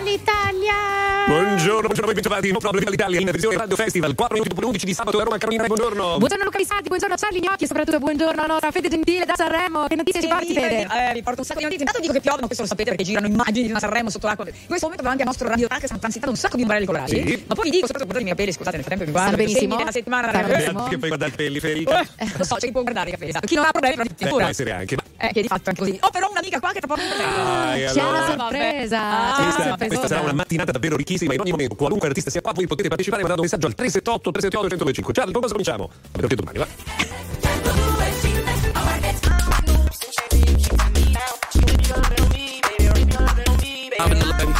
l'Italia! 0.00 1.26
Buongiorno, 1.66 1.88
buongiorno, 1.90 2.12
ben 2.14 2.22
trovati. 2.22 2.52
No 2.52 2.58
problem 2.58 2.88
l'Italia 2.90 3.18
in 3.18 3.24
versione 3.24 3.56
Radio 3.56 3.74
Festival. 3.74 4.14
4 4.14 4.34
minuti 4.34 4.50
dopo 4.50 4.60
le 4.60 4.66
11 4.68 4.86
di 4.86 4.94
sabato 4.94 5.18
a 5.18 5.24
Roma. 5.24 5.36
Carolina, 5.36 5.64
buongiorno. 5.66 6.16
Buongiorno 6.16 6.44
Luca 6.44 6.58
Visati, 6.58 6.86
buongiorno 6.86 7.16
Charlie 7.18 7.40
Gnocchi 7.40 7.64
e 7.64 7.66
soprattutto 7.66 7.98
buongiorno 7.98 8.40
alla 8.40 8.52
nostra 8.52 8.70
Fede 8.70 8.88
Gentile 8.88 9.24
da 9.24 9.34
Sanremo. 9.34 9.88
Che 9.88 9.96
notizie 9.96 10.20
ci 10.22 10.28
porti, 10.28 10.52
Fede? 10.54 10.82
Eh, 10.86 11.12
vi 11.14 11.22
porto 11.24 11.40
un 11.40 11.44
sacco 11.44 11.58
di 11.58 11.64
notizie. 11.64 11.84
Intanto 11.84 12.00
dico 12.00 12.12
che 12.12 12.20
piovono, 12.20 12.46
questo 12.46 12.62
lo 12.62 12.68
sapete 12.68 12.90
perché 12.90 13.02
girano 13.02 13.26
immagini 13.26 13.64
di 13.64 13.70
una 13.70 13.80
Sanremo 13.80 14.10
sotto 14.10 14.28
l'acqua. 14.28 14.46
In 14.46 14.52
questo 14.68 14.84
momento 14.86 15.02
davanti 15.02 15.22
al 15.22 15.26
nostro 15.28 15.48
radio 15.48 15.66
Tac 15.66 15.82
stanno 15.86 15.98
transitando 15.98 16.30
un 16.36 16.40
sacco 16.40 16.54
di 16.54 16.62
umbrelli 16.62 16.86
colorati. 16.86 17.26
Sì. 17.26 17.44
Ma 17.48 17.54
poi 17.56 17.64
vi 17.64 17.70
dico, 17.70 17.86
soprattutto 17.90 18.12
guardate 18.14 18.20
i 18.20 18.22
miei 18.22 18.36
capelli, 18.36 18.52
scusate, 18.52 18.76
nel 18.76 18.84
frattempo 18.86 19.10
mi 19.10 19.10
guardo. 19.18 19.36
Benissimo. 19.36 19.58
segni 19.58 19.76
della 19.76 19.90
settimana 19.90 20.28
Stanno 20.28 20.46
benissimo. 20.46 20.84
Che 20.86 20.98
poi 20.98 21.08
guarda 21.08 21.26
il 21.26 21.34
pelli, 21.34 21.58
Federica. 21.58 22.00
Eh, 22.14 22.28
lo 22.36 22.44
so, 22.44 22.54
c'è 22.54 22.66
chi 22.66 22.72
può 22.72 22.82
guardare 22.82 23.08
i 23.08 23.10
capelli. 23.10 23.30
esatto. 23.30 23.46
Chi 23.48 23.54
non 23.56 23.64
ha 23.64 23.70
problemi, 23.72 23.96
non 23.96 24.06
Eh, 24.06 24.10
addirittura. 24.12 24.42
può 24.44 24.50
essere 24.54 24.70
anche. 24.70 24.96
Eh, 25.18 25.32
che 25.32 25.42
di 25.42 25.48
fatto 25.48 25.70
anche 25.70 25.80
così. 25.80 25.98
Oh, 26.00 26.10
però 26.10 26.30
un'amica 26.30 26.60
qua 26.60 26.70
che 26.70 26.78
tra 26.78 26.86
poco 26.86 27.00
Ah, 27.02 27.76
e 27.76 27.86
C'è 27.90 27.98
allora? 27.98 28.18
una 28.22 28.36
sorpresa! 28.38 29.00
Ah, 29.00 29.42
Questa, 29.42 29.76
questa 29.86 30.06
sarà 30.06 30.20
una 30.20 30.32
mattinata 30.32 30.70
davvero 30.70 30.94
ricchissima. 30.94 31.34
In 31.34 31.40
ogni 31.40 31.54
momento, 31.56 31.74
qualunque 31.74 32.08
artista 32.08 32.30
sia 32.30 32.42
qua, 32.42 32.52
voi 32.52 32.66
potete 32.66 32.88
partecipare 32.88 33.22
mandando 33.22 33.42
un 33.42 33.48
messaggio 33.48 33.66
al 33.66 33.74
378 33.74 34.30
378 34.30 34.84
1025. 34.84 35.12
Ciao, 35.12 35.40
cosa 35.40 35.52
cominciamo? 35.52 35.90
Abbiamo 36.12 36.28
più 36.28 36.36
domani, 36.36 36.58
va. 36.58 36.66
Baby. 44.36 44.52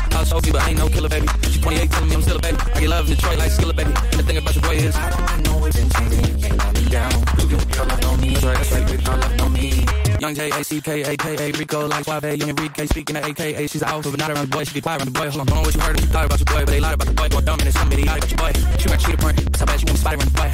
You, 0.46 0.52
but 0.52 0.62
I 0.62 0.70
ain't 0.70 0.78
no 0.78 0.88
killer, 0.88 1.08
baby. 1.08 1.26
She 1.50 1.60
28, 1.60 1.90
telling 1.90 2.08
me 2.08 2.14
I'm 2.14 2.22
still 2.22 2.36
a 2.36 2.40
baby. 2.40 2.56
I 2.74 2.80
get 2.80 2.88
love 2.88 3.08
in 3.08 3.14
Detroit 3.14 3.38
like 3.38 3.50
Skilla, 3.50 3.76
baby. 3.76 3.92
And 3.92 4.20
the 4.20 4.22
thing 4.22 4.36
about 4.38 4.54
your 4.54 4.62
boy 4.62 4.74
is, 4.76 4.96
I 4.96 5.10
don't 5.10 5.44
know 5.44 5.66
it 5.66 5.74
been. 5.74 5.84
You 5.84 6.42
can't 6.42 6.58
let 6.58 6.74
me 6.74 6.88
down. 6.88 7.12
You 7.38 7.46
can 7.46 7.68
your 7.74 7.86
love 7.86 8.04
on. 8.04 8.20
That's 8.20 8.44
right, 8.44 8.56
that's 8.56 8.72
right, 8.72 8.86
put 8.86 9.04
your 9.04 9.16
love 9.16 9.40
on 9.42 9.52
me. 9.52 10.05
Young 10.20 10.34
J 10.34 10.50
A 10.50 10.64
C 10.64 10.80
K 10.80 11.02
A 11.02 11.16
K 11.16 11.36
A 11.36 11.52
Rico 11.52 11.86
like 11.86 12.04
Suave, 12.04 12.36
young 12.38 12.48
Enrique 12.50 12.86
speaking 12.86 13.16
of 13.16 13.24
AKA. 13.24 13.66
She's 13.66 13.82
an 13.82 13.88
alpha, 13.88 14.10
but 14.10 14.18
not 14.18 14.30
around 14.30 14.50
the 14.50 14.56
boy. 14.56 14.64
She 14.64 14.74
get 14.74 14.82
quiet 14.82 15.00
around 15.00 15.12
the 15.12 15.18
boy. 15.18 15.28
Hold 15.30 15.40
on, 15.40 15.46
don't 15.46 15.56
know 15.56 15.62
what 15.62 15.74
you 15.74 15.80
heard 15.80 15.98
or 15.98 16.00
you 16.00 16.06
thought 16.08 16.26
about 16.26 16.38
your 16.38 16.46
boy, 16.46 16.64
but 16.64 16.70
they 16.70 16.80
lied 16.80 16.94
about 16.94 17.06
the 17.08 17.14
boy. 17.14 17.28
Going 17.28 17.44
dumb 17.44 17.58
and 17.58 17.68
it's 17.68 17.78
somebody 17.78 18.04
lied 18.04 18.24
about 18.24 18.30
your 18.30 18.38
boy. 18.38 18.52
She 18.78 18.88
might 18.88 19.00
cheat 19.00 19.14
a 19.14 19.18
print, 19.18 19.56
so 19.56 19.62
I 19.62 19.66
bet 19.66 19.80
you 19.82 19.86
won't 19.86 19.98
spot 19.98 20.14
around 20.14 20.28
the 20.28 20.36
boy. 20.36 20.50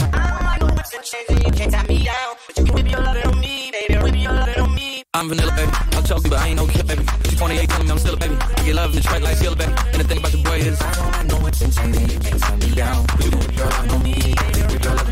I'm 5.14 5.28
vanilla, 5.28 5.52
baby. 5.54 5.70
I'll 5.92 6.02
tell 6.02 6.20
you, 6.20 6.30
but 6.30 6.38
I 6.40 6.48
ain't 6.48 6.56
no 6.56 6.66
kid, 6.66 6.86
baby. 6.86 7.04
She 7.28 7.36
28, 7.36 7.68
telling 7.68 7.86
me 7.86 7.92
I'm 7.92 7.98
still 7.98 8.14
a 8.14 8.16
baby. 8.16 8.34
I 8.34 8.64
get 8.64 8.74
love 8.74 8.90
in 8.90 9.02
Detroit 9.02 9.22
like 9.22 9.36
Skilla, 9.36 9.58
baby. 9.58 9.72
And 9.92 10.00
the 10.00 10.04
thing 10.04 10.18
about 10.18 10.34
your 10.34 10.42
boy 10.42 10.56
is, 10.56 10.80
I 10.80 11.24
don't 11.28 11.40
know 11.40 11.46
it's 11.46 11.58
been 11.60 11.70
changing. 11.70 12.10
You 12.10 12.18
can't 12.18 12.42
turn 12.42 12.58
me 12.58 12.74
down. 12.74 13.06
But 13.06 13.24
You 13.24 13.30
can 13.30 13.40
put 13.40 13.54
your 13.54 13.66
love 13.66 13.92
on 13.92 14.02
me. 14.02 14.14
Put 14.14 14.84
your 14.84 14.94
love 14.94 15.06
on 15.06 15.06
me. 15.06 15.11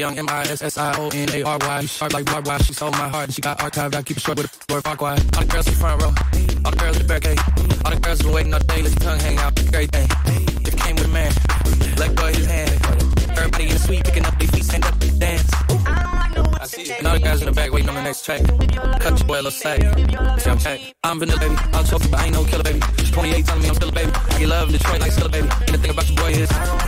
Young 0.00 0.16
M 0.16 0.30
I 0.30 0.40
S 0.44 0.62
S 0.62 0.78
I 0.78 0.96
O 0.98 1.10
N 1.12 1.28
A 1.28 1.42
R 1.42 1.58
Y. 1.60 1.84
Sharp 1.84 2.14
like 2.14 2.24
barbed 2.24 2.46
wire. 2.46 2.58
She 2.60 2.72
stole 2.72 2.90
my 2.92 3.06
heart 3.06 3.24
and 3.24 3.34
she 3.34 3.42
got 3.42 3.58
archived. 3.58 3.94
I 3.94 4.00
keep 4.00 4.16
it 4.16 4.22
short 4.22 4.38
with 4.38 4.46
a 4.46 4.72
word 4.72 4.82
fuck 4.82 5.02
wide. 5.02 5.20
All 5.36 5.42
the 5.42 5.52
girls 5.52 5.68
in 5.68 5.74
front 5.74 6.00
row. 6.00 6.08
All 6.64 6.70
the 6.70 6.76
girls 6.78 6.96
in 6.96 7.02
the 7.02 7.08
barricade. 7.08 7.38
All 7.84 7.92
the 7.92 8.00
girls 8.00 8.22
been 8.22 8.32
waiting 8.32 8.54
all 8.54 8.60
day. 8.60 8.80
Let 8.80 8.92
your 8.92 9.00
tongue 9.00 9.20
hang 9.20 9.36
out. 9.36 9.54
Great 9.70 9.92
thing. 9.92 10.08
If 10.64 10.74
came 10.78 10.96
with 10.96 11.04
a 11.04 11.08
man, 11.08 11.30
let 11.98 12.14
go 12.16 12.28
of 12.28 12.34
his 12.34 12.46
hand. 12.46 12.70
Everybody 13.36 13.64
in 13.64 13.72
the 13.74 13.78
suite 13.78 14.04
picking 14.04 14.24
up 14.24 14.38
their 14.38 14.48
feet, 14.48 14.64
stand 14.64 14.84
up, 14.86 15.02
and 15.02 15.20
dance. 15.20 15.50
I 15.52 16.64
see 16.64 16.84
you. 16.84 16.94
And 16.96 17.06
all 17.06 17.14
the 17.14 17.20
guys 17.20 17.42
in 17.42 17.46
the 17.46 17.52
back 17.52 17.70
waiting 17.70 17.90
on 17.90 17.94
the 17.96 18.02
next 18.02 18.24
track. 18.24 18.40
Cut 19.00 19.18
your 19.18 19.28
boy 19.28 19.34
a 19.34 19.44
little 19.44 19.50
slack. 19.50 19.80
See, 20.40 20.48
I'm 20.48 20.58
check. 20.58 20.80
I'm 21.04 21.18
vanilla, 21.18 21.40
baby. 21.40 21.56
I'll 21.74 21.84
you, 21.84 22.08
but 22.08 22.20
I 22.20 22.24
ain't 22.24 22.32
no 22.32 22.44
killer, 22.44 22.64
baby. 22.64 22.80
She's 22.96 23.10
28, 23.10 23.44
telling 23.44 23.62
me 23.62 23.68
I'm 23.68 23.74
still 23.74 23.90
a 23.90 23.92
baby. 23.92 24.12
I 24.12 24.38
get 24.38 24.48
love 24.48 24.68
in 24.68 24.72
Detroit 24.72 25.00
like 25.00 25.12
Skilla, 25.12 25.30
baby. 25.30 25.48
And 25.66 25.74
the 25.74 25.78
thing 25.78 25.90
about 25.90 26.08
your 26.08 26.16
boy 26.16 26.30
is, 26.32 26.50
I 26.52 26.64
don't 26.64 26.79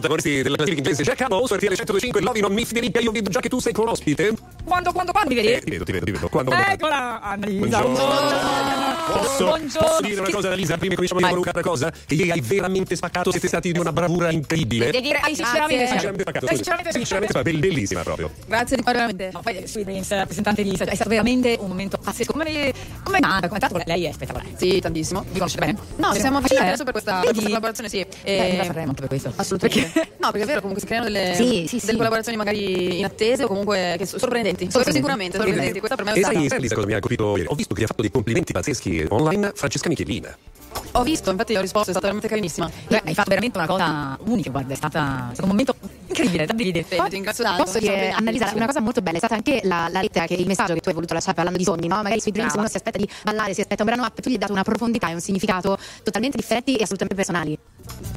protagonisti 0.00 0.42
della 0.42 0.56
classifica 0.56 0.88
inglese. 0.88 1.02
Jack 1.02 1.20
Harlow 1.20 1.46
su 1.46 1.54
RTL 1.54 1.74
125. 1.74 2.20
Lovi 2.20 2.40
non 2.40 2.52
mi 2.52 2.64
Federica. 2.64 3.00
Io 3.00 3.10
vedo 3.12 3.30
già 3.30 3.40
che 3.40 3.48
tu 3.48 3.60
sei 3.60 3.72
con 3.72 3.88
ospite. 3.88 4.34
Quando, 4.64 4.92
quando, 4.92 5.12
quando 5.12 5.30
mi 5.30 5.36
vedi? 5.36 5.52
Eh, 5.52 5.60
ti 5.60 5.70
vedo, 5.70 5.84
ti 5.84 5.92
vedo, 5.92 6.04
ti 6.04 6.10
vedo. 6.12 6.28
Quando, 6.28 6.50
quando 6.50 6.70
Eccola, 6.72 7.20
Annalisa. 7.20 7.80
Posso, 7.80 9.44
Buongiorno. 9.44 9.88
posso 9.88 10.00
dire 10.02 10.20
una 10.20 10.30
cosa, 10.30 10.46
Annalisa? 10.48 10.76
Prima 10.76 10.94
che 10.94 11.08
cominciamo 11.08 11.20
a 11.20 11.28
dire 11.28 11.50
una 11.52 11.62
cosa? 11.62 11.90
Che 11.90 12.14
ieri 12.14 12.30
hai 12.30 12.40
veramente 12.40 12.96
spaccato. 12.96 13.30
Siete 13.30 13.48
stati 13.48 13.72
di 13.72 13.78
una 13.78 13.92
bravura 13.92 14.30
incredibile. 14.30 14.90
Devi 14.90 15.02
dire, 15.02 15.18
hai 15.18 15.34
sinceramente, 15.34 15.86
spaccato. 15.86 16.46
Hai 16.46 16.54
sinceramente, 16.56 16.92
Sinceramente, 16.92 17.32
fa- 17.32 17.42
bellissima 17.42 18.02
proprio. 18.02 18.30
Grazie 18.46 18.76
di 18.76 18.82
veramente. 18.84 19.30
No, 19.32 19.40
poi 19.40 19.62
Sweet 19.66 19.86
Dreams, 19.86 20.08
rappresentante 20.10 20.62
di 20.62 20.70
è 20.70 20.94
stato 20.94 21.10
veramente 21.10 21.56
un 21.60 21.68
momento 21.68 21.98
pazzesco. 21.98 22.32
Come 22.32 22.72
come 23.02 23.18
è 23.18 23.20
nata? 23.20 23.46
Come 23.48 23.58
è 23.58 23.60
tanto 23.60 23.80
lei 23.84 24.04
è 24.04 24.12
spettacolare. 24.12 24.50
Sì, 24.56 24.80
tantissimo. 24.80 25.22
Vi 25.22 25.32
conoscete 25.38 25.66
bene? 25.66 25.78
No, 25.96 26.12
ci 26.14 26.20
siamo 26.20 26.38
avvicinati 26.38 26.64
eh? 26.64 26.68
adesso 26.68 26.84
per 26.84 26.92
questa, 26.92 27.20
per 27.20 27.34
collaborazione, 27.34 27.88
sì. 27.88 27.98
Eh, 28.22 28.58
E- 28.58 28.64
Sanremo 28.64 28.88
anche 28.88 29.00
per 29.00 29.08
questo. 29.08 29.32
Assolutamente. 29.36 29.89
No, 30.18 30.30
perché 30.30 30.42
è 30.42 30.46
vero, 30.46 30.60
comunque 30.60 30.80
si 30.80 30.86
creano 30.86 31.04
delle, 31.06 31.34
Sì, 31.34 31.64
sì, 31.68 31.78
sì. 31.78 31.86
delle 31.86 31.96
collaborazioni 31.98 32.36
magari 32.38 32.98
inattese 32.98 33.44
o 33.44 33.46
comunque 33.46 33.94
che 33.98 34.06
so- 34.06 34.18
sorprendenti. 34.18 34.68
Questo 34.70 34.92
sicuramente, 34.92 35.36
sorprendenti. 35.36 35.78
Questa 35.78 35.96
per 35.96 36.04
me 36.04 36.12
è 36.12 36.16
E 36.16 36.20
stata. 36.22 36.38
sai, 36.38 36.48
sai 36.48 36.68
cosa 36.68 36.86
mi 36.86 36.94
ha 36.94 36.98
colpito? 37.00 37.24
Ho 37.46 37.54
visto 37.54 37.74
che 37.74 37.80
gli 37.80 37.84
ha 37.84 37.88
fatto 37.88 38.02
dei 38.02 38.10
complimenti 38.10 38.52
pazzeschi 38.52 39.06
online 39.08 39.52
Francesca 39.54 39.88
Michelin. 39.88 40.34
Ho 40.92 41.02
visto, 41.02 41.30
infatti 41.30 41.54
ho 41.54 41.60
risposto, 41.60 41.88
è 41.90 41.92
stata 41.92 42.00
veramente 42.00 42.28
carinissima. 42.28 42.70
Beh, 42.88 43.02
hai 43.04 43.14
fatto 43.14 43.28
veramente 43.28 43.58
una 43.58 43.66
cosa 43.66 44.18
unica, 44.24 44.50
guarda, 44.50 44.72
è 44.72 44.76
stata, 44.76 45.28
è 45.30 45.34
stato 45.34 45.42
un 45.42 45.48
momento 45.48 45.74
incredibile, 46.06 46.46
da. 46.46 46.54
Bene, 46.54 46.86
ti 46.86 46.96
ringrazio 47.10 47.44
tanto. 47.44 47.62
Posso 47.64 47.78
dire. 47.78 48.10
Annalisa, 48.10 48.50
una 48.54 48.66
cosa 48.66 48.80
molto 48.80 49.00
bella 49.00 49.16
è 49.16 49.18
stata 49.18 49.34
anche 49.34 49.60
la, 49.64 49.88
la 49.90 50.00
lettera, 50.00 50.26
che 50.26 50.34
il 50.34 50.46
messaggio 50.46 50.74
che 50.74 50.80
tu 50.80 50.88
hai 50.88 50.94
voluto 50.94 51.14
lasciare 51.14 51.34
parlando 51.34 51.58
di 51.58 51.64
sogni, 51.64 51.86
no? 51.86 52.02
Magari 52.02 52.20
sui 52.20 52.32
dreams 52.32 52.54
uno 52.54 52.68
si 52.68 52.76
aspetta 52.76 52.98
di 52.98 53.08
ballare, 53.22 53.54
si 53.54 53.60
aspetta 53.60 53.82
un 53.82 53.88
brano 53.88 54.04
up, 54.04 54.20
tu 54.20 54.28
gli 54.28 54.32
hai 54.32 54.38
dato 54.38 54.52
una 54.52 54.62
profondità 54.64 55.08
e 55.08 55.14
un 55.14 55.20
significato 55.20 55.78
totalmente 56.02 56.36
differenti 56.36 56.74
e 56.74 56.82
assolutamente 56.82 57.14
personali. 57.14 57.58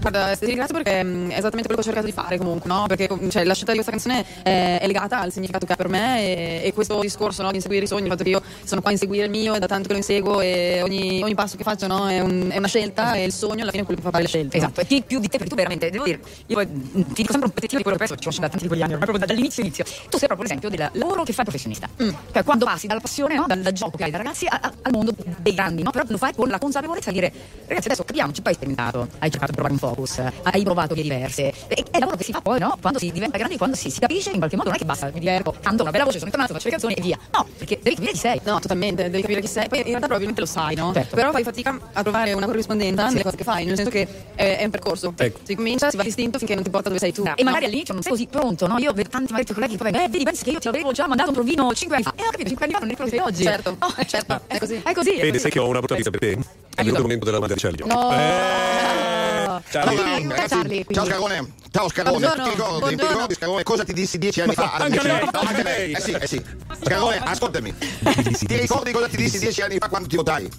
Guarda, 0.02 0.36
ti 0.36 0.46
ringrazio 0.46 0.76
perché 0.76 1.04
mh, 1.04 1.30
è 1.30 1.38
esattamente 1.38 1.68
quello 1.68 1.76
che 1.76 1.80
ho 1.82 1.84
cercato 1.84 2.06
di 2.06 2.12
fare 2.12 2.38
comunque, 2.38 2.70
no? 2.70 2.86
Perché 2.88 3.08
com- 3.08 3.30
cioè, 3.30 3.44
la 3.44 3.54
scelta 3.54 3.72
di 3.72 3.80
questa 3.82 3.92
canzone 3.92 4.26
è, 4.44 4.80
è 4.82 4.88
legata 4.88 5.20
al 5.20 5.32
significato 5.32 5.66
che 5.66 5.74
ha 5.74 5.76
per 5.76 5.88
me 5.90 6.20
e, 6.20 6.62
e 6.66 6.74
questo 6.74 7.00
discorso 7.00 7.44
no, 7.44 7.50
di 7.50 7.58
inseguire 7.58 7.86
i 7.86 7.88
sogni, 7.88 8.04
il 8.04 8.10
fatto 8.10 8.24
che 8.24 8.30
io 8.30 8.42
sono 8.64 8.82
qua 8.82 8.90
a 8.90 8.94
inseguire 8.94 9.26
il 9.26 9.32
mio, 9.32 9.54
è 9.54 9.60
da 9.60 9.68
tanto 9.68 9.88
che 9.88 9.94
lo 9.94 10.00
inseguo 10.00 10.42
e 10.42 10.82
ogni, 10.82 11.22
ogni 11.24 11.36
passo 11.36 11.56
che 11.56 11.64
faccio 11.64 11.88
no, 11.88 12.08
è, 12.10 12.20
un- 12.20 12.43
è 12.52 12.58
una 12.58 12.68
scelta 12.68 13.14
e 13.16 13.24
il 13.26 13.32
sogno 13.34 13.62
alla 13.64 13.72
fine 13.72 13.84
è 13.84 13.86
quello 13.86 14.00
che 14.00 14.06
fa 14.06 14.12
fare 14.12 14.24
le 14.24 14.30
scelte. 14.30 14.58
Esatto, 14.58 14.82
e 14.82 14.86
chi 14.86 15.02
più 15.06 15.20
di 15.20 15.28
te, 15.28 15.38
perché 15.38 15.50
tu 15.50 15.56
veramente, 15.56 15.90
devo 15.90 16.04
dire, 16.04 16.20
io 16.48 16.58
mm, 16.60 17.02
ti 17.14 17.22
dico 17.22 17.32
sempre 17.32 17.48
un 17.48 17.52
pezzettino 17.54 17.78
di 17.78 17.84
quello 17.84 17.98
che 17.98 18.06
penso, 18.06 18.14
ci 18.16 18.20
conosciamo 18.22 18.46
da 18.48 18.50
tanti 18.50 18.64
di 18.64 18.68
quegli 18.68 18.82
anni, 18.82 18.94
ormai 18.94 19.08
proprio 19.08 19.26
dall'inizio 19.28 19.62
inizio. 19.64 19.84
Tu 19.84 20.18
sei 20.18 20.28
proprio 20.28 20.42
l'esempio 20.44 20.70
del 20.70 20.90
lavoro 20.94 21.24
che 21.24 21.34
fai 21.34 21.44
professionista. 21.46 21.90
Cioè 21.98 22.44
quando 22.44 22.66
passi 22.66 22.88
dalla 22.88 23.00
passione, 23.00 23.36
no? 23.36 23.46
dal, 23.48 23.60
dal 23.62 23.74
gioco 23.74 23.98
che 23.98 24.04
hai 24.04 24.12
da 24.12 24.18
ragazzi 24.18 24.46
a- 24.48 24.60
a- 24.62 24.74
al 24.82 24.92
mondo 24.92 25.14
dei 25.38 25.54
grandi, 25.54 25.84
no? 25.84 25.92
Però 25.92 26.04
lo 26.08 26.18
fai 26.18 26.34
con 26.34 26.50
la 26.50 26.58
consapevolezza 26.60 27.12
di 27.12 27.20
dire, 27.20 27.32
ragazzi 27.68 27.88
adesso 27.88 28.04
capiamoci, 28.04 28.42
poi 28.42 28.52
hai 28.52 28.56
sperimentato, 28.58 29.08
hai 29.20 29.30
cercato 29.30 29.52
di 29.52 29.58
provare 29.58 29.74
un 29.74 29.80
focus, 29.80 30.22
hai 30.44 30.64
provato 30.64 30.94
vie 30.94 31.04
diverse. 31.04 31.44
E, 31.68 31.76
è 31.76 31.80
il 31.94 32.00
lavoro 32.00 32.18
che 32.18 32.24
si 32.24 32.32
fa 32.32 32.42
poi, 32.42 32.60
no? 32.60 32.78
Quando 32.82 33.00
si 33.00 33.12
diventa 33.12 33.38
grandi, 33.38 33.58
quando 33.58 33.76
si, 33.76 33.90
si 33.90 34.00
capisce 34.00 34.32
in 34.32 34.38
qualche 34.38 34.56
modo 34.56 34.70
non 34.70 34.78
è 34.78 34.80
che 34.82 34.86
basta, 34.86 35.10
mi 35.14 35.20
diverto, 35.20 35.56
canto 35.62 35.82
una 35.84 35.92
bella 35.92 36.04
voce, 36.06 36.18
sono 36.18 36.30
intonato, 36.30 36.54
faccio 36.54 36.66
le 36.66 36.72
canzoni 36.72 36.94
e 36.96 37.02
via. 37.02 37.18
No, 37.34 37.48
perché 37.58 37.80
devi 37.82 37.96
capire 37.96 38.12
chi 38.12 38.18
sei. 38.20 38.40
No, 38.44 38.60
totalmente, 38.60 39.04
devi 39.10 39.22
capire 39.22 39.42
chi 39.42 39.48
sei. 39.48 39.68
Poi 39.68 39.78
in 39.80 39.84
realtà 39.86 40.06
probabilmente 40.08 40.42
lo 40.42 40.48
sai, 40.48 40.76
no? 40.76 40.92
Certo. 40.94 41.16
Però 41.16 41.32
fai 41.32 41.44
fatica 41.44 41.78
a 41.94 42.02
trovare 42.02 42.33
una 42.36 42.46
corrispondenza 42.46 43.08
nelle 43.10 43.24
cose 43.24 43.36
che 43.36 43.44
fai, 43.44 43.66
nel 43.66 43.76
senso 43.76 43.92
che 43.92 44.08
è, 44.36 44.58
è 44.58 44.64
un 44.66 44.70
percorso. 44.72 45.14
Ecco. 45.18 45.40
Si 45.44 45.56
comincia, 45.56 45.90
si 45.90 45.98
va 45.98 46.04
distinto 46.04 46.38
finché 46.38 46.56
non 46.56 46.64
ti 46.64 46.70
porta 46.70 46.88
dove 46.90 47.00
sei 47.00 47.12
tu. 47.14 47.24
E 47.36 47.44
magari 47.44 47.66
all'inizio 47.66 47.94
non 47.94 48.04
sei 48.04 48.12
così 48.12 48.28
pronto, 48.28 48.68
no? 48.68 48.78
Io 48.80 48.92
vedo 48.94 49.10
tanti 49.10 49.32
magari 49.32 49.46
tuoi 49.46 49.56
colleghi 49.58 49.78
che 49.78 49.84
poi, 49.92 50.04
eh, 50.04 50.08
vedi, 50.10 50.24
pensi 50.24 50.44
che 50.44 50.52
io 50.52 50.60
ti 50.60 50.68
avevo 50.68 50.92
già 50.92 51.08
mandato 51.08 51.30
un 51.30 51.36
provino 51.36 51.74
5 51.74 51.96
anni 51.96 52.06
fa. 52.06 52.14
E 52.16 52.22
ho 52.26 52.30
capito, 52.32 52.50
5 52.50 52.66
anni 52.66 52.74
fa 52.74 52.80
non 52.82 52.90
è 52.92 52.96
quello 52.96 53.10
che 53.10 53.18
sei 53.18 53.26
oggi. 53.26 53.44
Certo, 53.44 53.76
Oh, 53.80 53.94
eh, 53.98 54.06
certo, 54.08 54.42
è 54.48 54.58
così. 54.60 54.82
È 54.84 54.94
così. 54.94 55.10
è 55.12 55.16
Vedi, 55.18 55.28
così. 55.30 55.40
sai 55.40 55.52
che 55.52 55.60
ho 55.60 55.68
una 55.68 55.80
brutta 55.80 56.10
per 56.10 56.20
te? 56.20 56.32
È 56.32 56.38
venuto 56.82 56.96
il 56.98 57.02
momento 57.02 57.26
della 57.26 57.38
domanda 57.38 57.54
di 57.56 57.60
Charlie. 57.62 57.86
No. 57.86 59.62
Charlie. 59.70 60.28
Charlie, 60.48 60.84
quindi. 60.86 60.94
ciao 60.94 61.06
Scarone, 61.06 61.54
ciao 61.72 61.88
Buongiorno, 62.04 62.44
ti 62.44 62.50
ricordi, 62.50 62.96
ti 62.96 63.08
ricordi 63.08 63.34
Scarone 63.36 63.64
cosa 63.64 63.84
ti 63.84 63.94
dissi 63.94 64.18
dieci 64.18 64.42
anni 64.42 64.54
fa? 64.54 64.72
Anche 64.74 65.02
lei, 65.02 65.28
anche 65.32 65.64
lei. 65.64 65.92
eh 65.92 66.00
sì, 66.02 66.12
eh 66.12 66.28
sì. 66.28 66.42
Scarone, 66.84 67.18
ascoltami, 67.24 67.74
ti 68.46 68.58
ricordi 68.58 68.92
cosa 68.92 69.08
ti 69.08 69.18
dissi 69.18 69.40
dieci 69.40 69.62
anni 69.62 69.78
fa 69.78 69.90
quando 69.90 70.08
ti 70.08 70.16
votai? 70.16 70.50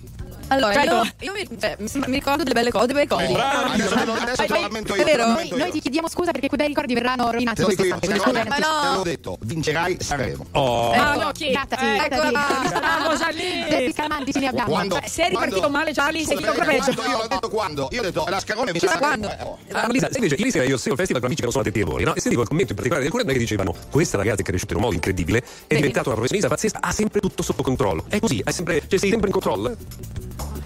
Allora, 0.49 0.73
Prego. 0.73 0.95
io, 0.97 1.13
io 1.21 1.33
mi, 1.33 1.59
cioè, 1.59 1.77
mi 1.79 2.15
ricordo 2.15 2.43
delle 2.43 2.55
belle 2.55 2.71
cose, 2.71 2.87
dei 2.87 2.95
bei 2.95 3.07
cose. 3.07 3.25
Adesso 3.25 3.95
te 3.95 4.05
lo, 4.05 4.13
adesso 4.13 4.43
te 4.45 4.53
lo 4.53 4.61
lamento 4.61 4.95
io, 4.95 5.03
è 5.03 5.05
vero? 5.05 5.27
Noi, 5.27 5.49
noi 5.51 5.71
ti 5.71 5.81
chiediamo 5.81 6.09
scusa 6.09 6.31
perché 6.33 6.49
quei 6.49 6.59
bei 6.59 6.69
ricordi 6.69 6.95
verranno 6.95 7.31
rovinati 7.31 7.57
Te 7.57 7.63
lo 7.63 7.69
dico 7.69 7.85
io, 7.85 7.99
te 7.99 8.09
no. 8.09 8.15
l'avevo 8.21 9.03
detto, 9.03 9.39
vincerai 9.41 9.97
Sanremo. 10.01 10.47
Oh. 10.53 10.93
Ah, 10.93 11.15
no, 11.15 11.31
chi? 11.33 11.51
Grattati, 11.51 11.85
Eccola 11.85 12.31
grattati. 12.31 12.69
qua. 12.69 12.79
Bravo, 12.79 13.17
Charlie. 13.17 13.67
Dei 13.69 13.93
calmanti 13.95 14.33
ce 14.33 14.39
ne 14.41 14.47
abbiamo. 14.49 14.71
Quando? 14.71 14.99
Beh, 14.99 15.09
se 15.09 15.25
è 15.25 15.29
ripartito 15.29 15.59
Quando? 15.61 15.79
male, 15.79 15.93
Charlie, 15.93 16.25
sei 16.25 16.37
finito 16.37 16.53
eh, 16.55 16.65
peggio. 16.65 16.95
quando? 16.95 17.03
Io 17.11 17.17
l'ho 17.19 17.27
detto 17.29 17.49
quando? 17.49 17.89
Io 17.93 18.01
ho 18.01 18.05
detto 18.05 18.25
la 18.29 18.41
Scarone 18.41 18.73
mi 18.73 18.79
sa 18.79 18.99
quando. 18.99 19.31
Eh. 19.31 19.73
Annalisa, 19.73 20.07
sai 20.07 20.17
invece, 20.17 20.35
ieri 20.37 20.51
sera 20.51 20.65
io 20.65 20.77
seguo 20.77 20.93
il 20.93 20.99
festival 20.99 21.21
con 21.23 21.31
amici 21.31 21.37
che 21.37 21.43
non 21.43 21.53
sono 21.53 21.65
addetti 21.65 21.79
ai 21.79 21.85
lavori, 21.85 22.05
no? 22.05 22.15
E 22.15 22.21
sentivo 22.21 22.43
il 22.43 22.49
commento 22.49 22.71
in 22.73 22.77
particolare 22.77 23.09
di 23.09 23.15
alcuni 23.15 23.33
che 23.33 23.39
dicevano: 23.39 23.75
Questa 23.91 24.17
ragazza 24.17 24.43
è 24.43 24.45
cresciuta 24.45 24.73
in 24.73 24.77
un 24.79 24.83
modo 24.85 24.95
incredibile, 24.95 25.43
è 25.67 25.75
diventata 25.75 26.09
una 26.09 26.15
professionista 26.19 26.49
pazzesca, 26.49 26.79
ha 26.81 26.93
sempre 26.93 27.21
tutto 27.21 27.43
sotto 27.43 27.63
controllo. 27.63 28.05
È 28.09 28.19
così, 28.21 28.43
è 28.45 28.51
sempre, 28.51 28.81
cioè 28.87 28.99
sei 28.99 29.11
sempre 29.11 29.29
in 29.29 29.33
controllo. 29.33 29.77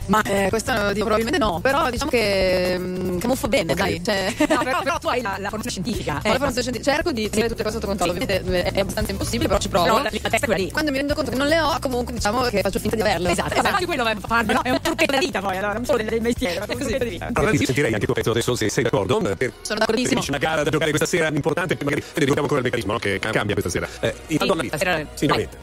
Ma 0.09 0.23
eh, 0.23 0.49
questa 0.49 0.93
dico, 0.93 1.05
probabilmente 1.07 1.39
no, 1.39 1.61
però 1.61 1.91
diciamo 1.91 2.11
che 2.11 2.77
mm, 2.79 3.19
camuffo 3.19 3.47
bene, 3.49 3.75
dai. 3.75 4.03
Cioè, 4.03 4.35
No, 4.49 4.63
però, 4.63 4.83
però 4.83 4.99
tu 4.99 5.09
hai 5.09 5.21
la, 5.21 5.37
la 5.39 5.49
formazione 5.51 5.71
scientifica. 5.71 6.13
Ho 6.15 6.29
la 6.29 6.39
formazione 6.39 6.63
scientifica, 6.63 6.93
cerco 6.95 7.13
di 7.13 7.29
tenere 7.29 7.49
tutte 7.49 7.63
le 7.63 7.69
cose 7.69 7.75
sotto 7.75 7.87
controllo, 7.87 8.13
ovviamente 8.13 8.63
è, 8.63 8.73
è 8.73 8.81
abbastanza 8.81 9.11
impossibile, 9.11 9.49
però 9.49 9.61
ci 9.61 9.69
provo. 9.69 9.85
Però 9.85 9.97
la, 9.99 10.11
la 10.11 10.11
testa 10.11 10.37
è 10.37 10.41
quella 10.41 10.57
lì. 10.57 10.71
Quando 10.71 10.91
mi 10.91 10.97
rendo 10.97 11.15
conto 11.15 11.31
che 11.31 11.37
non 11.37 11.47
le 11.47 11.61
ho, 11.61 11.77
comunque 11.81 12.13
diciamo 12.15 12.43
che 12.43 12.61
faccio 12.61 12.79
finta 12.79 12.97
di 12.97 13.03
averle. 13.03 13.31
Esatto, 13.31 13.53
esatto, 13.53 13.69
anche 13.69 13.87
quello 13.87 14.07
è 14.07 14.17
farmi, 14.17 14.53
no? 14.55 14.63
È 14.63 14.71
un 14.71 14.81
trucchetto 14.81 15.13
da 15.13 15.19
vita 15.19 15.41
poi, 15.41 15.57
allora, 15.57 15.73
non 15.75 15.85
solo 15.85 15.99
del, 15.99 16.07
del 16.09 16.21
mestiere, 16.23 16.59
ma 16.59 16.65
è 16.67 16.73
un 16.73 16.79
trucchetto 16.79 17.05
di 17.05 17.11
vita. 17.11 17.29
Allora, 17.33 17.51
ti 17.51 17.65
sentirei 17.65 17.93
anche 17.93 18.01
il 18.01 18.05
tuo 18.07 18.15
pezzo 18.15 18.31
adesso 18.31 18.55
se 18.57 18.69
sei 18.71 18.85
d'accordo. 18.85 19.19
Per 19.19 19.53
Sono 19.61 19.79
d'accordissimo. 19.79 20.21
C'è 20.21 20.29
una 20.31 20.39
gara 20.39 20.63
da 20.63 20.71
giocare 20.71 20.91
questa 20.91 21.07
sera 21.09 21.29
importante, 21.29 21.77
magari 21.83 22.03
ricordiamo 22.15 22.43
ancora 22.43 22.59
il 22.61 22.65
meccanismo 22.65 22.93
no? 22.93 22.99
che 22.99 23.19
cambia 23.19 23.55
questa 23.55 23.71
sera. 23.71 23.89
Eh, 24.01 24.15
Sì, 24.27 24.39
Sì, 24.39 25.27
vai. 25.27 25.49
veramente. 25.49 25.57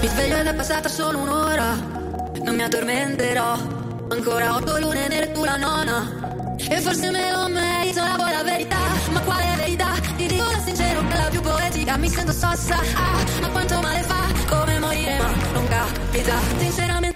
Mi 0.00 0.08
sveglio 0.08 0.36
ed 0.36 0.46
è 0.46 0.54
passata 0.54 0.88
solo 0.88 1.18
un'ora, 1.18 1.72
non 2.42 2.54
mi 2.54 2.62
addormenterò. 2.62 3.90
Ancora 4.12 4.56
otto 4.56 4.78
lune 4.78 5.08
nel 5.08 5.32
tu 5.32 5.42
la 5.42 5.56
nona. 5.56 6.56
E 6.68 6.80
forse 6.82 7.10
me 7.10 7.32
lo 7.32 7.48
merito 7.48 8.00
la 8.02 8.14
buona 8.14 8.42
verità. 8.42 8.76
Ma 9.10 9.20
quale 9.20 9.56
verità? 9.56 9.92
Ti 10.16 10.26
dico 10.26 10.44
la 10.44 10.60
sincero, 10.62 11.00
quella 11.00 11.28
più 11.30 11.40
poetica. 11.40 11.96
Mi 11.96 12.10
sento 12.10 12.30
sossa, 12.30 12.76
ah, 12.76 13.40
ma 13.40 13.48
quanto 13.48 13.80
male 13.80 14.02
fa? 14.02 14.20
Come 14.48 14.78
morire, 14.78 15.16
ma 15.16 15.32
non 15.54 15.66
capita. 15.66 16.34
Sinceramente, 16.58 17.11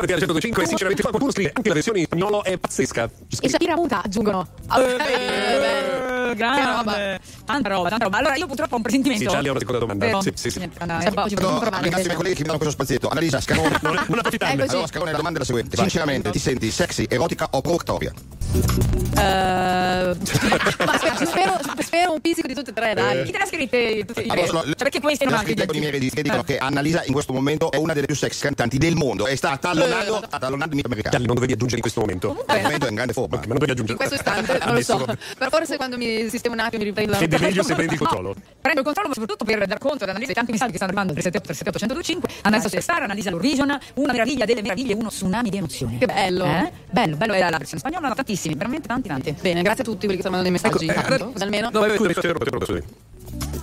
Sono 0.00 0.14
RTL 0.14 0.18
105 0.18 0.62
e 0.62 0.66
sinceramente 0.66 1.02
qua 1.02 1.10
qualcuno 1.10 1.32
scrive 1.32 1.52
anche 1.54 1.68
la 1.68 1.74
versione 1.74 1.98
in 1.98 2.04
spagnolo 2.06 2.42
è 2.42 2.56
pazzesca. 2.56 3.10
E 3.40 3.48
Shakira 3.48 3.76
muta, 3.76 4.02
aggiungono. 4.02 4.46
Eh, 4.78 6.34
grande. 6.34 7.20
Tanta 7.44 7.68
roba, 7.68 7.88
tanta 7.90 8.04
roba. 8.04 8.18
Allora 8.18 8.36
io 8.36 8.46
purtroppo 8.46 8.74
ho 8.74 8.78
un 8.78 8.82
Sì, 8.84 8.88
presentimento. 8.88 9.30
Charlie 9.30 9.48
ha 9.48 9.50
una 9.50 9.60
seconda 9.60 9.80
domanda. 9.80 10.06
Vero? 10.06 10.22
Sì, 10.22 10.32
sì, 10.34 10.50
sì. 10.50 10.58
Ringrazio 10.60 11.36
i 11.36 12.04
miei 12.04 12.14
colleghi 12.14 12.34
che 12.34 12.40
mi 12.40 12.46
danno 12.46 12.58
questo 12.58 12.70
spazietto. 12.70 13.08
Annalisa, 13.08 13.40
Scanone. 13.40 13.78
Non, 13.82 14.04
non 14.06 14.18
approfittarne. 14.18 14.62
Allora, 14.62 14.86
Scanone, 14.86 15.10
la 15.10 15.16
domanda 15.16 15.38
è 15.38 15.40
la 15.40 15.46
seguente. 15.46 15.76
Sinceramente, 15.76 16.30
ti 16.30 16.38
senti 16.38 16.70
sexy, 16.70 17.06
erotica 17.08 17.48
o 17.50 17.60
provocatoria? 17.60 18.12
Eh, 18.52 20.16
spero, 21.26 21.58
spero, 21.90 22.12
un 22.12 22.20
pizzico 22.20 22.46
di 22.46 22.54
tutte 22.54 22.70
e 22.70 22.72
tre, 22.72 22.94
dai. 22.94 23.24
Chi 23.24 23.32
te 23.32 23.38
l'ha 23.38 23.46
scritte 23.46 24.04
tutti 24.06 24.24
i 24.24 24.28
Allora, 24.28 24.46
sono- 24.46 24.62
Cioè, 24.62 24.74
perché 24.76 25.00
questi 25.00 25.24
non 25.24 25.34
anche 25.34 25.46
scritte 25.46 25.66
con 25.66 25.76
i 25.76 25.80
miei 25.80 26.10
che 26.10 26.22
dicono 26.22 26.42
che 26.44 26.58
Annalisa 26.58 27.02
in 27.04 27.12
questo 27.12 27.32
momento 27.32 27.70
è 27.70 27.76
una 27.76 27.92
delle 27.92 28.06
più 28.06 28.14
sexy 28.14 28.40
cantanti 28.40 28.78
del 28.78 28.94
mondo 28.94 29.26
e 29.26 29.34
sta 29.36 29.56
tallonando, 29.56 30.22
sta 30.26 30.38
tallonando 30.38 30.72
i 30.72 30.78
miei 30.78 30.84
americani. 30.84 31.10
Charlie, 31.10 31.26
non 31.26 31.34
dovevi 31.34 31.52
aggiungere 31.52 31.76
in 31.76 31.82
questo 31.82 32.00
momento. 32.00 32.44
Al 32.46 32.62
momento 32.62 32.86
è 32.86 32.88
in 32.88 32.94
grande 32.94 33.12
forma. 33.12 33.36
Ma 33.36 33.42
non 33.46 33.58
dovevi 33.58 33.72
aggiungere. 33.72 33.92
In 33.92 34.08
questo 34.08 34.14
istante, 34.14 34.58
non 34.64 34.74
lo 34.74 34.82
so. 34.82 35.04
Però 35.38 35.50
forse 35.50 35.76
quando 35.76 35.96
mi 35.96 36.28
sistemo 36.28 36.54
un 36.54 36.60
attimo 36.60 36.82
mi 36.82 36.88
riprendo. 36.88 37.14
Fede 37.14 37.38
meglio 37.38 37.62
se 37.62 37.74
prendi 37.74 37.94
il 37.94 37.98
controllo. 37.98 38.34
Prendo 38.60 38.80
il 38.80 38.84
controllo 38.86 39.08
ma 39.08 39.14
soprattutto 39.14 39.44
per 39.44 39.66
dar 39.66 39.78
conto 39.78 40.04
ed 40.04 40.10
analizzare 40.10 40.34
tanti 40.34 40.52
messaggi 40.52 40.70
che 40.70 40.76
stanno 40.76 40.92
arrivando 40.92 41.12
378 41.12 41.74
378 41.74 41.78
125 41.78 42.28
Annalisa 42.42 42.68
Superstar, 42.68 43.02
analizza 43.02 43.30
l'Origion, 43.30 43.78
una 43.94 44.12
meraviglia 44.12 44.44
delle 44.44 44.62
meraviglie, 44.62 44.94
uno 44.94 45.08
tsunami 45.08 45.50
di 45.50 45.56
emozioni. 45.56 45.98
Che 45.98 46.06
bello. 46.06 46.44
Eh? 46.44 46.70
Bello, 46.90 47.16
bello 47.16 47.32
è 47.32 47.38
la 47.38 47.58
versione 47.58 47.80
spagnola, 47.80 48.08
no, 48.08 48.14
tantissimi, 48.14 48.54
veramente 48.54 48.86
tanti 48.88 49.08
tanti. 49.08 49.34
Bene, 49.40 49.62
grazie 49.62 49.82
a 49.82 49.86
tutti 49.86 50.06
quelli 50.06 50.20
che 50.20 50.22
stanno 50.22 50.36
mandando 50.36 50.60
dei 50.60 50.70
messaggi. 50.70 50.86
Ecco, 50.88 51.14
eh, 51.14 51.32
così 51.32 51.42
almeno. 51.42 51.70
No, 51.86 52.58
scusami. 52.60 52.82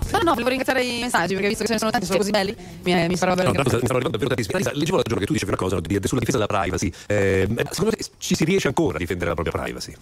No, 0.10 0.20
no, 0.24 0.32
volevo 0.32 0.48
ringraziare 0.50 0.84
i 0.84 1.02
messaggi 1.02 1.34
perché 1.34 1.50
visto 1.50 1.64
che 1.64 1.68
ce 1.68 1.74
ne 1.74 1.80
sono 1.80 1.92
tanti, 1.92 2.06
sono 2.06 2.18
così 2.20 2.32
belli, 2.32 2.56
mi, 2.84 3.08
mi 3.10 3.18
farò 3.18 3.32
No, 3.32 3.36
bene. 3.36 3.52
tanto 3.52 3.62
mi 3.64 3.70
stanno 3.70 4.00
arrivando 4.00 4.10
davvero 4.10 4.28
tantissimi. 4.30 4.56
Annalisa, 4.56 4.80
leggevo 4.80 4.96
l'altro 4.96 5.10
giorno 5.14 5.20
che 5.20 5.26
tu 5.26 5.34
dicevi 5.34 5.52
una 5.52 5.60
cosa 5.60 5.76
no, 5.76 5.82
di- 5.82 6.08
sulla 6.08 6.20
difesa 6.22 6.38
della 6.38 6.48
privacy. 6.60 6.92
Eh, 7.08 7.48
secondo 7.72 7.92
te 7.96 8.06
ci 8.18 8.36
si 8.36 8.44
riesce 8.46 8.68
ancora 8.68 8.96
a 8.96 9.00
difendere 9.00 9.30
la 9.30 9.36
propria 9.36 9.62
privacy? 9.64 9.94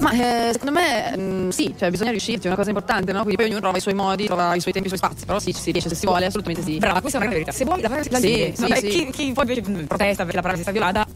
Ma 0.00 0.10
eh, 0.12 0.52
secondo 0.52 0.78
me 0.78 1.14
mm, 1.16 1.48
sì, 1.48 1.74
cioè 1.78 1.90
bisogna 1.90 2.10
riuscirci, 2.10 2.44
è 2.44 2.46
una 2.48 2.56
cosa 2.56 2.68
importante, 2.68 3.12
no? 3.12 3.20
Quindi 3.20 3.36
poi 3.36 3.44
ognuno 3.46 3.60
trova 3.60 3.76
i 3.78 3.80
suoi 3.80 3.94
modi, 3.94 4.26
trova 4.26 4.54
i 4.54 4.60
suoi 4.60 4.72
tempi, 4.74 4.88
i 4.92 4.94
suoi 4.94 5.00
spazi, 5.08 5.24
però 5.24 5.38
sì, 5.38 5.54
ci 5.54 5.60
si 5.62 5.70
riesce 5.70 5.88
se 5.88 5.94
si 5.94 6.04
vuole, 6.06 6.26
assolutamente 6.26 6.62
sì. 6.62 6.76
Brava, 6.78 7.00
questa 7.00 7.18
è 7.18 7.22
una 7.22 7.30
grande 7.30 7.50
verità. 7.50 7.52
Se 7.52 7.64
vuoi 7.64 7.80
la 7.80 7.88
privacy 7.88 8.10
la 8.10 8.18
Sì, 8.18 8.52
sì, 8.54 8.90
sì. 8.90 9.04
Chi, 9.06 9.10
chi 9.10 9.32
poi 9.32 9.48
invece 9.48 9.70
mh, 9.70 9.86
protesta 9.86 10.22
perché 10.24 10.36
la 10.36 10.42
privacy 10.42 10.62
sta 10.62 10.70
violata, 10.72 11.06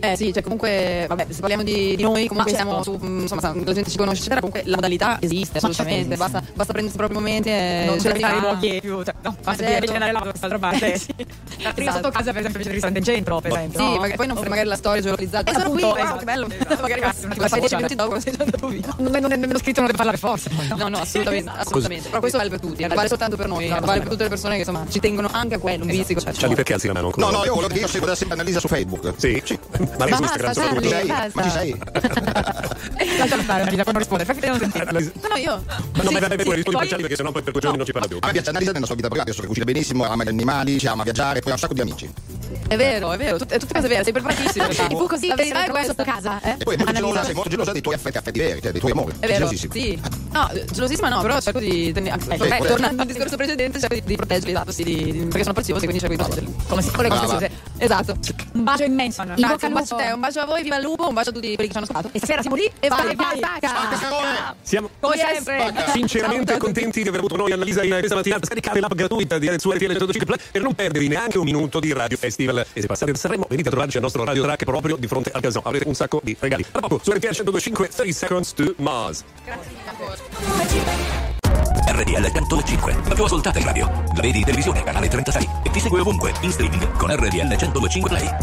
Eh 0.00 0.16
sì, 0.16 0.32
cioè 0.32 0.42
comunque, 0.42 1.06
vabbè, 1.08 1.26
se 1.30 1.40
parliamo 1.40 1.62
di, 1.62 1.96
di 1.96 2.02
noi, 2.02 2.26
comunque 2.26 2.52
Ma 2.52 2.58
siamo 2.58 2.82
certo. 2.82 2.98
su, 2.98 3.06
mm, 3.06 3.20
insomma, 3.20 3.40
la 3.54 3.72
gente 3.72 3.90
ci 3.90 3.96
conosce, 3.96 4.20
eccetera, 4.20 4.40
comunque 4.40 4.62
la 4.66 4.76
modalità 4.76 5.18
esiste, 5.20 5.58
assolutamente, 5.58 6.16
certo, 6.16 6.32
basta, 6.32 6.42
basta 6.54 6.72
prendersi 6.72 6.96
i 6.96 6.98
propri 6.98 7.16
momenti 7.16 7.48
e 7.48 7.84
non 7.86 8.00
cercare 8.00 8.36
i 8.36 8.40
luoghi 8.40 8.80
più. 8.80 9.02
Cioè, 9.02 9.14
no, 9.22 9.36
basta 9.42 9.62
certo. 9.62 9.72
invece 9.72 9.86
di 9.86 9.92
andare 9.92 10.12
là 10.12 10.18
da 10.18 10.28
quest'altra 10.30 10.58
parte. 10.58 10.98
sì. 10.98 11.14
Sotto 11.94 12.10
casa, 12.10 12.32
per 12.32 12.40
esempio, 12.40 12.60
invece 12.60 12.70
ristorante 12.70 12.98
in 12.98 13.04
centro, 13.04 13.40
per 13.40 13.52
esempio. 13.52 13.78
Sì, 13.78 13.84
no? 13.84 13.94
magari, 13.96 14.16
poi 14.16 14.26
non 14.26 14.36
fai 14.36 14.48
magari 14.48 14.68
la 14.68 14.76
storia 14.76 15.00
geolocalizzata. 15.00 15.50
Esatto, 15.50 15.66
Sono 15.66 15.74
qui, 15.74 15.82
wow, 15.82 15.96
esatto. 15.96 16.18
che 16.18 16.24
bello. 16.24 16.46
Esatto. 16.50 16.82
magari 16.82 17.00
Ragazzi, 17.00 17.24
una 17.24 17.34
fai 17.34 17.48
10 17.48 17.60
cosa 17.60 17.76
minuti 17.76 17.94
dopo 17.94 18.20
sei 18.20 18.32
già 18.32 18.42
andato 18.44 18.68
via. 18.68 18.94
Non 18.98 19.14
è, 19.14 19.20
nemmeno 19.20 19.58
scritto, 19.58 19.80
non 19.80 19.90
deve 19.90 19.96
parlare 19.96 20.16
forse. 20.16 20.50
No, 20.76 20.88
no, 20.88 20.98
assolutamente, 20.98 21.50
assolutamente. 21.54 22.08
Però 22.08 22.20
questo 22.20 22.38
vale 22.38 22.50
per 22.50 22.60
tutti, 22.60 22.82
eh, 22.82 22.88
vale 22.88 23.08
soltanto 23.08 23.36
per 23.36 23.46
noi, 23.46 23.68
vale 23.68 24.00
per 24.00 24.08
tutte 24.08 24.22
le 24.24 24.28
persone 24.28 24.54
che 24.54 24.60
insomma 24.60 24.84
ci 24.88 25.00
tengono 25.00 25.28
anche 25.32 25.54
a 25.54 25.58
quello, 25.58 25.84
un 25.84 25.90
pizzico. 25.90 26.20
Cioè, 26.20 26.32
Charlie, 26.32 26.56
perché 26.56 26.74
alzi 26.74 26.86
la 26.86 26.92
mano? 26.94 27.12
No, 27.16 27.30
no, 27.30 27.44
io 27.44 27.54
volevo 27.54 27.72
dire 27.72 27.74
che 27.74 27.80
io 27.80 27.88
seguo 27.88 28.06
da 28.08 28.14
sempre 28.14 28.34
Annalisa 28.34 28.60
su 28.60 28.68
Facebook. 28.68 29.12
Sì? 29.16 29.42
Ma 29.98 30.04
lei 30.04 30.14
su 30.14 30.20
Basta, 30.22 30.46
Instagram 30.46 30.52
soprattutto. 30.52 30.80
Ma 30.80 30.82
ci 30.82 30.88
sei? 30.88 31.06
Basta. 31.06 31.30
Ma 31.34 31.42
ci 31.42 31.50
sei? 31.50 33.18
Lascialo 33.18 33.42
stare, 33.42 33.60
Annalisa, 33.62 33.82
quando 33.82 33.98
risponde. 34.00 34.24
Fai 34.24 34.34
finta 34.34 34.50
di 34.52 34.58
non 34.58 34.60
sentire. 34.60 34.84
Annalisa- 34.84 35.12
No, 35.22 35.28
no, 35.28 35.36
io. 35.36 35.64
Ma 35.66 35.74
no, 35.76 36.08
Sì, 36.08 36.14
ma 36.14 36.20
vai, 36.20 36.28
vai, 36.28 36.38
sì, 36.38 36.44
pure 36.44 36.56
rispondi 36.56 36.88
poi- 36.88 37.00
perché 37.00 37.16
sennò 37.16 37.32
poi 37.32 37.42
per 37.42 37.52
due 37.52 37.60
giorni 37.60 37.76
non 37.76 37.86
ci 37.86 37.92
parla 37.92 38.08
più. 38.08 38.18
A 38.20 38.26
me 38.26 38.32
piace 38.32 38.48
Annalisa 38.50 38.72
nella 38.72 38.86
sua 38.86 38.94
vita 38.94 39.08
privata, 39.08 39.32
so 39.32 39.40
che 39.40 39.46
cucina 39.46 39.64
benissimo, 39.64 40.04
ama 40.04 40.24
gli 40.24 40.28
animali, 40.28 40.78
ci 40.78 40.86
ama 40.86 41.02
viaggiare, 41.02 41.40
poi 41.40 41.50
ha 41.50 41.54
un 41.54 41.60
sacco 41.60 41.74
di 41.74 41.80
amici. 41.80 42.10
È 42.66 42.76
vero, 42.76 43.12
è 43.12 43.16
vero, 43.18 43.36
è 43.36 43.58
tutte 43.58 43.74
cose 43.74 43.88
vere, 43.88 44.02
sei 44.04 44.12
preparatissimo. 44.12 44.68
E 44.68 44.74
fu 44.74 45.06
così 45.06 45.26
La 45.28 45.34
verità 45.34 45.64
è 45.66 45.70
questa. 45.70 45.88
sotto 45.92 46.04
casa, 46.04 46.40
eh? 46.40 46.54
E 46.58 46.64
poi 46.64 46.74
è 46.74 46.78
molto 46.78 46.92
gelosa, 46.92 47.24
sei 47.24 47.34
molto 47.34 47.50
gelosa 47.50 47.72
dei 47.72 47.80
tuoi 47.82 47.94
affetti, 47.94 48.16
affetti 48.18 48.38
veri, 48.38 48.60
cioè 48.62 48.70
dei 48.70 48.80
tuoi 48.80 48.92
amori. 48.92 49.12
È 49.18 49.26
vero, 49.26 49.48
sì. 49.48 50.00
No, 50.32 50.50
gelosissima 50.72 51.08
no, 51.08 51.20
però 51.20 51.40
cerco 51.40 51.58
di 51.58 51.92
tenere. 51.92 52.18
Eh, 52.28 52.36
Beh, 52.36 52.58
tornando 52.66 53.02
al 53.02 53.08
discorso 53.08 53.36
precedente, 53.36 53.78
cerco 53.78 53.94
di, 53.94 54.02
di 54.04 54.16
proteggerli, 54.16 54.50
esatto, 54.50 54.72
sì, 54.72 55.24
perché 55.28 55.42
sono 55.42 55.54
preziosi, 55.54 55.82
quindi 55.86 56.00
cerco 56.00 56.14
di 56.16 56.22
proteggerli. 56.22 56.54
Come 56.68 56.82
si 56.82 56.90
con 56.90 57.04
le 57.04 57.08
cose. 57.10 57.50
Esatto. 57.78 58.16
Un 58.54 58.64
bacio 58.64 58.84
immenso. 58.84 59.22
In 59.22 59.34
Grazie, 59.36 59.46
bocca 59.48 59.66
un 59.66 59.72
al 59.72 59.78
bacio 59.80 59.94
a 59.94 59.98
lupo. 59.98 60.08
te, 60.08 60.14
un 60.14 60.20
bacio 60.20 60.40
a 60.40 60.44
voi, 60.46 60.62
viva 60.62 60.76
il 60.76 60.82
lupo, 60.82 61.08
un 61.08 61.14
bacio 61.14 61.30
a 61.30 61.32
tutti 61.32 61.54
quelli 61.54 61.68
che 61.68 61.70
ci 61.70 61.76
hanno 61.76 61.86
ascoltato. 61.88 62.08
E 62.12 62.18
stasera 62.18 62.40
siamo 62.40 62.56
lì 62.56 62.70
E 62.80 62.88
vai, 62.88 63.04
Vai, 63.04 63.14
vai, 63.14 63.40
vai. 63.40 63.58
stacca. 63.58 64.54
Siamo 64.62 64.90
Come 65.00 65.16
Yes. 65.16 65.42
sempre. 65.42 65.74
sinceramente 65.92 66.56
contenti 66.58 67.02
di 67.02 67.08
aver 67.08 67.20
avuto 67.20 67.36
noi 67.36 67.52
Annalisa 67.52 67.82
in 67.82 67.90
questa 67.90 68.14
mattinata. 68.16 68.46
Scaricate 68.46 68.80
l'app 68.80 68.92
gratuita 68.94 69.38
di 69.38 69.50
su 69.58 69.70
RTL 69.70 69.92
105 69.96 70.24
Play 70.26 70.38
per 70.52 70.62
non 70.62 70.74
perdervi 70.74 71.08
neanche 71.08 71.38
un 71.38 71.44
minuto 71.44 71.80
di 71.80 71.92
Radio 71.92 72.16
Festival. 72.16 72.64
E 72.72 72.80
se 72.80 72.86
passate 72.86 73.12
da 73.12 73.18
Sanremo, 73.18 73.46
venite 73.48 73.68
a 73.68 73.70
trovarci 73.72 73.96
al 73.96 74.02
nostro 74.02 74.24
Radio 74.24 74.42
Track 74.42 74.64
proprio 74.64 74.96
di 74.96 75.06
fronte 75.06 75.30
al 75.32 75.40
casino. 75.40 75.62
Avrete 75.64 75.86
un 75.88 75.94
sacco 75.94 76.20
di 76.22 76.36
regali. 76.38 76.64
Tra 76.70 76.80
poco 76.80 77.00
su 77.02 77.10
RTL 77.12 77.32
105 77.32 77.88
30 77.88 78.12
Seconds 78.12 78.52
to 78.54 78.74
Mars. 78.78 79.24
RTL 81.94 82.28
105, 82.32 82.96
la 83.06 83.14
più 83.14 83.22
ascoltata 83.22 83.58
in 83.60 83.64
radio. 83.66 83.86
La 83.86 84.20
vedi 84.20 84.38
in 84.38 84.44
televisione, 84.44 84.82
canale 84.82 85.06
36 85.06 85.48
e 85.62 85.70
ti 85.70 85.78
segue 85.78 86.00
ovunque, 86.00 86.32
in 86.40 86.50
streaming 86.50 86.96
con 86.96 87.14
RTL 87.14 87.56
105 87.56 88.08
Play. 88.08 88.36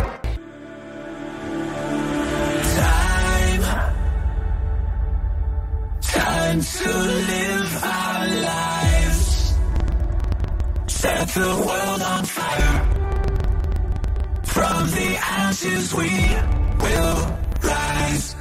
Time 5.99 6.61
to 6.61 6.89
live 6.89 7.83
our 7.83 8.27
lives. 8.27 9.55
Set 10.85 11.27
the 11.33 11.39
world 11.39 12.01
on 12.01 12.23
fire. 12.23 12.85
From 14.43 14.89
the 14.91 15.17
ashes 15.17 15.93
we 15.93 16.09
will 16.79 17.37
rise. 17.61 18.35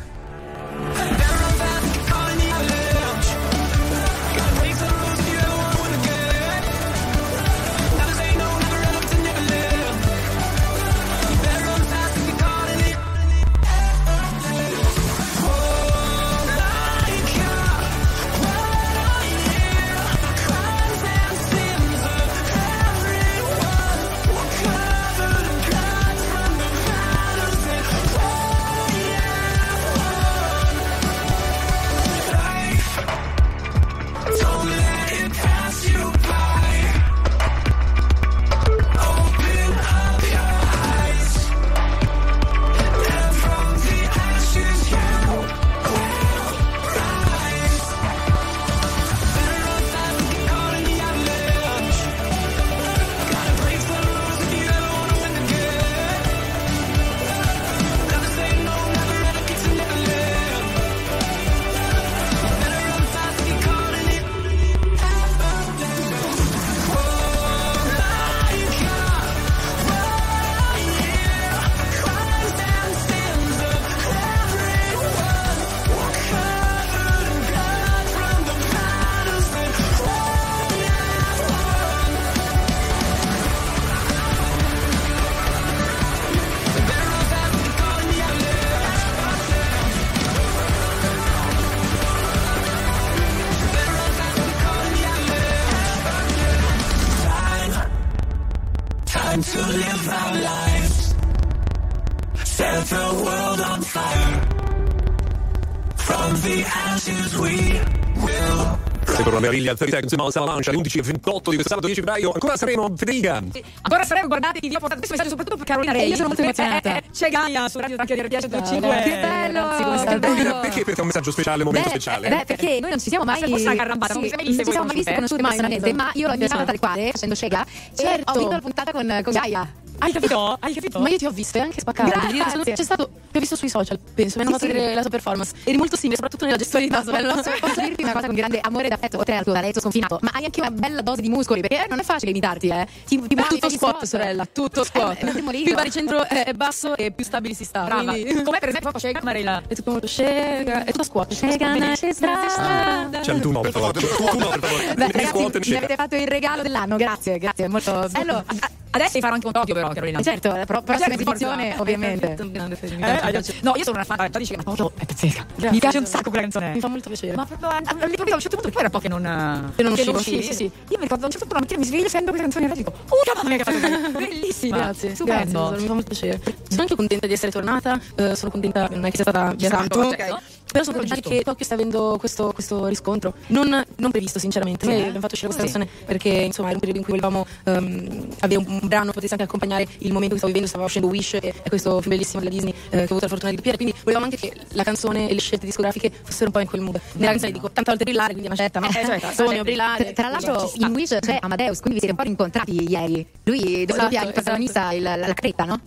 Meraviglia 109.51 109.73
al 109.73 109.77
30 109.77 109.97
Seconds 109.97 110.15
to 110.15 110.23
Mars 110.23 110.37
alla 110.37 110.47
lancia 110.47 110.71
alle 110.71 110.79
11 110.79 110.99
e 110.99 111.03
28 111.03 111.51
di 111.51 111.57
questo 111.57 111.69
sabato 111.69 111.87
10 111.87 112.01
febbraio. 112.01 112.33
Ancora 112.33 112.57
saremo 112.57 112.93
Federica. 112.97 113.43
Ancora 113.83 114.05
saremo, 114.05 114.29
guardate, 114.29 114.61
vi 114.61 114.75
ho 114.75 114.79
portato 114.79 114.97
questo 114.97 115.15
messaggio 115.15 115.31
soprattutto 115.31 115.57
per 115.57 115.67
Carolina 115.67 115.93
Rei. 115.93 116.09
io 116.09 116.17
sono 116.17 116.29
molto 116.29 116.43
emozionata. 116.43 116.95
Eh, 116.95 116.97
eh, 116.99 117.03
c'è 117.13 117.29
Gaia 117.29 117.69
su 117.69 117.79
Radio 117.79 117.97
Tracchia 117.97 118.15
di 118.15 118.23
RTL 118.23 118.41
105. 118.41 118.89
Che 119.03 119.11
bello, 119.11 119.69
Ragazzi, 119.69 120.07
che 120.07 120.19
bello. 120.19 120.61
Perché 120.61 120.85
per 120.85 120.95
te 120.95 120.99
è 120.99 121.01
un 121.01 121.07
messaggio 121.07 121.31
speciale, 121.31 121.63
un 121.63 121.69
momento 121.69 121.89
Beh, 121.89 122.01
speciale? 122.01 122.29
beh, 122.29 122.45
perché 122.47 122.79
noi 122.81 122.91
non 122.91 122.99
ci 123.01 123.09
siamo 123.09 123.25
mai 123.25 123.43
arrabbiata, 123.43 124.15
non 124.15 124.23
sì, 124.25 124.31
non 124.31 124.47
ci 124.47 124.65
siamo 124.71 124.87
mai 124.87 124.95
viste 124.95 125.15
conosciute? 125.15 125.43
Mai 125.43 125.59
ma 125.93 126.11
io 126.15 126.27
l'ho 126.27 126.35
invitata 126.35 126.65
tale 126.65 126.79
quale, 126.79 127.11
facendo 127.11 127.35
Scega, 127.35 127.67
Certo. 127.95 128.33
ho 128.33 128.39
vinto 128.39 128.53
la 128.53 128.61
puntata 128.61 128.93
con, 128.93 129.21
con 129.23 129.33
Gaia. 129.33 129.69
Hai 130.03 130.13
capito? 130.13 130.57
Hai 130.59 130.73
capito? 130.73 130.99
Ma 130.99 131.09
io 131.11 131.19
ti 131.19 131.27
ho 131.27 131.31
visto 131.31 131.59
e 131.59 131.61
anche 131.61 131.81
spaccato. 131.81 132.09
Grazie. 132.09 132.51
Sono- 132.51 132.63
c'è 132.65 132.83
stato, 132.83 133.11
ti 133.31 133.37
ho 133.37 133.41
visto 133.41 133.55
sui 133.57 133.69
social, 133.69 133.99
penso, 133.99 134.39
mi 134.39 134.45
hanno 134.45 134.53
fatto 134.55 134.65
Sì, 134.65 134.71
sì. 134.71 134.77
vedere 134.77 134.95
la 134.95 135.01
tua 135.03 135.11
performance. 135.11 135.55
Eri 135.65 135.77
molto 135.77 135.97
simile, 135.97 136.15
soprattutto 136.17 136.45
nella 136.47 136.57
gestualità. 136.57 137.03
sorella. 137.03 137.35
Posso, 137.35 137.51
posso 137.61 137.81
dirti 137.81 138.03
una 138.03 138.13
cosa 138.13 138.27
con 138.27 138.35
grande 138.35 138.61
amore 138.63 138.87
ed 138.87 138.93
affetto, 138.93 139.19
oltre 139.19 139.37
al 139.37 139.45
tuo 139.45 139.53
talento 139.53 139.81
sconfinato, 139.81 140.19
ma 140.23 140.31
hai 140.35 140.45
anche 140.45 140.61
una 140.61 140.71
bella 140.71 141.03
dose 141.03 141.21
di 141.21 141.29
muscoli, 141.29 141.61
perché 141.61 141.87
non 141.89 141.99
è 141.99 142.03
facile 142.03 142.31
imitarti, 142.31 142.69
eh. 142.69 142.87
Ti, 143.07 143.21
ti 143.27 143.35
È 143.35 143.43
tutto 143.47 143.69
squat, 143.69 143.97
spot. 143.97 144.05
sorella, 144.07 144.47
tutto 144.47 144.81
Eh, 144.83 144.85
squat. 144.85 145.23
morire. 145.43 145.63
più 145.63 145.71
il 145.73 145.75
baricentro 145.75 146.25
è 146.27 146.45
è 146.45 146.53
basso 146.55 146.97
e 146.97 147.11
più 147.13 147.25
stabili 147.25 147.55
si 147.55 147.65
sta. 147.65 147.85
Brava. 147.85 148.13
Quindi 148.13 148.43
Come 148.43 148.59
per 148.59 148.69
esempio 148.71 148.91
Shake 148.99 149.21
Marella. 149.23 149.63
è 149.67 149.75
tutto 149.75 149.91
molto 149.91 150.07
scega, 150.07 150.85
è 150.85 150.91
tutto 150.93 151.05
squat. 151.05 151.35
C'è 151.39 153.33
il 153.33 153.41
tu 153.41 153.51
no, 153.51 153.61
per 153.61 153.73
favore. 153.73 154.01
Tu 154.01 154.07
no, 154.39 154.49
per 154.49 154.61
favore. 154.61 154.95
Beh, 154.95 155.25
Squat 155.27 155.53
ragazzi, 155.53 155.71
mi 155.71 155.77
avete 155.77 155.95
fatto 155.95 156.17
il 156.17 156.27
regalo 156.27 156.63
dell'anno, 156.63 156.97
grazie, 156.97 157.39
grazie, 157.39 157.69
molto 157.69 158.07
bello. 158.11 158.45
Adesso 158.93 159.09
devi 159.13 159.21
fare 159.21 159.35
anche 159.35 159.47
un 159.47 159.53
Tokyo 159.53 159.75
però, 159.75 159.89
Carolina. 159.91 160.19
Eh, 160.19 160.23
Certo, 160.23 160.49
la 160.49 160.65
pro- 160.65 160.83
prossima 160.83 161.09
Certo, 161.09 161.23
forza. 161.25 161.55
ovviamente. 161.79 162.35
Eh, 162.35 162.45
mi 162.45 162.59
ragione. 162.59 163.31
piace. 163.31 163.55
no, 163.63 163.73
io 163.77 163.85
sono 163.85 163.97
una 163.97 164.05
fan, 164.05 164.29
già 164.31 164.39
dici 164.39 164.55
che 164.57 164.63
foto 164.63 164.93
è 164.99 165.05
pazzesca. 165.05 165.47
Mi 165.71 165.79
piace 165.79 165.99
un 165.99 166.07
sacco 166.07 166.29
quella 166.31 166.43
canzone. 166.43 166.73
Mi 166.73 166.81
fa 166.81 166.89
molto 166.89 167.09
piacere. 167.09 167.35
Ma 167.37 167.47
proprio 167.47 167.69
a- 167.69 167.77
a- 167.77 167.97
all'improvviso 168.01 168.33
a 168.33 168.35
un 168.35 168.41
certo 168.41 168.57
punto, 168.57 168.71
poi 168.71 168.81
era 168.81 168.91
po' 168.91 168.99
che 168.99 169.09
non, 169.09 169.73
Che 169.77 169.83
non 169.83 169.93
uscivo, 169.93 170.19
sì, 170.19 170.43
sì, 170.43 170.53
sì. 170.55 170.65
Io 170.65 170.97
mi 170.97 171.03
ricordo 171.03 171.23
a 171.23 171.27
un 171.27 171.31
certo 171.31 171.47
punto 171.47 171.55
la 171.55 171.61
mattina 171.61 171.79
mi 171.79 171.85
sveglio 171.87 172.09
sento 172.09 172.31
questa 172.33 172.49
canzone 172.49 172.73
e 172.73 172.77
dico, 172.77 172.93
oh 173.09 173.17
mamma 173.35 173.49
mia 173.49 173.57
che 173.59 173.65
fatto 173.65 174.11
bellissima. 174.19 174.77
Grazie, 174.77 175.15
stupendo. 175.15 175.75
mi 175.79 175.87
fa 175.87 175.93
molto 175.93 176.09
piacere. 176.09 176.41
Sono 176.69 176.83
anche 176.83 176.97
contenta 176.97 177.27
di 177.27 177.33
essere 177.33 177.53
tornata, 177.53 177.99
eh, 178.17 178.35
sono 178.35 178.51
contenta, 178.51 178.89
non 178.91 179.05
è 179.05 179.11
che 179.11 179.17
sia 179.17 179.25
stata 179.25 179.53
via 179.55 179.69
Esatto, 179.69 179.99
tanto, 180.01 180.17
certo. 180.17 180.41
Però 180.71 180.85
sono 180.85 180.99
contenta 180.99 181.29
che 181.29 181.43
Tokyo 181.43 181.65
stia 181.65 181.77
avendo 181.77 182.17
questo, 182.19 182.53
questo 182.53 182.87
riscontro, 182.87 183.35
non, 183.49 183.85
non 183.97 184.11
previsto 184.11 184.39
sinceramente, 184.39 184.85
noi 184.87 184.95
Sì. 184.95 185.01
abbiamo 185.03 185.21
fatto 185.21 185.35
uscire 185.35 185.53
questa 185.53 185.67
Sì. 185.67 185.73
canzone 185.79 186.05
perché 186.07 186.29
insomma 186.29 186.69
era 186.69 186.75
un 186.77 186.81
periodo 186.81 186.99
in 186.99 187.05
cui 187.05 187.19
volevamo 187.19 187.47
ehm, 187.65 188.29
avere 188.41 188.61
un, 188.61 188.79
un 188.83 188.89
brano 188.89 189.07
che 189.07 189.13
potesse 189.15 189.33
anche 189.35 189.45
accompagnare 189.47 189.87
il 189.99 190.13
momento 190.13 190.35
che 190.35 190.39
stavo 190.39 190.47
vivendo, 190.53 190.69
stava 190.69 190.85
uscendo 190.85 191.09
Wish 191.09 191.35
e, 191.35 191.41
e 191.63 191.69
questo 191.69 192.01
film 192.01 192.15
bellissimo 192.15 192.39
della 192.43 192.51
Disney 192.55 192.73
eh, 192.73 192.89
che 192.91 192.97
ho 192.97 193.03
avuto 193.05 193.21
la 193.23 193.29
fortuna 193.29 193.51
di 193.51 193.57
doppiare, 193.57 193.77
quindi 193.77 193.95
volevamo 194.03 194.25
anche 194.27 194.37
che 194.37 194.53
la 194.73 194.83
canzone 194.85 195.29
e 195.29 195.35
le 195.35 195.41
scelte 195.41 195.67
discografiche 195.67 196.11
fossero 196.23 196.47
un 196.47 196.53
po' 196.53 196.61
in 196.61 196.67
quel 196.67 196.81
mood. 196.83 197.01
Nella 197.15 197.31
canzone 197.33 197.53
dico 197.53 197.71
tante 197.71 197.91
volte 197.91 198.05
brillare, 198.05 198.33
quindi 198.35 198.49
è 198.49 198.51
una 198.53 198.61
certa, 198.61 198.79
no? 198.81 198.89
Eh, 198.89 198.93
certo, 198.93 199.29
Sogno, 199.45 199.63
brillare. 199.63 200.13
Tra 200.13 200.29
l'altro 200.29 200.67
sta. 200.67 200.87
in 200.87 200.93
Wish 200.93 201.17
c'è 201.21 201.39
Amadeus, 201.41 201.81
quindi 201.81 202.01
vi 202.01 202.07
siete 202.07 202.11
un 202.11 202.17
po' 202.17 202.23
rincontrati 202.25 202.91
ieri. 202.91 203.27
Lui 203.45 203.85
dove 203.87 204.07
Esatto, 204.07 204.27
il 204.27 204.33
protagonista, 204.33 204.93
il- 204.93 205.03
la, 205.03 205.17
la 205.17 205.35
cretta, 205.35 205.65
no? 205.65 205.81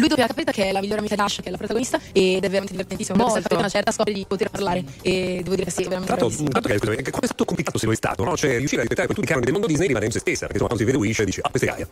Lui 0.00 0.08
la 0.08 0.26
cappetta 0.26 0.50
che 0.52 0.64
è 0.64 0.72
la 0.72 0.80
migliore 0.80 1.00
amica 1.00 1.14
di 1.14 1.20
Ash, 1.20 1.36
che 1.36 1.48
è 1.48 1.50
la 1.50 1.56
protagonista, 1.56 2.00
ed 2.12 2.38
è 2.38 2.48
veramente 2.48 2.72
divertentissimo. 2.72 3.16
Perché 3.16 3.32
Molto. 3.32 3.48
se 3.48 3.54
una 3.56 3.68
certa 3.68 3.92
scopre 3.92 4.12
di 4.12 4.24
poter 4.26 4.50
parlare 4.50 4.82
e 5.02 5.40
devo 5.42 5.54
dire 5.54 5.64
che 5.64 5.68
è 5.68 5.72
stato 5.72 5.88
veramente 5.88 6.16
Tanto, 6.16 6.50
tanto 6.50 6.68
che, 6.68 6.78
scusa, 6.78 6.94
che 6.94 7.10
come 7.10 7.22
è 7.22 7.26
stato 7.26 7.44
complicato 7.44 7.78
se 7.78 7.86
lo 7.86 7.92
è 7.92 7.96
stato, 7.96 8.24
no? 8.24 8.36
Cioè, 8.36 8.56
riuscire 8.56 8.80
a 8.80 8.84
rispettare 8.84 9.06
per 9.06 9.16
tutti 9.16 9.26
i 9.26 9.28
canoni 9.28 9.44
del 9.44 9.54
mondo 9.54 9.68
Disney 9.68 9.86
rimanendo 9.86 10.14
se 10.14 10.20
stessa. 10.20 10.46
Perché 10.46 10.62
insomma, 10.62 10.74
quando 10.74 10.84
si 10.84 10.90
vede 10.90 10.98
Wish 10.98 11.22
dice, 11.24 11.40
ah, 11.42 11.50
questa 11.50 11.68
è 11.68 11.70
Gaia. 11.70 11.88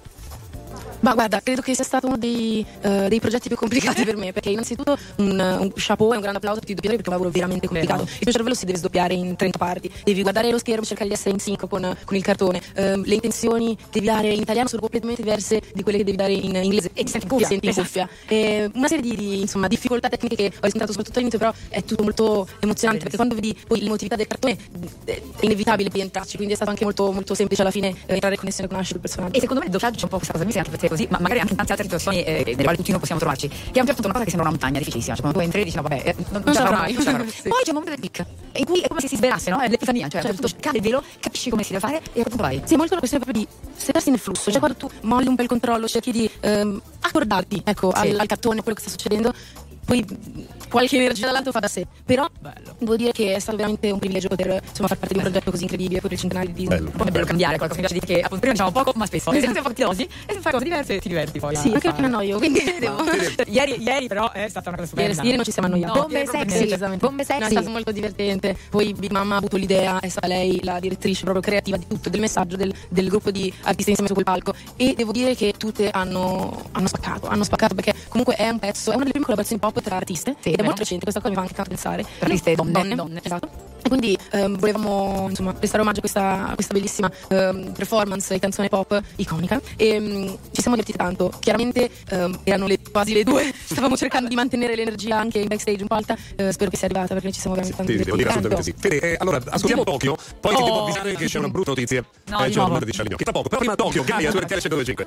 Ma 1.01 1.15
guarda, 1.15 1.41
credo 1.41 1.63
che 1.63 1.75
sia 1.75 1.85
stato 1.85 2.07
uno 2.07 2.17
dei, 2.17 2.65
eh, 2.81 3.09
dei 3.09 3.21
progetti 3.21 3.49
più 3.49 3.57
complicati 3.57 4.05
per 4.05 4.17
me, 4.17 4.33
perché 4.33 4.51
innanzitutto 4.51 4.97
un, 5.17 5.39
un 5.39 5.73
chapeau 5.75 6.13
e 6.13 6.17
un 6.17 6.23
grande 6.23 6.39
applauso 6.39 6.59
a 6.59 6.61
tutti 6.61 6.73
i 6.73 6.75
doppiatori 6.75 7.03
perché 7.03 7.11
è 7.11 7.15
un 7.15 7.21
lavoro 7.21 7.31
veramente 7.31 7.67
complicato. 7.67 8.03
Il 8.03 8.19
tuo 8.21 8.33
cervello 8.33 8.55
si 8.55 8.65
deve 8.65 8.79
sdoppiare 8.79 9.15
in 9.15 9.37
30 9.37 9.59
parti, 9.59 9.93
devi 10.05 10.23
guardare 10.23 10.51
lo 10.51 10.59
schermo, 10.59 10.85
cercare 10.85 11.09
di 11.09 11.15
essere 11.15 11.31
in 11.31 11.41
sync 11.41 11.67
con, 11.67 11.97
con 12.05 12.17
il 12.17 12.23
cartone, 12.23 12.61
Ehm, 12.75 13.03
le 13.05 13.15
intenzioni 13.15 13.77
che 13.77 14.01
devi 14.01 14.07
dare 14.07 14.29
in 14.29 14.41
italiano 14.41 14.69
sono 14.69 14.81
completamente 14.81 15.23
diverse 15.23 15.61
di 15.75 15.83
quelle 15.83 15.99
che 15.99 16.05
devi 16.05 16.17
dare 16.17 16.33
in 16.33 16.55
inglese 16.55 16.91
e 16.95 17.05
ti 17.05 17.11
senti 17.11 17.27
in 17.27 17.33
cuffia. 17.33 17.49
Senti 17.49 17.67
in 17.67 17.75
cuffia. 17.75 18.09
E 18.27 18.71
una 18.75 18.89
serie 18.89 19.03
di, 19.03 19.17
di, 19.17 19.41
insomma, 19.41 19.67
difficoltà 19.67 20.09
tecniche 20.09 20.37
che 20.37 20.47
ho 20.47 20.61
riscontrato 20.63 20.93
soprattutto 20.93 21.19
all'inizio, 21.19 21.39
però 21.39 21.53
è 21.69 21.83
tutto 21.83 22.03
molto 22.03 22.49
emozionante 22.61 23.03
perché 23.03 23.17
quando 23.17 23.35
vedi 23.35 23.57
poi 23.67 23.81
l'emotività 23.81 24.17
del 24.17 24.27
cartone 24.27 24.57
è 25.05 25.21
inevitabile 25.41 25.91
poi 25.91 26.01
entrarci, 26.01 26.37
quindi 26.37 26.53
è 26.53 26.57
stato 26.57 26.71
anche 26.71 26.85
molto, 26.85 27.11
molto 27.11 27.35
semplice 27.35 27.63
alla 27.63 27.71
fine 27.71 27.89
eh, 27.89 28.15
entrare 28.15 28.35
in 28.35 28.41
connessione 28.41 28.69
con 28.69 28.79
Ash 28.79 28.91
il 28.91 29.01
personaggio. 29.01 29.37
E 29.37 29.41
secondo 29.41 29.61
me 29.61 29.67
il 29.67 29.73
doppiaggio 29.73 29.97
c'è 29.97 30.05
un 30.05 30.11
po' 30.11 30.17
questa 30.17 30.33
cosa, 30.33 30.45
mi 30.45 30.53
sembra 30.53 30.77
che 30.77 30.88
così, 30.89 31.07
ma 31.11 31.19
magari 31.21 31.41
anche 31.41 31.53
in 31.53 31.57
tante 31.59 31.73
altre 31.73 31.87
situazioni 31.89 32.23
eh, 32.25 32.43
nelle 32.45 32.63
quali 32.63 32.77
tutti 32.77 32.91
noi 32.91 32.99
possiamo 33.01 33.21
trovarci, 33.21 33.49
che 33.49 33.55
a 33.55 33.81
un 33.83 33.87
certo 33.87 33.95
punto 34.03 34.07
una 34.09 34.13
cosa 34.13 34.25
che 34.25 34.31
sembra 34.31 34.49
una 34.49 34.57
montagna 34.59 34.79
difficilissima, 34.79 35.15
cioè 35.15 35.23
quando 35.23 35.39
tu 35.39 35.45
entri 35.45 35.61
e 35.61 35.65
dici 35.65 35.77
no 35.77 35.83
vabbè, 35.83 36.03
eh, 36.05 36.15
non, 36.31 36.43
Non 36.45 36.55
ce 36.55 36.63
mai. 36.63 36.93
non 36.93 37.03
ce. 37.03 37.27
Sì. 37.39 37.49
Poi 37.49 37.63
c'è 37.63 37.71
un 37.71 37.79
momento 37.79 37.91
del 37.91 37.99
click, 38.11 38.27
in 38.59 38.65
cui 38.65 38.81
è 38.81 38.89
come 38.89 39.01
se 39.01 39.09
si 39.09 39.17
svelasse, 39.17 39.51
no? 39.51 39.61
È 39.61 39.69
l'epifania, 39.69 40.09
cioè 40.09 40.23
Certo. 40.23 40.43
tutto 40.43 40.57
cade 40.61 40.79
il 40.79 40.83
velo, 40.83 41.03
capisci 41.21 41.51
come 41.51 41.63
si 41.63 41.73
deve 41.73 41.87
fare 41.87 41.97
e 41.99 42.01
a 42.01 42.11
quel 42.13 42.25
punto 42.25 42.43
vai. 42.43 42.63
Sì, 42.65 42.75
è 42.75 42.77
molto 42.77 42.93
una 42.93 43.01
questione 43.01 43.25
proprio 43.25 43.45
di 43.45 43.49
sedersi 43.77 44.11
nel 44.11 44.19
flusso, 44.19 44.51
cioè 44.51 44.59
quando 44.61 44.77
tu 44.79 44.91
molli 45.03 45.29
un 45.29 45.37
po' 45.37 45.43
il 45.43 45.49
controllo, 45.49 45.87
cerchi 45.89 46.11
di 46.13 46.29
ehm, 46.41 46.81
accordarti 47.01 47.63
ecco, 47.65 47.93
Sì. 47.95 48.09
al, 48.11 48.19
al 48.21 48.27
cartone, 48.27 48.59
a 48.61 48.63
quello 48.63 48.77
che 48.77 48.83
sta 48.83 48.91
succedendo, 48.91 49.33
poi 49.85 50.05
qualche 50.69 50.97
energia 50.97 51.27
dall'alto 51.27 51.53
fa 51.53 51.61
da 51.61 51.69
sé. 51.69 51.87
Però 52.05 52.27
devo 52.79 52.97
dire 52.97 53.13
che 53.13 53.35
è 53.35 53.39
stato 53.39 53.57
veramente 53.57 53.91
un 53.91 53.99
privilegio 53.99 54.29
poter 54.29 54.63
insomma, 54.67 54.89
far 54.89 54.99
parte 54.99 55.15
di 55.15 55.21
un 55.21 55.23
progetto 55.23 55.51
così 55.51 55.63
incredibile 55.65 56.01
per 56.01 56.13
il 56.13 56.19
centenario 56.19 56.51
di 56.51 56.61
Disney. 56.61 56.79
Bello. 56.79 56.91
Come 56.91 57.09
è 57.09 57.13
bello 57.13 57.27
cambiare 57.27 57.57
qualcosa, 57.57 57.81
mi 57.81 57.87
piace 57.87 58.07
dire 58.07 58.15
che 58.15 58.25
appunto 58.25 58.39
prima 58.39 58.53
diciamo 58.53 58.71
poco 58.71 58.93
ma 58.97 59.07
spesso, 59.07 59.31
e 59.33 59.41
sempre 59.41 59.59
un 59.61 59.65
po' 59.67 59.73
ti 59.73 59.83
dosi 59.83 60.03
e 60.05 60.33
se 60.35 60.41
fai 60.41 60.53
cose 60.53 60.65
diverse 60.65 60.99
ti 60.99 61.09
diverti 61.09 61.39
poi. 61.39 61.57
Sì, 61.57 61.69
anche 61.69 61.81
fare. 61.81 61.93
perché 61.93 62.01
mi 62.01 62.07
annoio, 62.07 62.39
quindi 62.39 62.61
devo... 62.79 62.97
ieri, 63.47 63.83
ieri 63.83 64.07
però 64.09 64.31
è 64.33 64.49
stata 64.49 64.69
una 64.69 64.79
cosa 64.79 64.89
stupenda. 64.89 65.13
Ieri, 65.15 65.25
ieri 65.25 65.37
non 65.37 65.45
ci 65.45 65.53
siamo 65.53 65.69
annoiati. 65.69 65.99
No, 65.99 66.01
Bombe 66.03 66.27
sexy. 66.27 66.77
Bombe 66.97 67.19
No, 67.19 67.23
è 67.23 67.25
sexy. 67.25 67.51
stato 67.51 67.71
molto 67.71 67.93
divertente. 67.93 68.57
Poi 68.71 68.93
Big 68.95 69.11
Mama 69.11 69.35
ha 69.35 69.39
avuto 69.39 69.57
l'idea, 69.57 70.01
è 70.01 70.09
stata 70.09 70.27
lei 70.27 70.61
la 70.63 70.79
direttrice 70.81 71.23
proprio 71.23 71.43
creativa 71.43 71.77
di 71.77 71.87
tutto, 71.87 72.09
del 72.09 72.21
messaggio, 72.21 72.57
del, 72.57 72.73
del 72.89 73.09
gruppo 73.09 73.31
di 73.31 73.53
artisti 73.63 73.91
insieme 73.91 74.09
su 74.09 74.15
quel 74.15 74.25
palco. 74.25 74.55
E 74.77 74.95
devo 74.97 75.13
dire 75.13 75.35
che 75.35 75.55
tutte 75.57 75.91
hanno, 75.91 76.69
hanno 76.73 76.87
spaccato, 76.87 77.29
hanno 77.29 77.45
spaccato 77.45 77.75
perché 77.75 77.95
comunque 78.09 78.35
è 78.37 78.49
un 78.49 78.59
pezzo, 78.59 78.91
è 78.91 78.95
una 78.95 79.01
delle 79.01 79.11
prime 79.11 79.25
collaborazioni 79.25 79.61
pop 79.61 79.81
tra 79.81 79.97
artiste. 79.97 80.37
Sì, 80.41 80.53
ed 80.59 80.65
è 80.65 80.67
molto 80.67 80.81
recente, 80.81 81.03
questa 81.05 81.21
cosa 81.21 81.31
mi 81.41 81.47
fa 81.47 81.47
anche 81.49 81.69
pensare. 81.69 82.03
Per 82.03 82.23
artiste 82.25 82.55
donne, 82.57 82.73
donne, 82.73 82.95
donne. 82.97 83.21
esatto. 83.23 83.67
E 83.81 83.89
quindi 83.89 84.19
ehm, 84.33 84.59
volevamo 84.59 85.27
insomma 85.29 85.53
prestare 85.55 85.83
omaggio 85.83 85.99
a 85.99 86.01
questa, 86.01 86.49
a 86.49 86.55
questa 86.55 86.75
bellissima 86.75 87.09
ehm, 87.29 87.73
performance 87.73 88.33
di 88.35 88.41
canzone 88.41 88.69
pop 88.69 89.01
iconica. 89.17 89.61
E 89.77 89.89
ehm, 89.91 90.27
ci 90.51 90.61
siamo 90.61 90.77
divertiti 90.77 90.99
tanto. 90.99 91.31
Chiaramente 91.39 91.89
ehm, 92.11 92.41
erano 92.43 92.67
le- 92.67 92.81
quasi 92.91 93.13
le 93.15 93.23
due, 93.23 93.53
stavamo 93.55 93.97
cercando 93.97 94.29
di 94.29 94.35
mantenere 94.35 94.75
l'energia 94.75 95.17
anche 95.19 95.39
in 95.39 95.47
backstage 95.47 95.81
un 95.83 95.87
po' 95.87 95.95
alta. 95.95 96.17
Eh, 96.37 96.51
spero 96.53 96.71
che 96.71 96.77
sia 96.77 96.87
arrivata 96.89 97.15
perché 97.15 97.31
ci 97.31 97.39
siamo 97.41 97.55
veramente 97.55 97.85
tanto 97.85 97.97
Sì, 97.99 98.05
devo 98.05 98.17
dire 98.17 98.29
assolutamente 98.31 98.65
sì. 98.65 98.75
Fede, 98.77 99.13
eh, 99.13 99.17
allora, 99.21 99.37
ascoltiamo 99.49 99.85
Tokyo, 99.85 100.17
poi 100.41 100.55
ti 100.57 100.63
devo 100.65 100.77
Oh. 100.77 100.83
avvisare 100.83 101.15
che 101.15 101.27
c'è 101.27 101.39
una 101.39 101.49
brutta 101.49 101.71
notizia. 101.71 102.05
No, 102.27 102.41
eh, 102.41 102.47
di 102.47 102.51
c'è 102.51 102.57
nuovo. 102.59 102.75
una 102.75 102.85
di 102.85 102.93
Scialigno. 102.93 103.17
Che 103.17 103.23
tra 103.25 103.33
poco, 103.33 103.49
però 103.49 103.61
prima 103.61 103.77
Tokyo, 103.77 104.03
Gaia, 104.03 104.31
su 104.33 104.39
RTL 104.39 104.59
125. 104.59 105.07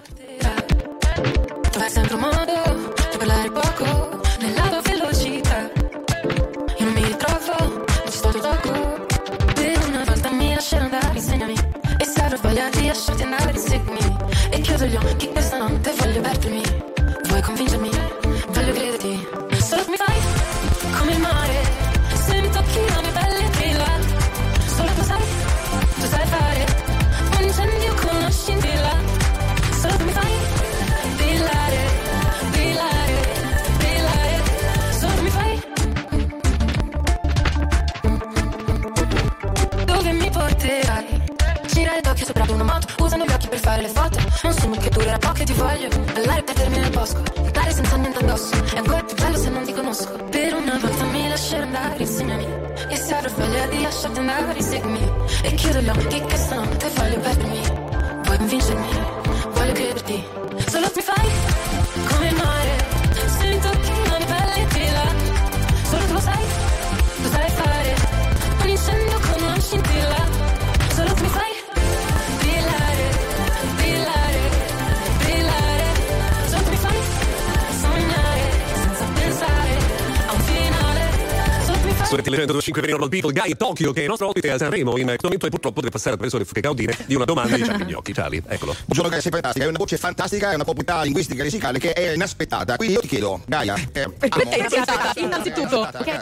Trovai 1.71 1.89
sempre 1.89 2.13
un 2.15 2.21
modo 2.21 2.45
di 3.11 3.17
parlare 3.17 3.51
poco 3.51 4.10
lascerò 10.61 10.83
andare, 10.83 11.17
insegnami. 11.17 11.53
E 11.97 12.05
se 12.05 12.21
avrò 12.21 12.37
voglia 12.39 12.69
di 12.69 12.85
lasciarti 12.85 13.23
andare, 13.23 13.57
seguimi. 13.57 14.15
E 14.51 14.61
chiudo 14.61 14.85
gli 14.85 14.95
occhi 14.95 15.27
questa 15.29 15.57
notte, 15.57 15.91
voglio 15.97 16.21
perdermi. 16.21 16.61
Vuoi 17.23 17.41
convincermi? 17.41 18.00
Usando 43.21 43.23
gli 43.23 43.35
occhi 43.35 43.47
per 43.49 43.59
fare 43.59 43.81
le 43.81 43.87
foto. 43.87 44.19
Non 44.43 44.53
sono 44.53 44.75
che 44.77 44.89
durerà 44.89 45.17
poco 45.17 45.41
e 45.41 45.43
ti 45.43 45.53
voglio. 45.53 45.87
Ballare 46.13 46.43
perdermi 46.43 46.79
nel 46.79 46.89
bosco. 46.89 47.21
Dare 47.51 47.71
senza 47.71 47.95
niente 47.97 48.19
addosso. 48.19 48.55
È 48.73 48.77
ancora 48.77 49.03
più 49.03 49.15
bello 49.15 49.37
se 49.37 49.49
non 49.49 49.63
ti 49.63 49.73
conosco. 49.73 50.11
Per 50.29 50.53
una 50.53 50.79
volta 50.81 51.03
mi 51.03 51.27
lascerò 51.27 51.63
andare 51.63 51.97
me 51.97 52.73
E 52.89 52.95
se 52.95 53.13
avrò 53.13 53.29
voglia 53.35 53.67
di 53.67 53.81
lasciarti 53.81 54.19
andare 54.19 54.61
seguimi 54.61 55.11
E 55.43 55.53
chiudo 55.53 55.79
gli 55.81 55.89
occhi 55.89 56.21
che 56.25 56.37
stanotte 56.37 56.89
voglio 56.95 57.19
perdermi. 57.19 57.61
Vuoi 58.23 58.37
convincermi? 58.37 58.89
Voglio 59.53 59.73
crederti 59.73 60.50
tu 82.37 82.53
mi 82.53 82.61
fai 82.61 82.61
Su 82.61 82.71
RTL 82.71 82.81
125 82.81 82.81
vengono 82.81 83.07
Beatle, 83.07 83.31
Gaia, 83.33 83.55
Tokyo, 83.55 83.91
che 83.93 83.99
è 83.99 84.03
il 84.03 84.09
nostro 84.09 84.27
ospite 84.27 84.51
a 84.51 84.57
Sanremo 84.57 84.97
in 84.97 85.05
questo 85.05 85.23
momento 85.23 85.45
e 85.45 85.49
purtroppo 85.49 85.79
deve 85.79 85.91
passare 85.91 86.11
attraverso 86.11 86.37
le 86.37 86.45
fuche 86.45 86.61
caudine 86.61 86.95
di 87.05 87.15
una 87.15 87.25
domanda 87.25 87.55
di 87.55 87.63
Charlie 87.63 87.85
Gnocchi. 87.85 88.13
Charlie, 88.13 88.41
eccolo. 88.47 88.73
Buongiorno 88.85 89.09
Gaia, 89.09 89.21
sei 89.21 89.31
fantastica, 89.31 89.63
hai 89.65 89.69
una 89.69 89.79
voce 89.79 89.97
fantastica, 89.97 90.51
è 90.51 90.55
una 90.55 90.63
proprietà 90.63 91.01
linguistica 91.03 91.41
e 91.41 91.43
lessicale 91.45 91.79
che 91.79 91.93
è 91.93 92.11
inaspettata. 92.13 92.75
Quindi 92.75 92.95
io 92.95 93.01
ti 93.01 93.07
chiedo, 93.07 93.41
Gaia, 93.45 93.75
eh, 93.91 94.09
Perché 94.09 94.39
è 94.41 94.57
inaspettata? 94.59 95.19
Innanzitutto. 95.19 95.79
Parte 95.91 96.19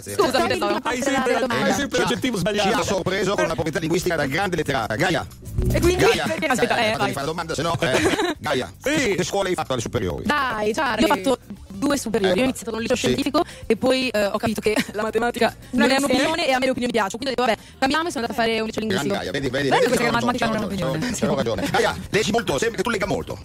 Hai 0.83 1.01
sempre, 1.01 1.33
hai 1.47 1.73
sempre 1.73 1.99
l'aggettivo 1.99 2.37
Ci 2.37 2.45
ha 2.47 2.51
sbagliato. 2.51 2.83
sorpreso 2.83 3.35
con 3.35 3.43
una 3.45 3.53
proprietà 3.53 3.79
linguistica 3.79 4.15
da 4.15 4.25
grande 4.25 4.55
letterata. 4.55 4.95
Gaia, 4.95 5.25
E 5.71 5.79
quindi 5.79 6.03
Gaia, 6.03 6.25
perché 6.27 6.45
aspetta, 6.47 6.73
eh, 6.77 6.91
fatemi 6.91 6.97
vai. 6.97 7.11
fare 7.13 7.25
la 7.25 7.31
domanda, 7.31 7.53
se 7.55 7.61
no, 7.61 7.77
eh, 7.79 8.35
Gaia, 8.39 8.71
Sì. 8.81 9.15
che 9.15 9.23
scuole 9.23 9.49
hai 9.49 9.55
fatto 9.55 9.73
alle 9.73 9.81
superiori? 9.81 10.23
Dai, 10.25 10.67
Io 10.67 10.73
Charlie. 10.73 11.05
ho 11.05 11.15
fatto 11.15 11.37
due 11.79 11.97
superiori, 11.97 12.31
Ecco. 12.33 12.39
io 12.39 12.45
ho 12.45 12.49
iniziato 12.49 12.69
con 12.71 12.79
un 12.79 12.81
liceo 12.81 12.95
Sì. 12.97 13.01
scientifico 13.03 13.43
e 13.65 13.75
poi 13.77 14.09
eh, 14.09 14.25
ho 14.25 14.37
capito 14.37 14.61
che 14.61 14.75
la 14.93 15.01
matematica 15.01 15.55
non 15.71 15.89
è 15.89 15.97
Non 15.99 16.01
insieme. 16.01 16.05
un'opinione 16.23 16.47
e 16.47 16.51
a 16.51 16.59
me 16.59 16.65
le 16.65 16.71
opinioni 16.71 16.91
piacciono. 16.93 17.17
Quindi 17.23 17.39
ho 17.39 17.45
detto, 17.45 17.57
vabbè, 17.57 17.77
cambiamo 17.79 18.07
e 18.07 18.11
sono 18.11 18.23
andata 18.25 18.39
a 18.39 18.43
fare 18.45 18.59
un 18.59 18.65
liceo 18.67 18.81
linguistico. 18.81 19.15
Gaia, 19.15 19.31
vedi, 19.31 19.49
vedi, 19.49 19.69
Bello 19.69 19.81
vedi, 19.81 19.85
questa 19.87 20.03
che 20.05 20.11
la 20.11 20.11
matematica 20.11 20.45
ragione, 20.45 20.65
non 20.65 20.77
è 20.77 20.83
un'opinione. 20.83 21.17
c'ho 21.17 21.35
ragione. 21.35 21.69
Gaia, 21.71 21.97
leggi 22.09 22.31
molto, 22.31 22.57
sembra 22.59 22.77
che 22.77 22.83
tu 22.83 22.89
legga 22.89 23.05
molto. 23.07 23.37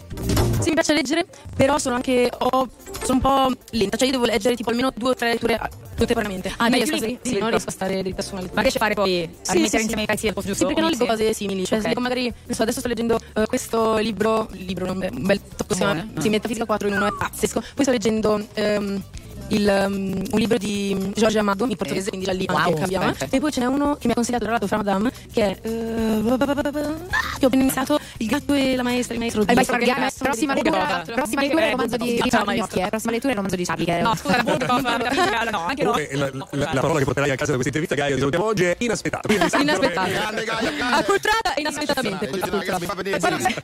Sì, 0.61 0.68
mi 0.70 0.75
piace 0.75 0.92
leggere, 0.94 1.27
però 1.57 1.79
sono 1.79 1.94
anche 1.97 2.29
ho- 2.38 2.68
sono 3.03 3.14
un 3.14 3.20
po' 3.20 3.51
lenta, 3.70 3.97
cioè 3.97 4.07
io 4.07 4.12
devo 4.14 4.25
leggere 4.25 4.55
tipo 4.57 4.70
almeno 4.70 4.90
due 4.94 5.11
o 5.11 5.14
tre 5.14 5.33
letture 5.33 5.57
ah, 5.57 5.68
contemporaneamente. 5.97 6.53
Ah, 6.57 6.68
Meglio 6.70 6.87
così, 6.90 7.18
sì, 7.23 7.31
Sì, 7.35 7.38
non 7.38 7.51
riesco 7.51 7.68
a 7.68 7.73
stare 7.73 8.03
dritta 8.03 8.23
su 8.23 8.33
una 8.33 8.40
lettura. 8.40 8.57
Ma 8.57 8.61
riesci 8.62 8.79
a 8.79 8.81
fare 8.81 8.94
poi 8.94 9.23
a 9.25 9.29
Sì, 9.42 9.53
rimettere 9.53 9.83
sì, 9.83 9.83
insieme 9.83 9.97
sì. 9.97 10.03
i 10.03 10.07
pezzi 10.07 10.27
al 10.29 10.33
posto 10.35 10.49
Sì, 10.55 10.57
giusto? 10.59 10.66
perché 10.66 10.81
non 10.81 10.90
leggo 10.90 11.07
cose 11.07 11.33
simili. 11.35 11.64
Cioè, 11.66 11.77
Ok. 11.79 11.83
se 11.83 11.88
dico 11.90 12.01
magari, 12.01 12.23
non 12.47 12.55
so, 12.57 12.62
adesso 12.62 12.79
sto 12.79 12.88
leggendo 12.88 13.18
eh, 13.35 13.47
questo 13.47 13.97
libro, 13.99 14.49
libro, 14.53 14.90
un 14.90 14.99
bel 15.12 15.40
tocco, 15.57 15.75
si 15.75 15.81
chiama 15.81 16.07
sì, 16.18 16.27
ah. 16.29 16.31
Metafisica 16.31 16.64
4 16.64 16.88
in 16.88 16.94
uno, 16.94 17.07
è 17.07 17.12
pazzesco. 17.12 17.61
Poi 17.61 17.85
sto 17.85 17.90
leggendo 17.90 18.23
ehm, 18.56 19.02
il, 19.55 19.85
um, 19.87 20.23
un 20.33 20.38
libro 20.38 20.59
di 20.59 21.12
Jorge 21.14 21.38
Amado 21.38 21.64
in 21.67 21.77
portoghese, 21.77 22.09
quindi 22.09 22.27
da 22.27 22.33
lì 22.33 22.45
Wow, 22.49 22.57
anche 22.59 22.81
cambiamo. 22.81 23.05
perfetto. 23.07 23.37
E 23.37 23.40
poi 23.40 23.53
ce 23.53 23.61
n'è 23.61 23.67
uno 23.67 23.95
che 23.97 24.07
mi 24.07 24.12
ha 24.12 24.14
consigliato 24.14 24.43
tra 24.45 24.53
l'altro 24.53 24.69
Fra 24.69 24.77
Madame, 24.79 25.12
che 25.33 25.43
è 25.43 25.59
eh, 25.62 26.21
che 26.23 27.45
ho 27.45 27.47
appena 27.47 27.62
iniziato 27.62 27.99
Il 28.19 28.27
gatto 28.29 28.53
e 28.55 28.77
la 28.77 28.83
maestra, 28.83 29.14
il 29.14 29.21
maestro 29.21 29.45
di 29.45 29.55
Gaia, 29.55 29.64
Gaia, 29.79 30.11
prossima 30.19 30.55
Che 30.55 30.62
lettura, 30.62 31.03
prossima 31.05 31.40
Che- 31.40 31.47
lettura 31.47 31.62
è 31.62 31.64
eh, 31.64 31.67
il 31.67 31.73
romanzo 31.73 31.97
di, 31.97 32.23
Charlie 32.29 32.57
Gnocchi, 32.57 32.79
eh. 32.81 32.88
Prossima 32.88 33.12
lettura 33.12 33.29
è 33.29 33.31
il 33.31 33.37
romanzo 33.37 33.57
di 33.57 33.64
Charlie. 33.64 33.85
Che 33.87 34.01
No, 34.03 34.14
scusa, 34.14 34.43
no, 35.51 35.67
anche 35.67 35.83
no. 35.83 35.90
Comunque, 35.93 36.09
la, 36.12 36.31
la- 36.33 36.71
la 36.73 36.81
parola 36.81 36.99
che 36.99 37.05
porterai 37.05 37.31
a 37.31 37.35
casa 37.37 37.53
da 37.55 37.59
questa 37.59 37.79
intervista, 37.79 37.95
Gaia, 37.95 38.12
ti 38.14 38.19
salutiamo 38.19 38.45
oggi, 38.47 38.64
è 38.64 38.77
inaspettata. 38.79 39.33
Inaspettata. 39.33 40.29
Acculturata 40.97 41.55
e 41.55 41.61
inaspettatamente. 41.61 42.31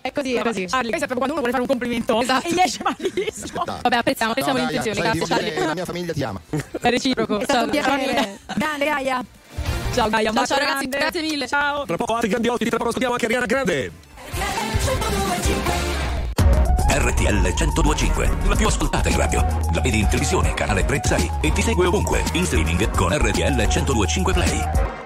È 0.00 0.12
così, 0.12 0.34
è 0.34 0.42
così. 0.42 0.64
Charlie, 0.66 0.90
questo 0.90 1.04
è 1.04 1.08
proprio 1.08 1.16
quando 1.18 1.32
uno 1.32 1.40
vuole 1.40 1.50
fare 1.50 1.62
un 1.62 1.66
complimento 1.68 2.20
Esatto. 2.20 2.48
e 2.48 2.52
gli 2.52 2.58
esce 2.60 2.80
malissimo. 2.82 3.64
Vabbè, 3.64 3.96
apprezziamo, 3.96 4.30
apprezziamo 4.32 4.58
l'intenzione. 4.58 5.00
Grazie, 5.00 5.26
Charlie. 5.26 5.79
La 5.80 5.86
mia 5.86 5.86
famiglia 5.86 6.12
ti 6.12 6.22
ama. 6.22 6.40
È 6.80 6.90
reciproco. 6.90 7.38
È 7.38 7.44
stato 7.44 7.64
un 7.64 7.72
Ciao. 7.72 7.96
piacere. 7.96 8.38
Grande 8.54 8.84
Gaia. 8.84 9.24
Ciao 9.94 10.08
Gaia, 10.08 10.32
Ciao, 10.32 10.46
ciao, 10.46 10.58
ragazzi, 10.58 10.88
grande. 10.88 10.98
grazie 10.98 11.20
mille. 11.22 11.48
Ciao. 11.48 11.84
Tra 11.86 11.96
poco 11.96 12.14
altri 12.14 12.28
grandi 12.28 12.48
ospiti, 12.48 12.68
tra 12.68 12.76
poco 12.78 12.90
ascoltiamo 12.90 13.14
anche 13.14 13.26
Ariana 13.26 13.46
Grande. 13.46 13.92
RTL 16.92 17.34
1025, 17.40 18.30
la 18.46 18.56
più 18.56 18.66
ascoltata 18.66 19.08
in 19.08 19.16
radio. 19.16 19.40
La 19.72 19.80
vedi 19.80 20.00
in 20.00 20.06
televisione, 20.06 20.52
canale 20.54 20.84
36 20.84 21.30
e 21.40 21.52
ti 21.52 21.62
segue 21.62 21.86
ovunque, 21.86 22.22
in 22.32 22.44
streaming 22.44 22.90
con 22.94 23.12
RTL 23.16 23.54
1025 23.54 24.32
Play. 24.32 24.99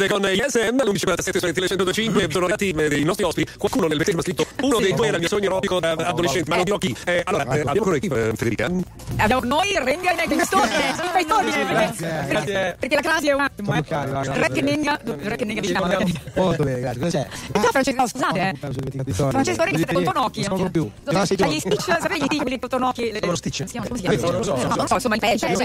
Grande 0.00 0.08
con 0.08 0.24
ISM, 0.24 0.76
l'1147 0.82 1.38
su 1.38 1.46
RTL 1.46 1.66
105, 1.66 2.26
sono 2.30 2.46
arrivati 2.46 2.70
eh, 2.70 2.98
i 3.00 3.04
nostri 3.04 3.24
ospiti. 3.24 3.52
Qualcuno 3.58 3.86
nel 3.86 3.98
mi 3.98 4.18
ha 4.18 4.22
scritto 4.22 4.46
uno 4.62 4.78
dei 4.78 4.94
due 4.94 5.06
era 5.06 5.16
il 5.16 5.20
mio 5.20 5.28
sogno 5.28 5.46
erotico 5.46 5.80
da 5.80 5.92
adolescente, 5.92 6.48
ma 6.48 6.56
non 6.56 6.64
dirò 6.64 6.78
chi. 6.78 6.96
Eh, 7.04 7.22
allora, 7.24 7.44
eh, 7.44 7.60
abbiamo 7.60 7.98
qui, 7.98 8.08
eh, 8.10 8.32
Federica. 8.34 8.70
Abbiamo 9.16 9.44
noi 9.44 9.78
Renga 9.82 10.16
e 10.16 10.26
Questone, 10.28 10.68
Questone, 11.12 11.50
perché, 11.50 12.26
Grazie. 12.28 12.76
perché 12.78 12.94
la 12.94 13.00
crasi 13.00 13.28
è 13.28 13.32
un 13.32 13.40
attimo, 13.40 13.74
eh. 13.74 13.80
bloccati, 13.80 14.10
va, 14.10 14.20
grazie. 14.20 14.42
Re 14.42 14.52
che 14.52 14.62
nenga, 14.62 15.00
re 15.04 15.36
che 15.36 15.44
nenga 15.44 15.60
diciamo. 15.60 15.86
Molto 16.34 16.62
bene, 16.62 16.80
grazie. 16.80 17.00
Cosa 17.00 17.18
c'è? 17.18 17.28
E 17.52 17.60
tu 17.60 17.66
Francesco, 17.70 18.06
scusate, 18.06 18.40
eh. 18.40 18.56
Sono 18.60 19.02
i. 19.04 19.30
Francesco 19.30 19.62
Renga 19.64 19.76
siete 19.76 19.92
con 19.92 20.04
Tonocchi. 20.04 20.46
Non 20.48 20.70
più. 20.70 20.90
Gli 21.04 21.58
stitch, 21.58 21.82
sapete 21.82 22.18
gli 22.18 22.24
stitch, 22.24 22.42
quelli 22.42 22.58
con 22.58 22.68
Tonocchi? 22.68 23.18
Lo 23.20 23.36
stitch? 23.36 23.60
Eh, 23.60 24.16
non 24.16 24.38
lo 24.38 24.86
so, 24.86 24.94
insomma, 24.94 25.14
il 25.16 25.20
patch, 25.20 25.42
il 25.42 25.56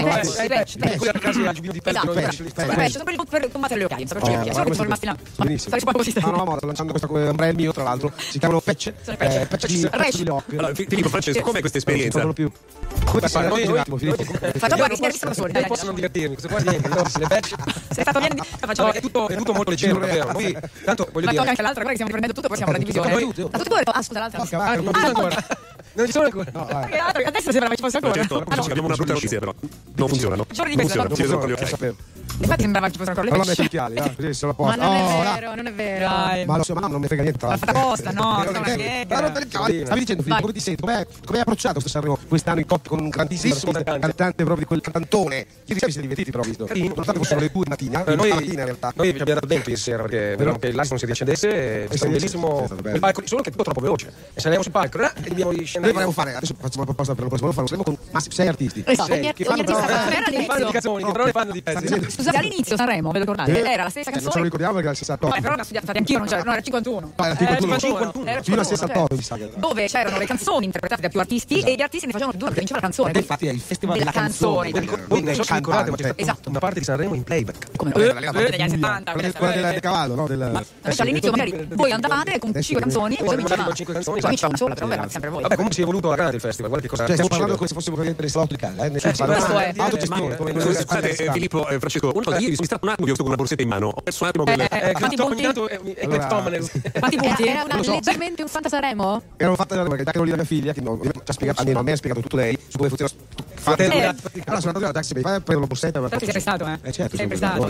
Patch, 0.48 0.74
il 0.74 1.80
Esatto, 1.86 2.12
esatto. 2.12 2.34
Sono 2.54 2.74
patch, 2.74 2.90
sono 2.90 3.04
quelli 3.04 3.18
per 3.28 3.50
combattere 3.50 3.80
le 3.80 3.84
occhiaie, 3.86 4.06
per 4.26 4.34
cerchia. 4.34 4.52
Sono 4.52 4.64
quelli 4.64 4.82
rimasti 4.82 5.06
là. 5.06 5.16
Benissimo. 5.36 5.70
Sai, 5.70 5.78
si 5.78 5.84
può 5.84 5.94
così. 5.94 6.12
No, 6.20 6.30
no, 6.30 6.44
no, 6.44 6.56
sto 6.56 6.66
lanciando 6.66 6.92
questo 6.92 7.12
ombrello 7.12 7.54
mio, 7.54 7.72
tra 7.72 7.82
l'altro. 7.82 8.12
Si 8.16 8.38
chiamano 8.38 8.60
patch. 8.60 8.92
Sono 9.02 9.16
patch. 9.16 9.34
Eh, 9.34 9.46
patch 9.46 9.66
di 9.66 9.88
patch 9.88 10.16
di 10.16 10.24
lock. 10.24 10.52
Allora, 10.52 10.74
Filippo, 10.74 11.08
Francesco, 11.08 11.40
com'è 11.40 11.60
questa 11.60 11.78
esperienza? 11.78 12.22
Non 12.22 12.32
più. 12.32 12.50
Come 13.04 13.28
stai? 13.28 13.42
Racconti 13.42 13.68
un 13.68 13.78
attimo, 13.78 13.96
Filippo. 13.96 14.24
Facciamo 14.24 14.76
guarda, 14.76 15.10
si 15.10 15.18
da 15.18 15.34
soli, 15.34 15.52
dai, 15.52 15.62
dai. 15.62 15.70
posso 15.70 15.84
non 15.86 15.94
divertirmi, 15.94 16.36
questo 16.36 16.48
qua 16.48 16.58
niente, 16.58 16.88
no, 16.88 17.08
se 17.08 17.18
le 17.18 17.26
patch. 17.26 17.54
Sei 17.90 18.02
stato 18.02 18.20
bene, 18.20 18.34
facciamo 18.58 18.92
è 18.92 19.00
tutto, 19.00 19.28
è 19.28 19.36
tutto 19.36 19.52
molto 19.52 19.70
leggero, 19.70 19.98
davvero. 19.98 20.32
Noi, 20.32 20.56
tanto, 20.84 21.08
voglio 21.12 21.26
Ma 21.26 21.32
tocca 21.32 21.40
dire... 21.40 21.48
anche 21.48 21.62
l'altra, 21.62 21.82
guarda 21.82 21.88
che 21.88 21.94
stiamo 21.94 22.12
riprendendo 22.12 22.34
tutto, 22.34 22.48
poi 22.48 22.56
siamo 22.56 22.72
alla 22.72 22.80
divisione. 22.80 23.14
Oh. 23.14 23.48
Ma 23.50 23.58
tutti 23.58 23.68
due, 23.68 23.82
ah 23.84 24.02
scusa 24.02 24.18
l'altra. 24.20 24.44
Sono 24.44 24.90
ancora. 24.92 25.46
Non 25.96 26.06
ci 26.06 26.12
sono 26.12 26.24
ancora. 26.26 26.50
No, 26.52 26.64
vai. 26.70 26.88
Perché 26.90 27.24
Adesso 27.24 27.50
sembrava 27.50 27.68
che 27.70 27.76
ci 27.76 27.82
fosse 27.82 27.96
ancora. 27.96 28.12
Francesco, 28.14 28.44
Ah, 28.50 28.54
no. 28.56 28.62
abbiamo 28.62 28.86
una 28.86 28.96
brutta 28.96 29.12
notizia 29.14 29.38
però. 29.38 29.54
Non 29.96 30.08
funzionano. 30.08 30.46
Giorni 30.50 30.70
di 30.70 30.76
Non 30.76 30.84
questa, 30.86 31.06
funzionano, 31.06 31.46
gli 31.46 31.48
Lo 31.50 31.54
occhi. 31.56 31.66
sapevo. 31.66 31.96
Infatti 32.38 32.60
sembrava 32.62 32.86
che 32.86 32.92
ci 32.92 32.98
fossero 32.98 33.20
ancora 33.20 33.34
le 33.34 33.40
Allora 33.40 33.54
pesce. 33.56 33.62
metti 33.62 33.76
occhiali, 33.76 33.98
ah, 33.98 34.14
così 34.14 34.34
sono 34.34 34.52
a 34.52 34.62
Ma 34.62 34.64
posto. 34.74 34.82
non 34.82 34.94
è 34.94 35.02
Oh, 35.16 35.22
là. 35.22 35.34
vero, 35.34 35.54
non 35.54 35.66
è 35.68 35.72
vero. 35.72 36.06
Dai. 36.06 36.44
Ma 36.44 36.56
lo 36.58 36.62
so, 36.64 36.74
ma 36.74 36.80
no, 36.80 36.86
non 36.88 37.00
mi 37.00 37.06
frega 37.06 37.22
niente. 37.22 37.38
L'ha 37.40 37.48
l'altro. 37.48 37.66
fatta 37.66 37.78
apposta, 37.80 38.10
no, 38.10 38.42
Eh, 38.42 38.46
sono 38.46 38.58
eh, 38.66 38.76
che- 38.76 39.06
ma 39.08 39.20
non 39.20 39.32
per 39.32 39.42
il 39.42 39.48
cavolo. 39.48 39.84
Stavi 39.86 40.00
dicendo, 40.00 40.22
Filippo, 40.22 40.40
come 40.42 40.52
ti 40.52 40.60
senti? 40.60 40.82
Com'è, 40.82 41.06
come 41.24 41.36
hai 41.38 41.40
approcciato 41.40 41.72
questo 41.80 41.88
Sanremo 41.88 42.18
quest'anno 42.28 42.60
in 42.60 42.66
coppia 42.66 42.90
con 42.90 43.00
un 43.00 43.08
grandissimo 43.08 43.54
cantante 43.72 44.34
proprio 44.44 44.56
di 44.56 44.64
quel 44.66 44.80
cantantone? 44.82 45.34
Ieri 45.36 45.46
sera 45.64 45.86
vi 45.86 45.92
siete 45.92 46.00
divertiti 46.02 46.30
però, 46.30 46.42
ho 46.42 46.46
visto. 46.46 46.66
Nonostante 46.74 47.18
fossero 47.20 47.40
le 47.40 47.50
due 47.50 47.62
di 47.64 47.70
mattina, 47.70 48.04
Eh, 48.04 48.14
noi, 48.16 48.30
in 48.50 48.54
realtà. 48.56 48.92
noi 48.94 49.12
vi 49.12 49.18
abbiamo 49.20 49.40
dato 49.40 49.46
tempo 49.46 49.70
ieri 49.70 49.80
sera 49.80 50.02
perché 50.02 50.18
vedevamo 50.30 50.58
che 50.58 50.72
l'asse 50.72 50.90
non 50.90 50.98
si 50.98 51.04
riaccendesse 51.06 51.48
e 51.48 51.88
è 51.88 51.96
stato 51.96 52.12
bellissimo 52.12 52.64
è 52.64 52.68
solo 53.24 53.40
che 53.42 53.50
è 53.50 53.52
troppo 53.54 53.80
veloce 53.80 54.12
e 54.34 54.40
saliamo 54.40 54.62
sul 54.62 54.72
palco 54.72 55.00
eh, 55.00 55.10
e 55.24 55.28
dobbiamo 55.28 55.52
Noi 55.86 55.92
vorremmo 55.94 56.12
fare, 56.12 56.34
adesso 56.34 56.54
facciamo 56.54 56.74
una 56.76 56.84
proposta 56.84 57.14
per 57.14 57.22
lo 57.24 57.28
prossimo, 57.28 57.50
volevo 57.52 57.52
fare 57.52 57.62
un 57.62 57.68
Sanremo 57.68 57.84
con 57.84 58.12
massimo 58.12 58.34
sei 58.34 58.48
artisti. 58.48 58.82
Esatto, 58.86 59.12
Sei, 59.14 59.32
che 59.32 59.44
fanno 59.44 59.64
però- 59.64 59.78
canzoni, 60.70 61.04
che 61.04 61.12
però 61.12 61.24
ne 61.24 61.30
fanno 61.32 61.52
di 61.52 61.62
pezzi. 61.62 62.10
Scusate, 62.10 62.36
all'inizio 62.36 62.76
Sanremo, 62.76 63.10
ve 63.10 63.18
lo 63.18 63.24
ricordate? 63.24 63.62
Eh, 63.62 63.70
Era 63.72 63.82
la 63.84 63.90
stessa 63.90 64.10
che 64.10 64.16
non 64.16 64.30
ce 64.32 64.38
lo 64.38 64.42
canzone. 64.42 64.44
ricordiamo 64.44 64.72
perché 64.74 64.88
era 64.88 64.92
il 64.92 64.98
68. 64.98 65.34
Eh, 65.36 65.40
però 65.40 65.54
l'ho 65.56 65.62
studiata, 65.64 65.92
anch'io 65.96 66.18
non 66.18 66.26
c'era, 66.26 66.42
no, 66.42 66.52
era 66.52 66.60
51. 66.60 67.12
Ah, 67.16 67.24
era 67.26 67.34
Eh, 67.34 67.36
51. 67.38 67.78
51. 67.78 68.30
Era 68.30 68.42
Fino 68.42 68.60
a 68.60 68.64
51, 68.64 68.64
68 68.64 69.06
cioè, 69.08 69.16
mi 69.16 69.22
sa 69.22 69.36
che. 69.36 69.50
Dove 69.56 69.86
c'erano 69.86 70.18
le 70.18 70.26
canzoni 70.26 70.64
interpretate 70.66 71.02
da 71.02 71.08
più 71.08 71.20
artisti 71.20 71.60
e 71.60 71.74
gli 71.74 71.82
artisti 71.82 72.06
ne 72.06 72.12
facevano 72.12 72.36
due 72.36 72.46
perché 72.48 72.58
vinceva 72.60 72.80
la 72.80 72.86
canzone. 72.86 73.12
Infatti 73.18 73.46
è 73.46 73.52
il 73.52 73.60
festival 73.60 73.98
della 73.98 74.10
canzone. 74.12 74.70
canzone. 74.72 75.04
Voi 75.06 75.22
non 75.22 75.34
so 75.34 75.42
se 75.42 75.54
ricordate, 75.54 75.92
stata 75.96 76.14
Esatto. 76.16 76.48
una 76.50 76.58
parte 76.58 76.78
di 76.80 76.84
Sanremo 76.84 77.14
in 77.14 77.22
playback. 77.24 77.75
Come 77.76 77.92
Quella 77.92 78.18
eh, 78.18 78.44
eh, 78.46 78.50
degli 78.50 78.60
anni 78.62 78.76
Buia, 78.78 78.96
70. 78.96 79.12
quella 79.12 79.32
quella- 79.32 79.70
del 79.70 79.80
cavallo, 79.80 80.14
no? 80.14 80.26
Del... 80.26 80.64
All'inizio 80.98 81.30
magari 81.30 81.68
voi 81.74 81.92
andavate 81.92 82.38
con 82.38 82.50
Adesso 82.50 82.66
5 82.66 82.82
canzoni 82.82 83.14
e 83.14 83.18
poi 83.18 83.26
Esatto, 83.26 83.36
vinceva. 83.36 83.64
con 83.64 83.74
cinque 83.74 83.94
canzoni, 83.94 84.20
Poi 84.20 84.28
vinceva 84.30 84.48
una 84.48 84.56
esatto. 84.56 84.56
sola, 84.56 84.74
però 84.74 84.86
eravate 84.92 85.12
sempre 85.12 85.30
voi. 85.30 85.42
Vabbè, 85.42 85.54
comunque 85.54 85.74
si 85.74 85.80
è 85.80 85.84
evoluto 85.84 86.06
alla 86.08 86.16
grande 86.16 86.34
il 86.36 86.40
festival, 86.42 86.70
guarda 86.70 86.86
che 86.86 86.90
cosa 86.90 87.04
Cioè, 87.06 87.12
stiamo 87.16 87.28
parlando 87.30 87.56
come 87.56 87.68
se 87.68 87.74
fossimo 87.74 87.96
praticamente 87.96 88.34
delle 88.34 88.46
slot 88.46 88.48
di 88.48 88.82
eh? 88.82 88.86
Eh, 88.86 89.14
questo 89.16 89.58
è- 89.58 89.72
autogestione, 89.76 90.36
come 90.36 90.50
Eh, 90.50 90.52
noi 90.54 90.74
Scusate, 90.74 91.10
eh, 91.16 91.32
Filippo, 91.32 91.68
eh, 91.68 91.78
Francesco, 91.78 92.06
una 92.12 92.24
cosa, 92.24 92.30
ieri 92.38 92.44
sono 92.54 92.56
distratto 92.60 92.84
un 92.86 92.92
attimo, 92.92 93.06
io 93.08 93.14
sto 93.14 93.22
con 93.22 93.32
una 93.32 93.40
borsetta 93.40 93.62
in 93.62 93.68
mano, 93.68 93.88
ho 93.88 94.00
perso 94.00 94.22
un 94.22 94.28
attimo 94.28 94.44
quel... 94.44 94.60
Eh, 94.60 94.68
eh, 94.70 94.88
Eh, 94.90 94.92
quanti 94.92 95.16
che 95.16 95.22
punti? 95.22 95.42
Quanti 96.98 97.16
punti? 97.16 97.42
Era, 97.46 97.64
era 97.64 97.64
una, 97.64 97.80
leggermente 97.92 98.42
un 98.42 98.48
Fanta 98.48 98.68
Sanremo? 98.68 99.22
Erano 99.36 99.56
fatte 99.56 99.74
perché 99.76 100.04
da 100.04 100.12
Carolina 100.12 100.36
mia 100.36 100.44
figlia, 100.44 100.72
che 100.72 100.80
non- 100.80 101.00
ci 101.02 101.10
ha 101.26 101.32
spiegato, 101.32 101.60
almeno 101.60 101.80
a 101.80 101.82
me 101.82 101.92
ha 101.92 101.96
spiegato 101.96 102.20
tutto 102.22 102.36
lei, 102.36 102.58
su 102.68 102.76
come 102.76 102.88
funziona. 102.88 103.12
Fate 103.54 103.84
Eh. 103.86 104.04
Allora 104.04 104.60
sono 104.60 104.72
andato 104.76 104.78
alla 104.78 104.92
taxi, 104.92 105.20
fai 105.20 105.40
prendo 105.40 105.60
la 105.62 105.66
borsetta. 105.66 106.00
Però 106.00 106.08
ti 106.18 106.24
sei 106.24 106.32
prestato, 106.32 106.66
eh? 106.66 106.78
Eh 106.82 106.92
certo, 106.92 107.16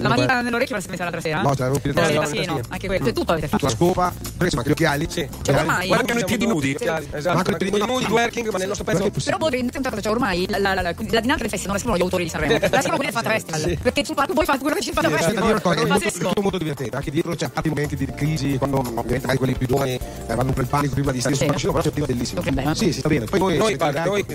La 0.09 0.14
no, 0.14 0.21
manina 0.21 0.40
nell'orecchio 0.42 0.75
l'avresti 0.77 0.90
messa 0.90 1.03
l'altra 1.05 1.21
sera? 1.21 1.42
No, 1.42 1.55
te 1.55 1.62
l'avevo 1.62 1.79
più 1.81 1.90
Eh, 1.90 1.95
detto. 1.95 2.27
sì, 2.27 2.45
no, 2.45 2.61
anche 2.69 2.87
quello. 2.87 3.05
Cioè, 3.05 3.12
tutto 3.14 3.33
avete 3.33 3.49
la 3.51 3.59
fatto. 3.59 3.69
scopa, 3.75 4.12
perché 4.37 4.55
manca 4.57 4.69
gli 4.71 4.73
occhiali. 4.73 5.07
Sì. 5.09 5.29
Cioè, 5.42 5.57
ormai- 5.57 5.88
Mancano 5.88 6.21
i 6.21 6.25
piedi 6.25 6.47
nudi. 6.47 6.77
Esatto, 6.79 7.35
Mancano 7.35 7.57
i 7.57 7.59
piedi 7.59 7.79
nudi, 7.87 8.05
twerking, 8.05 8.51
ma 8.51 8.59
nel 8.59 8.69
nostro 8.69 8.85
pezzo... 8.85 9.11
Però 9.25 9.37
voi 9.38 9.71
conto, 9.73 10.01
cioè 10.01 10.12
ormai 10.12 10.47
la, 10.49 10.59
la, 10.59 10.75
la, 10.75 10.83
la 10.83 10.92
dinamica 10.92 11.37
del 11.37 11.51
festival 11.51 11.66
non 11.66 11.75
la 11.75 11.79
scrivono 11.79 11.97
gli 11.97 12.03
autori 12.03 12.25
di 12.25 12.31
Sanremo, 12.31 12.53
la 12.53 12.59
scrivono 12.69 12.97
quelli 12.97 13.12
del 13.12 13.12
Fanta 13.12 13.31
Festival. 13.31 13.79
Perché 13.83 14.05
sul 14.05 14.14
palco 14.14 14.33
voi 14.35 14.45
fate 14.45 14.59
quello 14.59 14.75
che 14.77 14.83
ci 14.83 14.92
fate 14.92 15.09
da 15.09 15.12
una 15.14 15.19
è 15.19 15.23
festival. 15.23 15.49
molto, 15.51 15.73
è 16.07 16.12
tutto 16.12 16.40
molto 16.42 16.59
divertente, 16.59 16.97
anche 16.97 17.11
dietro 17.11 17.35
c'è 17.35 17.47
stati 17.49 17.69
momenti 17.69 17.97
di 17.97 18.07
crisi, 18.14 18.59
quando 18.59 18.79
ovviamente 18.79 19.21
magari 19.27 19.38
quelli 19.38 19.55
più 19.55 19.66
giovani 19.66 19.95
eh, 19.95 20.35
vanno 20.35 20.53
per 20.53 20.64
il 20.64 20.69
panico 20.71 20.95
prima 20.95 21.12
di 21.12 21.21
salire 21.21 21.38
sul 21.38 21.47
palcoscenico, 21.47 21.79
però 21.79 21.83
c'è 21.83 21.90
prima 21.90 22.07
bellissimo. 22.07 22.40
Ok, 22.40 22.51
bene. 22.51 22.75
Sì, 22.75 22.92
sì, 22.92 22.99
sta 22.99 23.09
bene. 23.09 23.25
Poi 23.27 23.57
noi, 23.57 23.77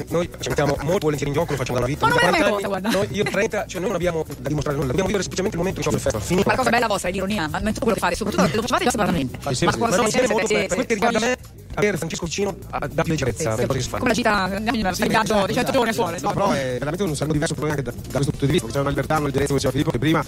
Noi, 0.10 0.30
ci 0.40 0.50
mettiamo 0.50 0.76
molto 0.82 1.00
volentieri 1.06 1.28
in 1.32 1.34
gioco, 1.34 1.52
lo 1.52 1.58
facciamo 1.58 1.80
dalla 1.80 1.90
vita. 1.92 2.08
Ma 2.08 2.14
non 2.14 2.18
Da 2.22 2.26
è 2.26 2.30
una 2.30 2.38
40 2.38 2.52
cosa, 2.52 2.56
anni, 2.56 2.82
guarda. 2.82 2.90
Noi, 2.98 3.08
io 3.18 3.24
30, 3.24 3.66
cioè 3.68 3.80
noi 3.80 3.90
non 3.90 3.96
abbiamo 3.96 4.26
da 4.28 4.48
dimostrare 4.48 4.78
nulla, 4.78 4.88
dobbiamo 4.90 5.08
vivere 5.08 5.24
semplicemente 5.24 5.51
il 5.52 5.58
momento 5.58 5.82
cui 5.82 5.94
il 5.94 6.00
festival 6.00 6.26
finito. 6.26 6.48
Ma 6.48 6.54
la 6.54 6.58
cosa 6.60 6.70
bella 6.70 6.88
vostra 6.88 7.10
è 7.10 7.12
l'ironia, 7.12 7.48
ma 7.48 7.60
tutto 7.60 7.80
quello 7.80 7.94
che 7.94 8.00
fate, 8.00 8.16
soprattutto 8.16 8.56
lo 8.56 8.62
facevate 8.62 8.84
già 8.84 8.92
separatamente. 8.92 9.40
Ma 9.44 9.78
quando 9.78 10.10
sempre 10.10 10.36
per 10.36 10.68
quel 10.68 10.86
che 10.86 10.94
riguarda 10.94 11.20
me, 11.20 11.38
avere 11.74 11.98
Francesco 11.98 12.26
vicino 12.26 12.56
dà 12.70 13.02
più 13.04 13.12
leggerezza, 13.12 13.56
per 13.56 13.68
così 13.68 13.82
si 13.82 13.90
fa. 13.90 13.98
come 13.98 14.10
la 14.10 14.16
gita, 14.16 14.34
andiamo 14.44 14.78
in 14.78 14.86
un 14.86 15.08
viaggio 15.08 15.46
di 15.46 15.54
100 15.54 15.72
giorni 15.72 15.94
fuori. 15.94 16.18
No, 16.22 16.32
però 16.32 16.52
è 16.52 16.76
veramente 16.78 17.04
un 17.04 17.16
salmo 17.16 17.34
diverso 17.34 17.54
proprio 17.54 17.76
anche 17.78 17.90
da, 17.90 17.92
da 17.92 18.12
questo 18.14 18.32
punto 18.32 18.46
di 18.46 18.52
vista, 18.52 18.68
c'è 18.68 18.80
una 18.80 18.90
libertà, 18.90 19.18
una 19.18 19.26
leggerezza, 19.26 19.54
come 19.54 19.60
diceva 19.60 19.72
Filippo, 19.72 19.92
che 19.92 20.00
prima, 20.00 20.26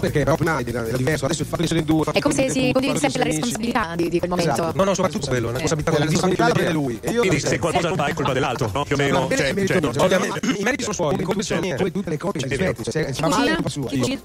perché 0.00 0.24
però 0.24 0.36
prima 0.36 0.60
era, 0.60 0.86
era 0.86 0.96
diverso, 0.96 1.24
adesso 1.24 1.42
il 1.42 1.48
fatto 1.48 1.62
che 1.62 1.68
sono 1.68 1.80
in 1.80 1.86
due... 1.86 2.04
È 2.12 2.20
come 2.20 2.34
se 2.34 2.50
si 2.50 2.70
condivide 2.72 2.98
sempre 2.98 3.18
la 3.18 3.24
responsabilità 3.24 3.94
di, 3.96 4.08
di 4.08 4.18
quel 4.18 4.30
momento. 4.30 4.52
Esatto. 4.52 4.76
No, 4.76 4.84
no, 4.84 4.94
soprattutto 4.94 5.26
quello, 5.26 5.50
responsabilità 5.50 5.90
La 5.90 5.96
con 5.96 6.06
responsabilità 6.06 6.46
la 6.48 6.54
prende 6.54 6.72
lui. 6.72 6.98
E 7.00 7.10
io 7.10 7.20
Quindi 7.20 7.40
non 7.40 7.50
se 7.50 7.58
qualcosa 7.58 7.88
non 7.88 7.96
va 7.96 8.06
è 8.06 8.14
colpa 8.14 8.32
dell'altro, 8.32 8.70
no? 8.72 8.84
Più 8.84 8.94
o 8.94 8.98
meno. 8.98 9.20
No, 9.20 9.28
Cioè, 9.28 9.66
cioè, 9.66 9.80
no, 9.80 9.92
cioè, 9.92 10.18
i 10.58 10.62
meriti 10.62 10.82
sono 10.82 10.94
suoi, 10.94 11.14
come 11.16 11.34
non 11.34 11.42
c'è 11.42 11.60
niente. 11.60 11.76
come 11.78 11.90
tutte 11.92 12.10
le 12.10 12.18
coppie 12.18 12.42
che 12.42 12.48
si 12.48 12.54
È 12.54 12.56
vero. 12.58 12.74
svetti, 12.74 12.90
se 12.90 13.12
si 13.12 13.20
fa 13.20 13.28
male 13.28 13.50
è 13.50 13.54
colpa 13.54 13.68
sua. 13.68 13.86
Chi 13.86 14.20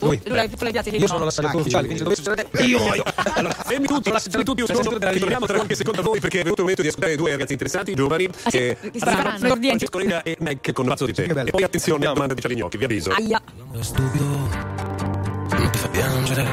Io. 0.97 1.07
sono 1.07 1.25
l'assalitore 1.25 1.61
ufficiale, 1.61 1.85
quindi 1.87 1.97
se 1.97 2.03
dovesse 2.03 2.23
succedere 2.23 2.65
io. 2.65 2.79
Allora, 3.41 3.53
fermi 3.53 3.87
tutti, 3.87 4.11
fermi 4.11 4.43
tutti 4.43 4.61
un 4.61 4.67
secondo, 4.67 4.97
che 4.97 5.19
torniamo 5.19 5.45
tra 5.45 5.55
qualche 5.55 5.75
secondo 5.75 6.01
a 6.01 6.03
voi 6.03 6.19
perché 6.19 6.39
è 6.41 6.43
venuto 6.43 6.60
il 6.61 6.67
momento 6.67 6.81
di 6.81 6.87
ascoltare 6.87 7.15
due 7.15 7.31
ragazzi 7.31 7.51
interessanti, 7.53 7.93
giovani, 7.93 8.27
che 8.49 8.77
Che 8.79 8.99
stanno 8.99 9.17
arrivano 9.17 9.37
parlando. 9.39 9.67
Francesco 9.67 9.97
Rega 9.97 10.23
e 10.23 10.37
Mac 10.39 10.71
con 10.71 10.85
Pazzo 10.85 11.05
di 11.05 11.13
te. 11.13 11.23
E 11.23 11.51
poi 11.51 11.63
attenzione, 11.63 12.05
domanda 12.05 12.33
di 12.33 12.41
Cialignocchi, 12.41 12.77
vi 12.77 12.83
avviso. 12.85 13.11
Aia. 13.11 13.41
È 13.71 13.81
stupido, 13.81 14.25
non 14.25 15.69
ti 15.71 15.77
fa 15.77 15.87
piangere, 15.89 16.47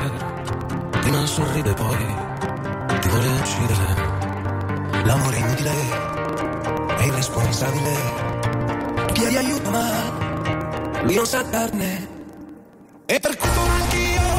prima 1.00 1.26
sorride 1.26 1.72
poi 1.74 1.96
ti 3.00 3.08
vuole 3.08 3.28
uccidere. 3.28 4.06
L'amore 5.04 5.36
è 5.36 5.40
inutile, 5.40 5.70
è 6.98 7.02
irresponsabile, 7.04 7.92
chiedi 9.12 9.36
aiuto 9.36 9.70
ma 9.70 11.00
lui 11.02 11.14
non 11.14 11.26
sa 11.26 11.42
darne. 11.42 12.16
E 13.06 13.18
per 13.20 13.36
questo 13.36 13.60
anch'io 13.60 14.37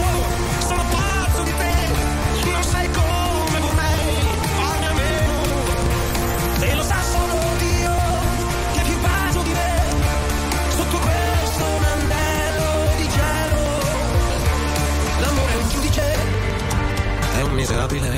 miserabile, 17.59 18.17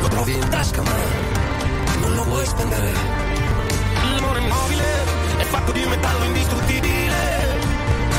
lo 0.00 0.08
trovi 0.08 0.32
in 0.32 0.48
tasca 0.48 0.80
ma 0.80 0.90
non 2.00 2.14
lo 2.14 2.22
puoi 2.22 2.46
spendere. 2.46 2.92
L'amore 4.14 4.40
immobile, 4.40 4.84
è 5.36 5.44
fatto 5.44 5.72
di 5.72 5.84
metallo 5.84 6.24
indistruttibile, 6.24 7.58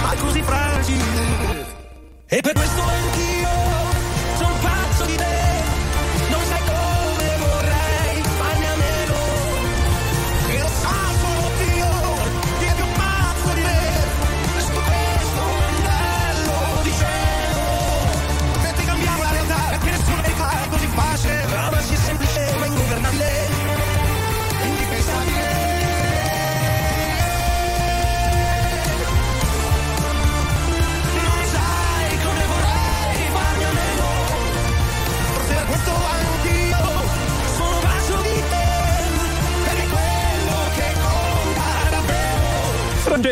ma 0.03 0.11
è 0.11 0.17
così 0.17 0.41
fragile. 0.43 1.65
E 2.27 2.41
per 2.41 2.53
questo 2.53 2.81
anch'io 2.81 3.62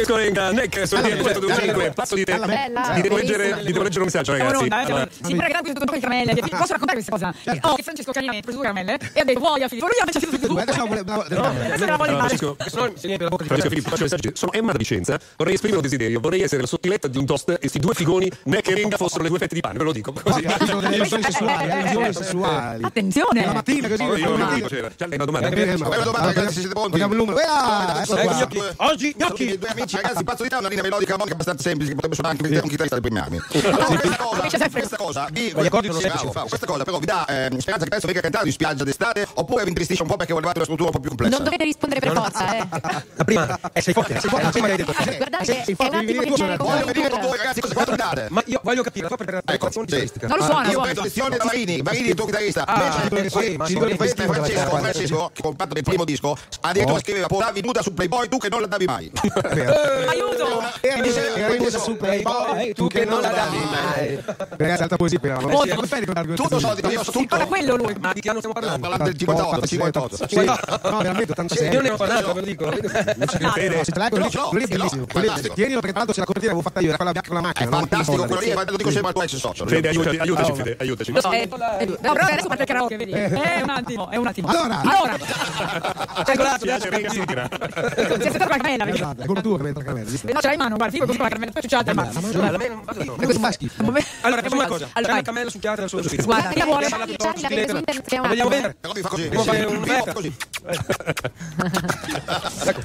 Francesco 0.01 0.15
Renga, 0.15 0.51
Neck, 0.51 0.87
su 0.87 0.95
RTL 0.95 1.21
125. 1.23 1.91
Passo 1.91 2.15
di 2.15 2.23
te. 2.23 2.37
Bella, 2.37 2.91
Vi 2.95 3.01
devo 3.01 3.17
leggere, 3.17 3.53
vi 3.63 3.71
devo 3.71 3.83
leggere 3.83 3.99
un 3.99 4.05
messaggio, 4.05 4.31
ragazzi. 4.31 4.63
eh, 4.63 4.67
siamo 4.67 4.81
Allora. 4.85 5.07
Sì, 5.11 5.35
però 5.35 5.41
ragazzi, 5.47 5.73
tutto 5.73 5.93
le 5.93 5.99
caramelle. 5.99 6.33
che- 6.33 6.41
Posso 6.41 6.73
raccontare 6.73 6.93
questa 6.93 7.11
cosa? 7.11 7.33
Certo. 7.43 7.67
Oh, 7.67 7.75
che 7.75 7.83
Francesco 7.83 8.11
Cagliani 8.11 8.37
ha 8.37 8.41
preso 8.41 8.57
due 8.57 8.67
caramelle 8.67 8.97
e 9.13 9.19
ha 9.19 9.23
detto, 9.23 9.39
vuoi 9.39 9.61
a 9.63 9.67
Filippo? 9.67 9.87
Lui 9.87 9.95
ha 9.99 10.03
invece 10.05 10.19
tutto 10.19 10.47
tu. 10.47 10.57
Adesso 10.57 10.85
vuole- 10.85 11.03
no, 11.05 11.23
delle 11.27 11.41
caramelle. 11.41 11.65
Adesso 11.73 11.85
la 11.85 11.95
vuole 11.95 12.11
allora, 12.11 12.27
fare. 12.27 12.37
Francesco, 12.37 12.55
no 12.79 12.93
si 12.95 13.69
Filippo, 13.69 13.89
faccio 13.89 14.03
messaggi. 14.03 14.31
Sono 14.33 14.51
Emma 14.53 14.71
da 14.71 14.77
Vicenza. 14.77 15.19
Vorrei 15.37 15.53
esprimere 15.53 15.79
un 15.81 15.87
desiderio. 15.87 16.19
Vorrei 16.19 16.41
essere 16.41 16.61
la 16.61 16.67
sottiletta 16.67 17.07
di 17.07 17.17
un 17.17 17.25
toast 17.25 17.49
e 17.49 17.57
questi 17.59 17.79
due 17.79 17.93
figoni, 17.93 18.31
Neck 18.43 18.67
e 18.69 18.73
Renga, 18.73 18.97
fossero 18.97 19.23
le 19.23 19.29
due 19.29 19.37
fette 19.37 19.53
di 19.55 19.61
pane. 19.61 19.77
Ve 19.77 19.83
lo 19.83 19.91
dico. 19.91 20.13
Così. 20.13 20.41
Ci 20.41 20.65
sono 20.65 20.81
delle 20.81 20.95
allusioni 20.95 21.23
sessuali, 21.23 21.71
allusioni 21.71 22.13
sessuali. 22.13 22.83
Attenzione. 22.83 23.45
La 23.45 23.53
mattina 23.53 23.87
così. 23.87 24.03
Io 24.03 24.35
non 24.35 24.53
dico, 24.55 24.67
c'era. 24.67 24.89
C'è 24.95 25.05
una 25.05 25.25
domanda. 25.25 25.47
Una 25.47 25.75
domanda, 26.03 26.25
ragazzi, 26.33 26.53
siete 26.59 26.69
pronti? 26.69 26.91
Vogliamo 26.91 27.13
il 27.13 27.19
numero. 27.19 27.37
Oggi 28.77 29.15
gnocchi. 29.17 29.57
Due 29.57 29.67
amici, 29.69 29.90
ragazzi, 29.95 30.23
pazzo 30.23 30.43
di 30.43 30.49
te, 30.49 30.55
una 30.55 30.67
linea 30.67 30.83
melodica 30.83 31.11
armonica 31.11 31.35
abbastanza 31.35 31.63
semplice 31.63 31.89
che 31.89 31.95
potrebbe 31.95 32.15
suonare 32.15 32.37
anche 32.37 32.59
un 32.59 32.69
chitarrista 32.69 32.99
dei 32.99 33.09
primi 33.09 33.19
anni. 33.19 33.39
Allora, 33.71 33.99
questa 33.99 34.17
cosa, 34.17 34.69
questa 34.69 34.97
cosa, 34.97 35.27
vi, 35.31 35.51
questa 35.51 36.83
però 36.83 36.99
vi 36.99 37.05
dà 37.05 37.25
ehm, 37.25 37.57
speranza 37.57 37.85
che 37.85 37.89
penso 37.89 38.07
venga 38.07 38.21
cantato 38.21 38.45
in 38.45 38.51
spiaggia 38.51 38.83
d'estate 38.83 39.27
oppure 39.35 39.63
vi 39.63 39.69
intristisce 39.69 40.01
un 40.01 40.07
po' 40.07 40.15
perché 40.17 40.33
volevate 40.33 40.57
una 40.59 40.65
struttura 40.65 40.89
un 40.89 40.95
po' 40.95 40.99
più 40.99 41.09
complessa. 41.09 41.35
Non 41.35 41.43
dovete 41.43 41.63
rispondere 41.63 41.99
per 41.99 42.13
forza, 42.13 42.55
eh. 42.55 42.67
La 43.15 43.23
prima 43.23 43.59
è 43.71 43.79
sei 43.79 43.93
forte, 43.93 44.19
sei 44.19 44.29
forte, 44.29 44.49
prima 44.49 44.67
hai 44.67 44.77
detto. 44.77 44.93
Guardate, 44.93 45.63
è 45.63 45.75
un 45.77 45.95
attimo 45.95 46.21
che 46.21 46.33
sono 46.35 46.55
Voglio 46.57 46.85
venire 46.85 47.09
con 47.09 47.21
voi, 47.21 47.37
ragazzi, 47.37 47.61
cosa 47.61 47.73
quanto 47.73 47.91
mi 47.91 47.97
date? 47.97 48.27
Ma 48.29 48.43
io 48.45 48.59
voglio 48.63 48.83
capire 48.83 49.07
la 49.07 49.15
Ecco, 49.15 49.23
preparazione 49.41 49.87
sì. 49.87 49.93
stilistica. 49.95 50.27
Non 50.27 50.37
lo 50.37 50.43
suona, 50.43 50.65
Io 50.65 50.71
suona. 50.71 50.83
prendo 50.83 51.01
lezioni 51.01 51.37
da 51.37 51.45
Marini, 51.45 51.81
Marini 51.81 52.07
il 52.09 52.15
tuo 52.15 52.25
chitarrista. 52.25 52.65
Ah, 52.65 52.91
Francesco, 52.91 54.77
Francesco, 54.77 55.31
che 55.33 55.41
comprato 55.41 55.73
del 55.73 55.83
primo 55.83 56.05
disco, 56.05 56.37
addirittura 56.61 56.99
scriveva 56.99 57.27
portavi 57.27 57.61
nuda 57.61 57.81
su 57.81 57.93
Playboy 57.93 58.27
tu 58.27 58.37
che 58.37 58.49
non 58.49 58.61
la 58.61 58.67
davi 58.67 58.85
mai. 58.85 59.11
Aiuto. 60.07 60.61
Tu 62.73 62.87
che 62.87 63.05
non 63.05 63.21
la 63.21 63.29
davi 63.29 63.57
mai. 63.57 64.19
Ragazzi, 64.57 64.83
alta 64.83 64.95
poesia 64.95 65.19
per 65.19 65.29
Oh, 65.41 65.65
Come 65.67 65.87
fai 65.87 65.97
a 65.97 65.99
ricordarvi 65.99 66.35
Tutto 66.35 66.59
so 66.59 66.73
di 66.75 66.87
io 66.87 67.03
so 67.03 67.11
tutto. 67.11 67.25
Guarda 67.27 67.45
quello 67.45 67.75
lui. 67.75 67.95
Ma 67.99 68.13
di 68.13 68.21
che 68.21 68.29
anno 68.29 68.39
stiamo 68.39 68.59
parlando? 68.59 68.81
Parlando 68.81 69.05
del 69.05 69.17
58, 69.17 69.67
58. 69.67 70.27
Sì. 70.27 70.35
No, 70.43 70.97
veramente 71.01 71.31
86. 71.31 71.73
Io 71.73 71.81
ne 71.81 71.89
ho 71.89 71.97
parlato, 71.97 72.33
ve 72.33 72.39
lo 72.39 72.45
dico. 72.45 72.71
Ce 72.71 72.77
l'ho, 73.39 74.49
quello 74.49 74.57
lì 74.57 74.63
è 74.63 74.67
bellissimo. 74.67 75.05
Tienilo 75.53 75.79
perché 75.79 75.93
tra 75.93 76.03
l'altro 76.03 76.13
se 76.13 76.19
la 76.19 76.25
copertina 76.25 76.51
l'avevo 76.53 76.61
fatta 76.61 76.79
io, 76.79 76.87
era 76.87 76.97
quella 76.97 77.11
bianca 77.11 77.29
con 77.29 77.37
la 77.37 77.47
macchina. 77.47 77.69
fantastico 77.69 78.25
quello 78.25 78.41
lì, 78.41 78.53
ma 78.53 78.63
lo 78.63 78.77
dico 78.77 78.91
sempre 78.91 79.07
al 79.09 79.13
tuo 79.13 79.23
ex 79.23 79.35
socio. 79.35 79.65
Fede, 79.65 79.89
aiutaci, 79.89 80.17
aiutaci, 80.17 80.53
Fede, 80.53 80.77
aiutaci. 80.79 81.11
Eh, 81.11 81.49
eh, 81.79 81.85
no, 81.85 82.13
però 82.13 82.25
adesso 82.25 82.47
parte 82.47 82.63
il 82.63 82.67
karaoke, 82.67 82.97
vedi? 82.97 83.11
È 83.11 83.61
un 83.61 83.69
attimo, 83.69 84.09
è 84.09 84.15
un 84.17 84.27
attimo. 84.27 84.47
Allora. 84.47 84.81
allora. 84.81 85.17
Ecco 86.31 86.43
Ci 86.43 86.59
piace, 86.61 86.89
Renga 86.89 87.09
si 87.09 87.19
ritira. 87.19 87.49
Si 87.51 88.27
è 88.27 88.31
settato 88.31 88.49
la 88.49 88.57
Esatto, 89.71 89.79
la 89.79 89.83
caramella, 89.85 90.09
visto? 90.09 90.27
Eh, 90.27 90.33
No, 90.33 90.39
ce 90.39 90.47
l'hai 90.47 90.55
in 90.55 90.61
mano, 90.61 90.75
guarda, 90.75 90.93
figo, 90.93 91.05
con 91.05 91.15
la 91.17 91.27
caramella, 91.27 91.51
poi 91.51 91.61
c'è 91.61 91.77
la 91.83 91.93
mano. 91.93 92.11
La 93.17 93.39
fa 93.39 93.51
schifo. 93.51 93.81
Allora, 94.21 94.41
facciamo 94.41 94.61
una 94.61 94.69
cosa. 94.69 94.89
Allora, 94.93 95.13
una 95.13 95.21
vai. 95.21 95.23
camella 95.23 95.49
succhiata 95.49 95.79
dal 95.81 95.89
suo 95.89 95.99
giustizia. 96.01 96.25
Guarda, 96.25 96.47
Andiamo, 96.47 96.71
vuole. 96.71 96.89
La 96.89 96.95
un 96.97 97.83
La 98.21 98.27
vogliamo 98.27 98.49
vedere? 98.49 98.75
Devo 98.81 99.43
fare 99.43 99.63
un'offerta. 99.65 100.13
Così. 100.13 100.35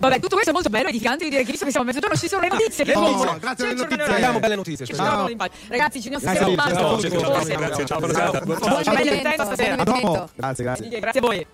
Vabbè, 0.00 0.20
tutto 0.20 0.34
questo 0.34 0.50
è 0.50 0.52
molto 0.52 0.68
bello, 0.68 0.88
edificante, 0.88 1.24
io 1.24 1.30
direi 1.30 1.44
che 1.44 1.50
visto 1.50 1.64
che 1.66 1.70
siamo 1.70 1.84
a 1.86 1.88
mezzogiorno 1.88 2.16
ci 2.16 2.28
sono 2.28 2.42
le 2.42 2.48
notizie. 2.48 2.84
Che 2.84 2.94
Oh, 2.96 3.36
grazie 3.38 3.66
alle 3.66 3.74
notizie. 3.74 4.04
Abbiamo 4.04 4.38
belle 4.40 4.54
notizie. 4.56 4.86
Ci 4.86 4.94
scusa. 4.94 5.10
sono 5.10 5.28
in 5.28 5.36
pace. 5.36 5.52
Ragazzi, 5.68 6.00
ci 6.00 6.08
vediamo 6.08 6.32
Grazie, 6.32 6.54
stasera. 6.54 6.62
Francesco, 6.62 6.86
Basta. 6.86 6.86
Francesco, 6.86 7.16
Buona 7.16 7.28
grazie, 7.28 7.46
serata. 7.46 7.66
grazie, 7.66 7.86
ciao, 7.86 7.98
buona 7.98 8.14
serata. 8.14 8.40
Buon 8.40 8.58
Buon 8.58 8.82
divertimento 8.82 9.02
divertimento, 9.02 9.44
stasera. 9.44 9.74
buon 9.74 9.80
A 9.80 9.84
dopo. 9.84 9.96
divertimento. 9.96 10.30
Grazie, 10.36 10.64
grazie. 10.64 11.00
Grazie 11.00 11.20
a 11.20 11.22
voi. 11.22 11.46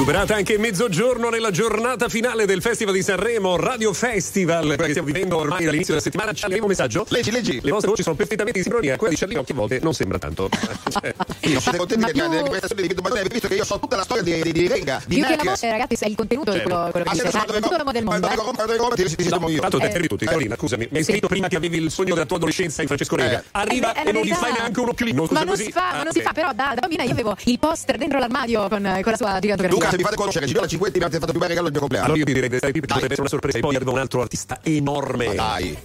Superata 0.00 0.34
anche 0.34 0.56
mezzogiorno 0.56 1.28
nella 1.28 1.50
giornata 1.50 2.08
finale 2.08 2.46
del 2.46 2.62
Festival 2.62 2.94
di 2.94 3.02
Sanremo, 3.02 3.56
Radio 3.56 3.92
Festival, 3.92 4.64
quella 4.64 4.84
che 4.84 4.90
stiamo 4.92 5.06
vivendo 5.08 5.36
ormai 5.36 5.62
dall'inizio 5.62 5.92
della 5.92 6.02
settimana. 6.02 6.32
Ci 6.32 6.46
un 6.58 6.66
messaggio? 6.68 7.04
Leggi, 7.10 7.30
leggi. 7.30 7.60
Le 7.60 7.70
vostre 7.70 7.90
voci 7.90 8.02
sono 8.02 8.14
perfettamente 8.16 8.56
in 8.60 8.64
sincronia, 8.64 8.96
quella 8.96 9.12
di 9.12 9.18
Ciarlino 9.18 9.44
che 9.44 9.52
a 9.52 9.54
volte 9.54 9.78
non 9.82 9.92
sembra 9.92 10.18
tanto. 10.18 10.48
Cioè, 10.90 11.14
Io 11.40 11.60
contenti 11.60 11.98
Ma 11.98 12.06
che 12.06 12.12
più- 12.14 12.28
delle 12.30 12.48
prestazioni 12.48 12.86
di 12.88 12.94
avete 12.98 13.28
visto 13.28 13.48
che 13.48 13.54
io 13.56 13.64
so 13.64 13.78
tutta 13.78 13.96
la 13.96 14.02
storia 14.04 14.22
di, 14.22 14.40
di, 14.40 14.52
di 14.52 14.68
Renga, 14.68 15.02
di 15.06 15.16
Più 15.16 15.24
che 15.26 15.36
la 15.36 15.42
voce, 15.50 15.70
ragazzi, 15.70 16.02
è 16.02 16.08
il 16.08 16.16
contenuto 16.16 16.50
di 16.52 16.56
Certo. 16.56 16.72
quello, 16.74 16.90
quello 16.92 17.06
Ah, 17.06 17.12
che 17.12 17.22
dice. 17.22 17.60
tutto 17.60 17.74
l'uomo 17.76 17.92
del 17.92 18.04
mondo. 18.04 18.26
Tanto 19.60 19.78
te 19.78 19.90
fermi 19.90 20.06
tutti, 20.06 20.24
Carolina, 20.24 20.56
scusami, 20.56 20.88
mi 20.90 20.96
hai 20.96 21.04
scritto 21.04 21.28
prima 21.28 21.48
che 21.48 21.56
avevi 21.56 21.76
il 21.76 21.90
sogno 21.90 22.14
della 22.14 22.24
tua 22.26 22.38
adolescenza 22.38 22.80
in 22.80 22.86
Francesco 22.86 23.16
Rega. 23.16 23.40
Eh. 23.40 23.44
Arriva 23.50 23.92
Eh, 23.92 24.08
e 24.08 24.12
non 24.12 24.22
gli 24.22 24.32
fai 24.32 24.52
neanche 24.52 24.80
un 24.80 24.88
occhiolino, 24.88 25.28
Ma 25.30 25.42
non 25.44 25.58
si 25.58 25.70
fa, 25.70 25.80
ma 25.92 26.00
Ah, 26.00 26.02
non 26.04 26.12
si 26.12 26.20
ok. 26.20 26.24
fa, 26.24 26.32
però 26.32 26.52
da, 26.54 26.72
da 26.74 26.80
bambina 26.80 27.02
io 27.02 27.12
avevo 27.12 27.36
il 27.44 27.58
poster 27.58 27.98
dentro 27.98 28.18
l'armadio 28.18 28.66
con, 28.68 28.80
con 29.02 29.10
la 29.10 29.16
sua 29.16 29.38
gigantografia. 29.38 29.88
Se 29.90 29.96
mi 29.96 30.02
fate 30.02 30.16
conoscere, 30.16 30.46
Gino 30.46 30.60
la 30.60 30.66
Cinquetti 30.66 30.98
mi 30.98 31.04
avete 31.04 31.18
fatto 31.18 31.32
più 31.32 31.40
bel 31.40 31.48
regalo 31.48 31.68
del 31.68 31.72
mio 31.72 31.80
compleanno. 31.80 32.06
Allora 32.06 32.20
io 32.20 32.26
ti 32.26 32.32
direi 32.32 32.48
di 32.48 32.56
stare 32.56 32.72
qui 32.72 32.80
perché 32.80 32.94
potrebbe 32.94 33.14
essere 33.14 33.28
una 33.28 33.40
sorpresa. 33.40 33.58
E 33.58 33.60
poi 33.60 33.74
arriva 33.74 33.90
un 33.90 33.98
altro 33.98 34.20
artista 34.20 34.60
enorme. 34.62 35.34
Dai. 35.34 35.78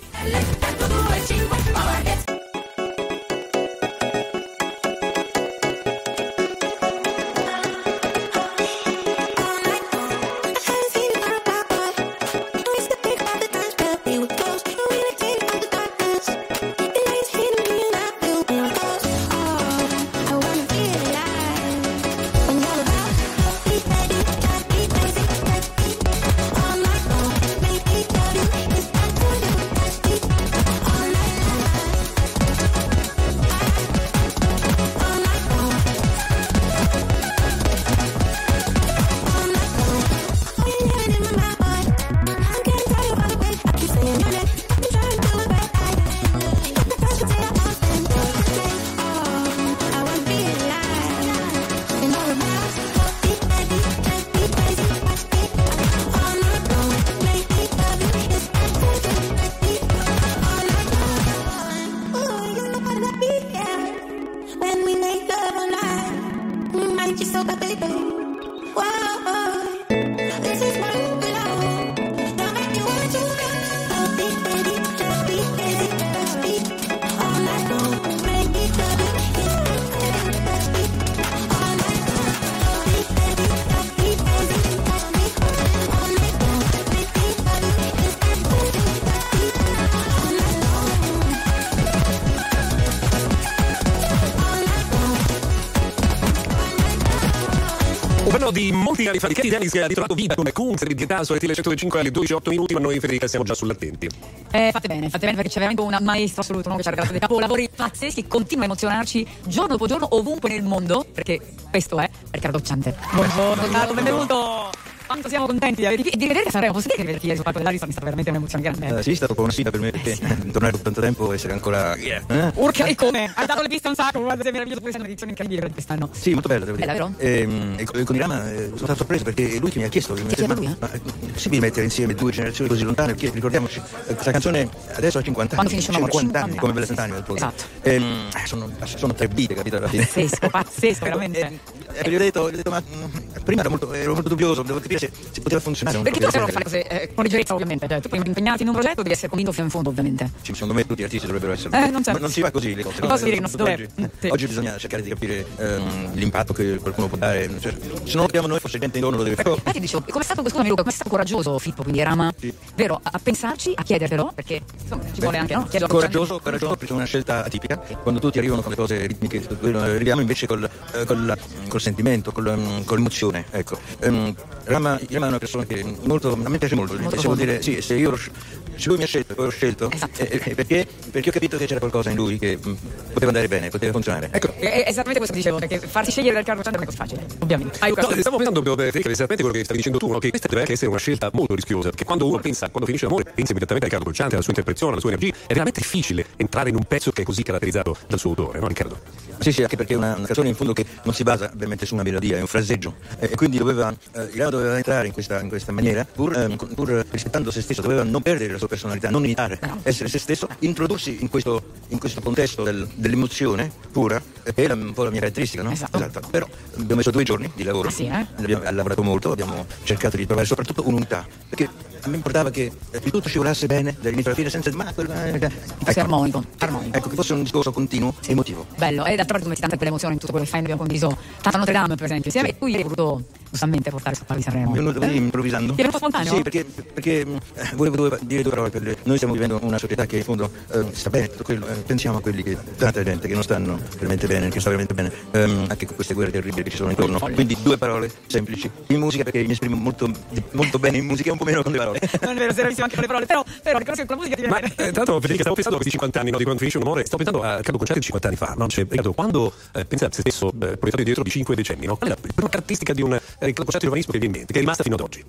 Brano 98.29 98.51
di 98.51 98.71
molti 98.71 99.07
anni 99.07 99.19
fa 99.19 99.27
di 99.27 99.33
Katy 99.33 99.49
Dennis 99.49 99.71
che 99.71 99.83
ha 99.83 99.87
ritrovato 99.87 100.15
vita 100.15 100.35
come 100.35 100.51
Kunz 100.51 100.83
di 100.83 101.05
Tasso 101.05 101.33
e 101.33 101.37
RTL 101.37 101.53
105 101.53 101.99
alle 101.99 102.09
12.08 102.09 102.49
minuti, 102.49 102.73
ma 102.73 102.79
noi 102.79 102.99
Federica 102.99 103.27
siamo 103.27 103.45
già 103.45 103.53
sull'attenti. 103.53 104.09
Eh, 104.51 104.69
fate 104.71 104.87
bene, 104.87 105.09
fate 105.09 105.25
bene 105.25 105.35
perché 105.35 105.49
c'è 105.49 105.59
veramente 105.59 105.81
un 105.81 105.97
maestro 106.01 106.41
assoluto 106.41 106.69
no? 106.69 106.75
che 106.75 106.81
ci 106.81 106.87
ha 106.87 106.91
regalato 106.91 107.13
dei 107.13 107.21
capolavori 107.21 107.69
pazzeschi, 107.73 108.27
continua 108.27 108.63
a 108.63 108.65
emozionarci 108.67 109.27
giorno 109.45 109.69
dopo 109.73 109.87
giorno 109.87 110.07
ovunque 110.15 110.49
nel 110.49 110.63
mondo, 110.63 111.05
perché 111.11 111.39
questo 111.69 111.99
è 111.99 112.09
Riccardo 112.31 112.61
Ciante. 112.61 112.95
Buongiorno, 113.13 113.63
Riccardo, 113.63 113.93
benvenuto. 113.93 114.84
Quanto 115.05 115.29
siamo 115.29 115.45
contenti 115.45 115.81
di 115.81 115.85
averti 115.85 116.09
e 116.09 116.17
di 116.17 116.27
vederti 116.27 116.47
a 116.47 116.51
Sanremo. 116.51 116.73
Posso 116.73 116.87
dire 116.87 116.97
che 116.97 117.05
vederti 117.05 117.33
sul 117.35 117.43
palco 117.43 117.59
dell'Ariston 117.59 117.89
è 117.89 117.91
stata 117.91 118.05
veramente 118.05 118.31
un'emozione 118.31 118.63
grande. 118.63 118.99
Eh, 118.99 119.03
sì, 119.03 119.11
è 119.11 119.15
stata 119.15 119.33
una 119.39 119.51
sfida 119.51 119.69
per 119.69 119.79
me 119.79 119.91
perché 119.91 120.17
tornare 120.51 120.71
dopo 120.71 120.83
tanto 120.83 121.01
tempo 121.01 121.31
e 121.31 121.35
essere 121.35 121.53
ancora. 121.53 121.93
Eh? 121.95 122.21
Urca 122.55 122.85
e 122.85 122.95
come? 122.95 123.31
Hai 123.35 123.45
dato 123.45 123.61
le 123.61 123.67
piste 123.67 123.87
un 123.87 123.95
sacco, 123.95 124.19
guarda, 124.21 124.41
sei 124.43 124.51
meraviglioso, 124.51 124.81
questa 124.81 124.97
è 124.97 125.01
un'edizione 125.01 125.31
incredibile 125.31 125.67
di 125.67 125.73
quest'anno. 125.73 126.09
Sì, 126.11 126.33
molto 126.33 126.47
bella, 126.47 126.65
devo 126.65 126.77
dire. 126.77 126.91
Bella, 126.91 127.05
vero? 127.17 127.19
Ehm, 127.19 127.75
E, 127.77 127.83
con- 127.85 128.03
con 128.03 128.15
Irama 128.15 128.51
eh, 128.51 128.65
sono 128.65 128.77
stato 128.77 128.95
sorpreso 128.95 129.23
perché 129.23 129.55
è 129.55 129.59
lui 129.59 129.69
che 129.69 129.79
mi 129.79 129.85
ha 129.85 129.89
chiesto. 129.89 130.13
mi 130.13 130.25
chiede 130.25 130.47
ma- 130.47 130.53
lui, 130.55 130.65
eh? 130.65 130.75
ma 130.79 130.91
è 130.91 130.99
possibile 131.31 131.61
mettere 131.61 131.83
insieme 131.85 132.13
due 132.15 132.31
generazioni 132.31 132.69
così 132.69 132.83
lontane? 132.83 133.13
Perché 133.13 133.29
ricordiamoci, 133.33 133.79
eh, 134.07 134.13
questa 134.13 134.31
canzone 134.31 134.67
adesso 134.93 135.17
ha 135.19 135.21
50 135.21 135.55
Quando 135.55 135.59
anni. 135.59 135.69
finisce 135.69 135.89
un 135.91 135.95
amore? 135.97 136.11
50 136.11 136.39
anni 136.39 136.53
50 136.53 136.59
come 136.61 136.73
Bella 136.73 136.85
Sant'anima. 136.85 137.35
Esatto. 137.35 137.63
Ehm, 137.81 138.27
eh, 138.35 138.47
sono, 138.47 138.69
sono 138.85 139.13
tre 139.13 139.27
vite, 139.27 139.53
capito 139.53 139.77
alla 139.77 139.87
fine. 139.87 140.05
Pazzesco, 140.05 140.49
pazzesco, 140.49 141.03
veramente. 141.05 141.59
E 141.93 142.09
gli 142.09 142.15
ho 142.15 142.19
detto, 142.19 142.49
gli 142.49 142.53
ho 142.53 142.57
detto, 142.57 142.69
ma 142.71 142.81
mm, 142.81 143.43
prima 143.43 143.61
ero 143.61 143.69
molto, 143.69 143.93
ero 143.93 144.13
molto 144.13 144.29
dubbioso, 144.29 144.63
devo 144.63 144.79
capire 144.79 144.94
capire 144.95 145.11
se, 145.13 145.29
se 145.31 145.41
poteva 145.41 145.61
funzionare. 145.61 145.99
Perché 146.01 146.19
tu 146.19 146.25
cosa 146.25 146.37
sei 146.37 146.45
del 146.45 146.53
uno 146.53 146.59
che 146.59 146.69
fa 146.69 146.77
le 146.77 146.83
genere. 146.83 146.89
cose 146.89 147.03
eh, 147.03 147.13
con 147.13 147.23
leggerezza, 147.23 147.53
ovviamente. 147.53 147.87
Cioè, 147.87 147.99
tu 148.01 148.09
puoi 148.09 148.21
impegnarti 148.25 148.61
in 148.61 148.67
un 148.69 148.73
progetto, 148.73 149.01
devi 149.01 149.13
essere 149.13 149.27
convinto 149.27 149.51
fino 149.51 149.65
in 149.65 149.71
fondo, 149.71 149.89
ovviamente. 149.89 150.31
Sì, 150.41 150.53
secondo 150.53 150.73
me 150.73 150.85
tutti 150.85 151.01
gli 151.01 151.03
artisti 151.03 151.25
dovrebbero 151.25 151.53
essere. 151.53 151.77
Eh, 151.77 151.89
non. 151.89 152.01
Ma 152.05 152.13
non 152.13 152.29
si 152.29 152.41
fa 152.41 152.51
così 152.51 152.75
le 152.75 152.83
cose. 152.83 152.99
Non 152.99 153.09
posso 153.09 153.23
dire 153.23 153.35
che 153.35 153.41
non 153.41 153.49
si 153.49 153.57
dovrebbe. 153.57 153.89
Oggi, 153.95 154.09
sì. 154.19 154.27
oggi 154.27 154.47
bisogna 154.47 154.77
cercare 154.77 155.01
di 155.03 155.09
capire 155.09 155.45
ehm, 155.57 156.13
l'impatto 156.13 156.53
che 156.53 156.77
qualcuno 156.77 157.07
può 157.07 157.17
dare. 157.17 157.49
Cioè, 157.59 157.71
se 157.71 158.13
non 158.13 158.21
lo 158.21 158.25
capiamo 158.25 158.47
noi, 158.47 158.59
forse 158.59 158.79
gente 158.79 158.97
intorno 158.97 159.17
lo 159.17 159.23
deve 159.23 159.35
fare. 159.35 159.49
Infatti 159.49 159.79
dicevo, 159.79 160.03
come 160.07 160.21
è 160.21 160.25
stato, 160.25 160.41
scusami 160.41 160.67
Luca, 160.67 160.81
come 160.81 160.91
è 160.91 160.95
stato 160.95 161.09
coraggioso 161.09 161.57
Filippo, 161.59 161.83
quindi 161.83 162.01
Rama, 162.03 162.33
vero, 162.75 162.99
a, 163.01 163.09
a 163.13 163.19
pensarci, 163.21 163.73
a 163.75 163.83
chiedertelo, 163.83 164.31
perché 164.33 164.61
insomma 164.81 165.03
ci 165.13 165.21
vuole 165.21 165.37
anche, 165.37 165.53
no? 165.53 165.63
Chiederlo 165.63 165.87
Coraggioso, 165.87 166.39
coraggioso 166.39 166.75
perché 166.75 166.93
è 166.93 166.95
una 166.95 167.05
scelta 167.05 167.43
atipica. 167.43 167.77
Quando 168.01 168.19
tutti 168.19 168.37
arrivano 168.37 168.61
con 168.61 168.71
le 168.71 168.77
cose 168.77 169.05
ritmiche, 169.05 169.45
arriviamo 169.61 170.21
invece 170.21 170.47
col, 170.47 170.69
eh, 170.93 171.05
col, 171.05 171.37
col 171.67 171.81
sentimento, 171.81 172.31
col, 172.31 172.55
mm, 172.57 172.83
con 172.83 172.97
l'emozione. 172.97 173.45
Ecco. 173.51 173.77
Ehm, 173.99 174.35
Rama, 174.65 174.84
Rama 174.85 174.99
è 174.99 175.15
una 175.17 175.37
persona 175.39 175.65
che 175.65 175.83
molto, 176.03 176.33
a 176.33 176.49
me 176.49 176.57
piace 176.57 176.75
molto. 176.75 176.93
Molto 176.93 177.19
se 177.19 177.27
vuol 177.27 177.35
profondo. 177.37 177.43
dire, 177.43 177.61
sì, 177.61 177.81
se 177.81 177.95
io 177.95 178.15
se 178.17 178.89
lui 178.89 178.97
mi 178.97 179.03
ha 179.03 179.07
scelto 179.07 179.31
e 179.31 179.35
poi 179.35 179.45
l'ho 179.45 179.51
scelto, 179.51 179.89
Esatto. 179.89 180.21
eh, 180.21 180.41
eh, 180.43 180.53
perché, 180.53 180.85
perché 181.09 181.29
ho 181.29 181.31
capito 181.31 181.57
che 181.57 181.65
c'era 181.65 181.79
qualcosa 181.79 182.09
in 182.09 182.17
lui 182.17 182.37
che 182.37 182.57
mm, 182.57 182.73
poteva 183.13 183.27
andare 183.27 183.47
bene, 183.47 183.69
poteva 183.69 183.91
funzionare. 183.93 184.29
Ecco, 184.31 184.53
È, 184.57 184.83
è 184.83 184.89
esattamente 184.89 185.17
questo 185.17 185.33
che 185.33 185.39
dicevo, 185.41 185.57
perché 185.59 185.79
farsi 185.79 186.11
scegliere 186.11 186.33
dal 186.35 186.43
Carlo 186.43 186.61
Chandler 186.61 186.85
non 186.85 186.93
è 186.93 186.95
così 186.97 187.09
facile, 187.15 187.25
ovviamente. 187.39 187.77
Ah, 187.79 187.87
No, 187.87 187.93
stavo 188.21 188.35
pensando 188.37 188.61
proprio 188.61 188.75
Federica, 188.85 189.09
esattamente 189.09 189.43
quello 189.43 189.57
che 189.57 189.63
stavi 189.63 189.77
dicendo 189.77 189.97
tu, 189.97 190.11
no? 190.11 190.19
che 190.19 190.29
questa 190.29 190.47
deve 190.49 190.61
anche 190.61 190.73
essere 190.73 190.89
una 190.89 190.99
scelta 190.99 191.29
molto 191.33 191.55
rischiosa, 191.55 191.89
perché 191.89 192.03
quando 192.03 192.27
uno 192.27 192.39
pensa, 192.39 192.67
quando 192.69 192.85
finisce 192.85 193.05
l'amore, 193.05 193.23
pensa 193.23 193.51
immediatamente 193.51 193.85
a 193.85 193.89
Riccardo 193.89 194.03
Dolciante, 194.05 194.33
alla 194.35 194.43
sua 194.43 194.53
interpretazione, 194.53 194.91
alla 194.93 195.01
sua 195.01 195.11
energia, 195.11 195.33
è 195.47 195.53
veramente 195.53 195.79
difficile 195.79 196.25
entrare 196.35 196.69
in 196.69 196.75
un 196.75 196.83
pezzo 196.83 197.11
che 197.11 197.21
è 197.21 197.25
così 197.25 197.43
caratterizzato 197.43 197.95
dal 198.07 198.19
suo 198.19 198.31
autore, 198.31 198.59
no 198.59 198.67
Riccardo? 198.67 198.99
Sì, 199.39 199.51
sì, 199.51 199.61
anche 199.63 199.75
perché 199.77 199.93
è 199.93 199.97
una, 199.97 200.15
una 200.15 200.25
canzone 200.25 200.49
in 200.49 200.55
fondo 200.55 200.73
che 200.73 200.85
non 201.03 201.13
si 201.13 201.23
basa 201.23 201.49
ovviamente 201.53 201.85
su 201.85 201.93
una 201.93 202.03
melodia, 202.03 202.37
è 202.37 202.41
un 202.41 202.47
fraseggio. 202.47 202.95
Eh, 203.19 203.29
E 203.31 203.35
quindi 203.35 203.57
doveva, 203.57 203.93
eh, 204.13 204.29
Irano 204.33 204.74
doveva 204.75 204.77
entrare 204.77 205.07
in 205.07 205.13
questa, 205.13 205.39
in 205.41 205.47
questa 205.49 205.71
maniera, 205.71 206.05
pur, 206.05 206.35
ehm, 206.37 206.55
pur 206.73 207.05
rispettando 207.09 207.51
se 207.51 207.61
stesso, 207.61 207.81
doveva 207.81 208.03
non 208.03 208.21
perdere 208.21 208.51
la 208.53 208.57
sua 208.57 208.67
personalità, 208.67 209.09
non 209.09 209.23
imitare, 209.23 209.59
essere 209.83 210.09
se 210.09 210.19
stesso, 210.19 210.47
introdursi 210.59 211.17
in 211.21 211.29
questo, 211.29 211.61
in 211.89 211.99
questo 211.99 212.21
contesto 212.21 212.63
del- 212.63 212.87
dell'emozione 212.95 213.71
pura, 213.91 214.21
eh, 214.43 214.53
che 214.53 214.61
era 214.63 214.73
un 214.73 214.93
po' 214.93 215.03
la 215.03 215.09
mia 215.11 215.19
caratteristica, 215.19 215.63
no? 215.63 215.71
Esatto. 215.71 216.19
Però 216.29 216.47
abbiamo 216.73 216.95
messo 216.95 217.11
due 217.11 217.23
giorni 217.23 217.51
di 217.55 217.63
lavoro, 217.63 217.87
Ah, 217.87 217.91
sì, 217.91 218.05
eh? 218.05 218.25
abbiamo 218.37 218.63
lavorato 218.71 219.03
molto, 219.03 219.31
abbiamo 219.31 219.65
cercato 219.83 220.17
di 220.17 220.25
trovare 220.25 220.45
soprattutto 220.47 220.87
un'unità, 220.87 221.25
perché 221.49 221.69
a 222.01 222.07
me 222.09 222.17
importava 222.17 222.51
che 222.51 222.71
eh, 222.91 222.99
il 223.03 223.11
tutto 223.11 223.27
scivolasse 223.29 223.65
bene 223.65 223.95
dall'inizio 223.99 224.31
alla 224.31 224.35
fine 224.39 224.49
senza 224.49 224.71
ma 224.75 224.93
quella- 224.93 225.25
eh, 225.25 225.49
fosse 225.83 225.99
armonico, 225.99 226.43
armonico. 226.59 226.97
ecco, 226.97 227.09
che 227.09 227.15
fosse 227.15 227.33
un 227.33 227.43
discorso 227.43 227.71
continuo, 227.71 228.13
emotivo. 228.27 228.65
Bello, 228.77 229.05
e 229.05 229.15
d'altra 229.15 229.25
parte 229.25 229.43
tu 229.43 229.49
metti 229.49 229.61
tanta 229.61 229.75
quell'emozione 229.75 230.13
in 230.13 230.19
tutto 230.19 230.31
quello 230.31 230.45
che 230.45 230.51
fai, 230.51 230.61
abbiamo 230.61 230.79
condiviso 230.79 231.17
tanta 231.41 231.57
Notre 231.57 231.73
Dame, 231.73 231.95
per 231.95 232.05
esempio, 232.05 232.25
insieme, 232.25 232.49
e 232.49 232.57
tu 232.57 232.65
hai 232.65 232.83
voluto 232.83 233.23
giustamente 233.55 233.89
portare 233.89 234.15
palco 234.17 234.35
di 234.35 234.41
Sanremo. 234.41 234.71
È 234.73 234.75
venuto 234.77 234.99
così 234.99 235.15
improvvisando. 235.15 235.73
Ti 235.73 235.79
è 235.79 235.83
venuto 235.83 235.97
spontaneo? 235.97 236.35
Sì, 236.35 236.41
perché, 236.41 236.65
perché 236.65 237.19
eh, 237.21 237.27
volevo 237.75 237.95
due- 237.95 238.19
dire 238.21 238.41
due 238.41 238.51
parole 238.51 238.69
per 238.69 238.81
le- 238.81 238.97
Noi 239.03 239.15
stiamo 239.15 239.33
vivendo 239.33 239.59
una 239.63 239.77
società 239.77 240.05
che 240.05 240.17
in 240.17 240.23
fondo 240.23 240.51
eh, 240.71 240.85
sta 240.91 241.09
bene, 241.09 241.29
quello, 241.41 241.67
eh, 241.67 241.73
pensiamo 241.75 242.17
a 242.17 242.21
quelli 242.21 242.43
che, 242.43 242.57
tanta 242.77 243.01
gente 243.03 243.27
che 243.27 243.33
non 243.33 243.43
stanno 243.43 243.79
veramente 243.95 244.27
bene, 244.27 244.49
che 244.49 244.59
sta 244.59 244.69
veramente 244.69 244.93
bene, 244.93 245.11
ehm, 245.31 245.65
anche 245.69 245.85
con 245.85 245.95
queste 245.95 246.13
guerre 246.13 246.31
terribili 246.31 246.63
che 246.63 246.69
ci 246.69 246.77
sono 246.77 246.89
intorno. 246.89 247.17
Quindi 247.19 247.57
due 247.61 247.77
parole 247.77 248.11
semplici. 248.27 248.69
In 248.87 248.99
musica 248.99 249.23
perché 249.23 249.43
mi 249.43 249.51
esprimo 249.53 249.75
molto, 249.75 250.09
molto 250.51 250.77
bene 250.79 250.97
in 250.97 251.05
musica 251.05 251.29
e 251.29 251.31
un 251.31 251.37
po' 251.37 251.45
meno 251.45 251.63
con 251.63 251.71
le 251.71 251.77
parole. 251.77 251.99
Non 252.25 252.33
è 252.35 252.39
vero, 252.39 252.51
sei 252.53 252.61
bravissimo 252.61 252.83
anche 252.85 252.95
con 252.95 253.03
le 253.03 253.07
parole, 253.07 253.25
però, 253.25 253.43
però 253.63 253.77
riconosco 253.77 254.01
che 254.01 254.07
con 254.07 254.17
la 254.17 254.23
musica 254.23 254.35
ti 254.35 254.41
viene 254.47 254.59
Ma 254.59 254.67
bene. 254.67 254.73
eh, 254.73 254.91
tra 254.91 255.03
l'altro 255.03 255.15
Federica 255.19 255.41
stavo 255.41 255.55
pensando 255.55 255.77
a 255.77 255.81
questi 255.81 255.91
50 255.91 256.19
anni 256.19 256.31
no, 256.31 256.37
di 256.37 256.43
quando 256.43 256.59
finisce 256.59 256.77
un 256.79 256.83
amore, 256.85 257.05
stavo 257.05 257.23
pensando 257.23 257.45
a 257.47 257.61
Carlo 257.61 257.77
Concerti 257.77 257.99
di 257.99 258.05
50 258.05 258.27
anni 258.27 258.37
fa, 258.37 258.53
no? 258.57 258.67
Cioè, 258.67 258.83
Riccardo, 258.85 259.13
quando 259.13 259.53
eh, 259.73 259.85
pensa 259.85 260.05
a 260.07 260.09
se 260.11 260.21
stesso 260.21 260.47
eh, 260.49 260.77
proiettato 260.77 261.03
dietro 261.03 261.23
di 261.23 261.29
5 261.29 261.55
decenni, 261.55 261.85
no? 261.85 261.95
Qual 261.97 262.09
è 262.09 262.13
la 262.13 262.19
prima 262.19 262.49
caratteristica 262.49 262.93
di 262.93 263.01
un 263.01 263.19
eh, 263.49 263.53
Carlo 263.53 263.71
Concerti 263.71 263.85
giovanissimo 263.85 264.13
che 264.13 264.19
vi 264.19 264.25
viene 264.25 264.33
in 264.33 264.39
mente, 264.39 264.53
che 264.53 264.59
è 264.59 264.61
rimasta 264.61 264.83
fino 264.83 264.95
ad 264.95 265.01
oggi? 265.01 265.23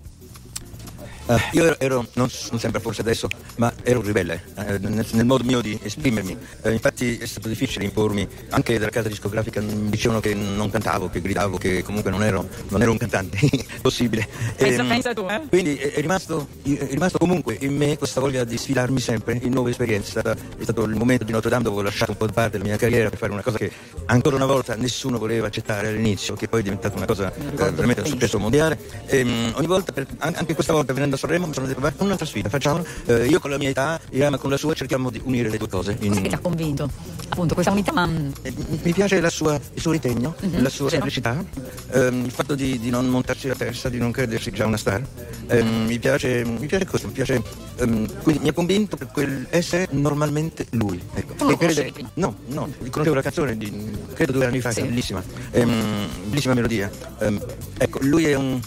Eh, 1.28 1.36
io 1.52 1.64
ero, 1.64 1.76
ero- 1.80 2.06
non, 2.14 2.28
non 2.50 2.60
sempre 2.60 2.80
forse 2.80 3.00
adesso, 3.00 3.28
ma 3.56 3.72
ero 3.82 3.98
un 3.98 4.04
ribelle 4.04 4.44
eh, 4.56 4.78
nel, 4.78 5.04
nel 5.10 5.24
modo 5.24 5.42
mio 5.44 5.60
di 5.60 5.76
esprimermi. 5.82 6.36
Eh, 6.62 6.72
infatti 6.72 7.18
è 7.18 7.26
stato 7.26 7.48
difficile 7.48 7.84
impormi, 7.84 8.26
anche 8.50 8.78
dalla 8.78 8.90
casa 8.92 9.08
discografica 9.08 9.60
mi 9.60 9.90
dicevano 9.90 10.20
che 10.20 10.34
non 10.34 10.70
cantavo, 10.70 11.08
che 11.10 11.20
gridavo, 11.20 11.56
che 11.58 11.82
comunque 11.82 12.10
non 12.12 12.22
ero, 12.22 12.48
non 12.68 12.80
ero 12.80 12.92
un 12.92 12.98
cantante 12.98 13.38
possibile. 13.82 14.26
Pensa- 14.56 14.82
Ehm, 14.82 14.88
pensa 14.88 15.14
tu, 15.14 15.26
eh? 15.28 15.40
Quindi 15.48 15.76
è, 15.76 16.00
rimasto, 16.00 16.46
è 16.62 16.86
rimasto 16.90 17.18
comunque 17.18 17.56
in 17.60 17.74
me 17.76 17.96
questa 17.98 18.20
voglia 18.20 18.44
di 18.44 18.56
sfidarmi 18.56 19.00
sempre 19.00 19.38
in 19.42 19.52
nuove 19.52 19.70
esperienze. 19.70 20.20
È, 20.20 20.36
stato 20.62 20.84
il 20.84 20.94
momento 20.94 21.24
di 21.24 21.32
Notre 21.32 21.50
Dame 21.50 21.64
dove 21.64 21.80
ho 21.80 21.82
lasciato 21.82 22.12
un 22.12 22.16
po' 22.18 22.26
di 22.26 22.32
parte 22.32 22.58
la 22.58 22.64
mia 22.64 22.76
carriera 22.76 23.08
per 23.08 23.18
fare 23.18 23.32
una 23.32 23.42
cosa 23.42 23.58
che 23.58 23.70
ancora 24.06 24.36
una 24.36 24.46
volta 24.46 24.76
nessuno 24.76 25.18
voleva 25.18 25.46
accettare 25.48 25.88
all'inizio, 25.88 26.34
che 26.34 26.46
poi 26.48 26.60
è 26.60 26.62
diventata 26.62 26.96
una 26.96 27.06
cosa 27.06 27.32
eh, 27.34 27.40
veramente 27.72 28.02
un 28.02 28.06
successo 28.06 28.38
mondiale. 28.38 28.78
Ehm, 29.06 29.52
ogni 29.56 29.66
volta, 29.66 29.92
per- 29.92 30.06
an- 30.18 30.34
anche 30.36 30.54
questa 30.54 30.72
volta 30.72 30.92
venendo 30.92 31.15
a 31.16 31.18
Sanremo, 31.18 31.46
mi 31.46 31.52
sono 31.54 31.66
detto, 31.66 31.80
"Va, 31.80 31.92
un'altra 31.98 32.24
sfida, 32.26 32.48
facciamo. 32.48 32.84
Eh, 33.06 33.26
io 33.26 33.40
con 33.40 33.50
la 33.50 33.58
mia 33.58 33.70
età, 33.70 33.98
Irama 34.10 34.38
con 34.38 34.50
la 34.50 34.56
sua, 34.56 34.72
cerchiamo 34.74 35.10
di 35.10 35.20
unire 35.24 35.48
le 35.50 35.58
due 35.58 35.68
cose. 35.68 35.96
in- 36.00 36.08
Cos'è 36.10 36.22
che 36.22 36.28
ti 36.28 36.34
ha 36.34 36.38
convinto? 36.38 36.88
Appunto, 37.28 37.54
questa 37.54 37.72
unità, 37.72 37.92
ma 37.92 38.08
eh, 38.42 38.54
mi 38.82 38.92
piace 38.92 39.20
la 39.20 39.30
sua- 39.30 39.58
il 39.74 39.80
suo 39.80 39.90
ritegno, 39.92 40.34
Mhm, 40.40 40.62
la 40.62 40.68
sua 40.68 40.88
semplicità, 40.90 41.44
ehm, 41.92 42.24
il 42.24 42.30
fatto 42.30 42.54
di, 42.54 42.78
di 42.78 42.90
non 42.90 43.06
montarsi 43.08 43.48
la 43.48 43.54
testa, 43.54 43.88
di 43.88 43.98
non 43.98 44.10
credersi 44.12 44.50
già 44.52 44.64
una 44.66 44.76
star. 44.76 45.02
Ehm, 45.48 45.86
mi, 45.86 45.98
piace, 45.98 46.44
mi 46.44 46.66
piace 46.66 46.86
questo, 46.86 47.08
mi 47.08 47.12
piace, 47.14 47.42
ehm, 47.76 48.22
quindi 48.22 48.42
mi 48.42 48.48
ha 48.48 48.52
convinto 48.52 48.96
per 48.96 49.08
quel 49.08 49.46
essere 49.50 49.86
normalmente 49.90 50.66
lui. 50.70 51.00
Ecco. 51.14 51.32
Tu 51.34 51.42
non 51.44 51.52
lo 51.52 51.56
crede-? 51.58 51.92
No, 52.14 52.36
no, 52.46 52.68
conoscevo 52.90 53.14
la 53.14 53.22
canzone 53.22 53.56
di, 53.56 53.72
credo 54.14 54.32
due 54.32 54.46
anni 54.46 54.60
fa, 54.60 54.70
Sì. 54.72 54.82
bellissima, 54.82 55.22
Ehm, 55.52 56.08
bellissima 56.26 56.54
melodia. 56.54 56.90
Ehm, 57.20 57.42
ecco, 57.78 57.98
lui 58.02 58.24
è 58.26 58.34
un, 58.34 58.60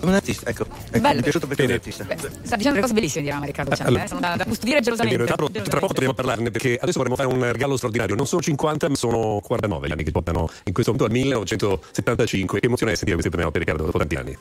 un 0.00 0.14
artista, 0.14 0.50
ecco, 0.50 0.66
ecco, 0.90 1.08
mi 1.08 1.18
è 1.18 1.22
piaciuto 1.22 1.46
perché 1.46 1.62
è 1.62 1.66
un 1.66 1.72
artista. 1.72 2.04
beh, 2.04 2.16
sta 2.16 2.56
dicendo 2.56 2.68
delle 2.70 2.80
cose 2.80 2.92
bellissime 2.94 3.24
di 3.24 3.30
Rama 3.30 3.44
Riccardo 3.46 3.70
Ciampa, 3.76 3.88
allora- 3.88 4.04
eh, 4.04 4.08
sono 4.08 4.20
da, 4.20 4.36
da 4.36 4.44
custodire 4.44 4.80
gelosamente. 4.80 5.24
vero, 5.24 5.34
tra, 5.48 5.62
tra 5.62 5.78
poco 5.80 5.92
torniamo 5.92 6.12
a 6.12 6.14
parlarne 6.14 6.50
perché 6.50 6.78
adesso 6.80 6.98
vorremmo 6.98 7.16
fare 7.16 7.28
un 7.28 7.52
regalo 7.52 7.76
straordinario. 7.76 8.14
Non 8.14 8.26
sono 8.26 8.42
50, 8.42 8.88
ma 8.88 8.94
sono 8.94 9.40
49 9.42 9.86
gli 9.88 9.92
anni 9.92 10.02
che 10.04 10.10
portano 10.10 10.48
in 10.64 10.72
questo 10.72 10.92
momento 10.92 11.12
al 11.12 11.18
1975. 11.20 12.60
Che 12.60 12.66
emozione 12.66 12.92
è 12.92 12.94
sentire 12.94 13.16
queste 13.16 13.30
prime 13.30 13.44
note, 13.44 13.58
Riccardo, 13.58 13.84
dopo 13.84 13.98
tanti 13.98 14.14
anni. 14.16 14.36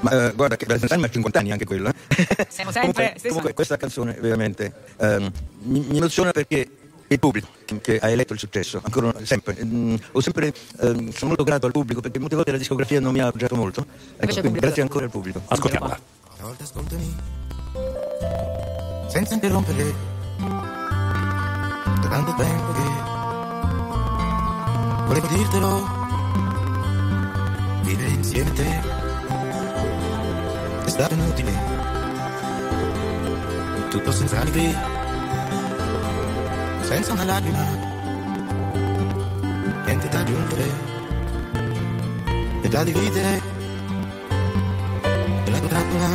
Ma 0.00 0.28
eh, 0.28 0.32
guarda 0.34 0.56
che 0.56 0.66
Valentine 0.66 0.94
Time 0.94 1.06
ha 1.06 1.10
50 1.10 1.38
anni 1.38 1.52
anche 1.52 1.64
quello. 1.64 1.88
eh. 1.88 1.94
Siamo 2.48 2.70
sempre 2.70 2.92
comunque, 2.92 3.28
comunque 3.28 3.54
questa 3.54 3.76
canzone 3.76 4.16
veramente 4.20 4.72
ehm, 4.98 5.30
mi, 5.62 5.80
mi 5.88 5.96
emoziona 5.98 6.30
perché 6.32 6.68
il 7.08 7.18
pubblico 7.18 7.48
che, 7.80 7.98
ha 7.98 8.08
eletto 8.08 8.32
il 8.32 8.38
successo, 8.38 8.80
ancora 8.82 9.12
sempre, 9.24 9.56
mm, 9.62 9.94
ho 10.12 10.20
sempre, 10.20 10.52
ehm, 10.80 11.10
sono 11.10 11.28
molto 11.28 11.44
grato 11.44 11.66
al 11.66 11.72
pubblico 11.72 12.00
perché 12.00 12.18
molte 12.18 12.34
volte 12.34 12.52
la 12.52 12.58
discografia 12.58 13.00
non 13.00 13.12
mi 13.12 13.20
ha 13.20 13.26
appoggiato 13.26 13.56
molto. 13.56 13.86
Ecco, 14.16 14.40
quindi 14.40 14.58
grazie 14.58 14.82
ancora 14.82 15.04
al 15.04 15.10
pubblico. 15.10 15.42
Ascoltiamola. 15.46 15.94
A 15.94 16.42
volte 16.42 16.62
ascoltami 16.62 17.14
senza 19.08 19.34
interrompere 19.34 19.94
da 22.00 22.08
tanto 22.08 22.34
tempo 22.34 22.72
che 22.72 22.82
volevo 25.06 25.26
dirtelo 25.28 26.02
vivere 27.82 28.08
insieme 28.08 28.50
a 28.50 28.52
te 28.52 28.82
è 30.84 30.88
stato 30.88 31.14
inutile 31.14 31.52
tutto 33.90 34.10
senza 34.10 34.40
alibi 34.40 35.03
senza 36.86 37.12
una 37.12 37.24
lacrima. 37.24 37.64
Niente 39.86 40.08
da 40.08 40.18
aggiungere. 40.20 40.70
E 42.62 42.68
da 42.68 42.84
dividere. 42.84 43.42
E 45.44 45.50
la 45.50 45.58
tua 45.58 45.68
trappola 45.68 46.08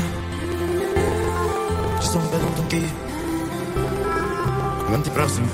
ci 1.99 2.07
sono 2.07 2.29
venuto 2.29 2.61
anch'io 2.61 3.07
quanti 4.89 5.09
prossimi 5.11 5.49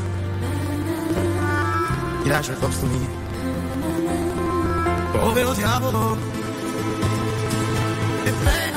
mi 2.24 2.32
lascia 2.32 2.54
il 2.54 2.58
posto 2.58 2.86
mio. 2.88 3.08
Povero 5.12 5.54
diavolo? 5.54 6.18
E 8.24 8.32
pena 8.32 8.75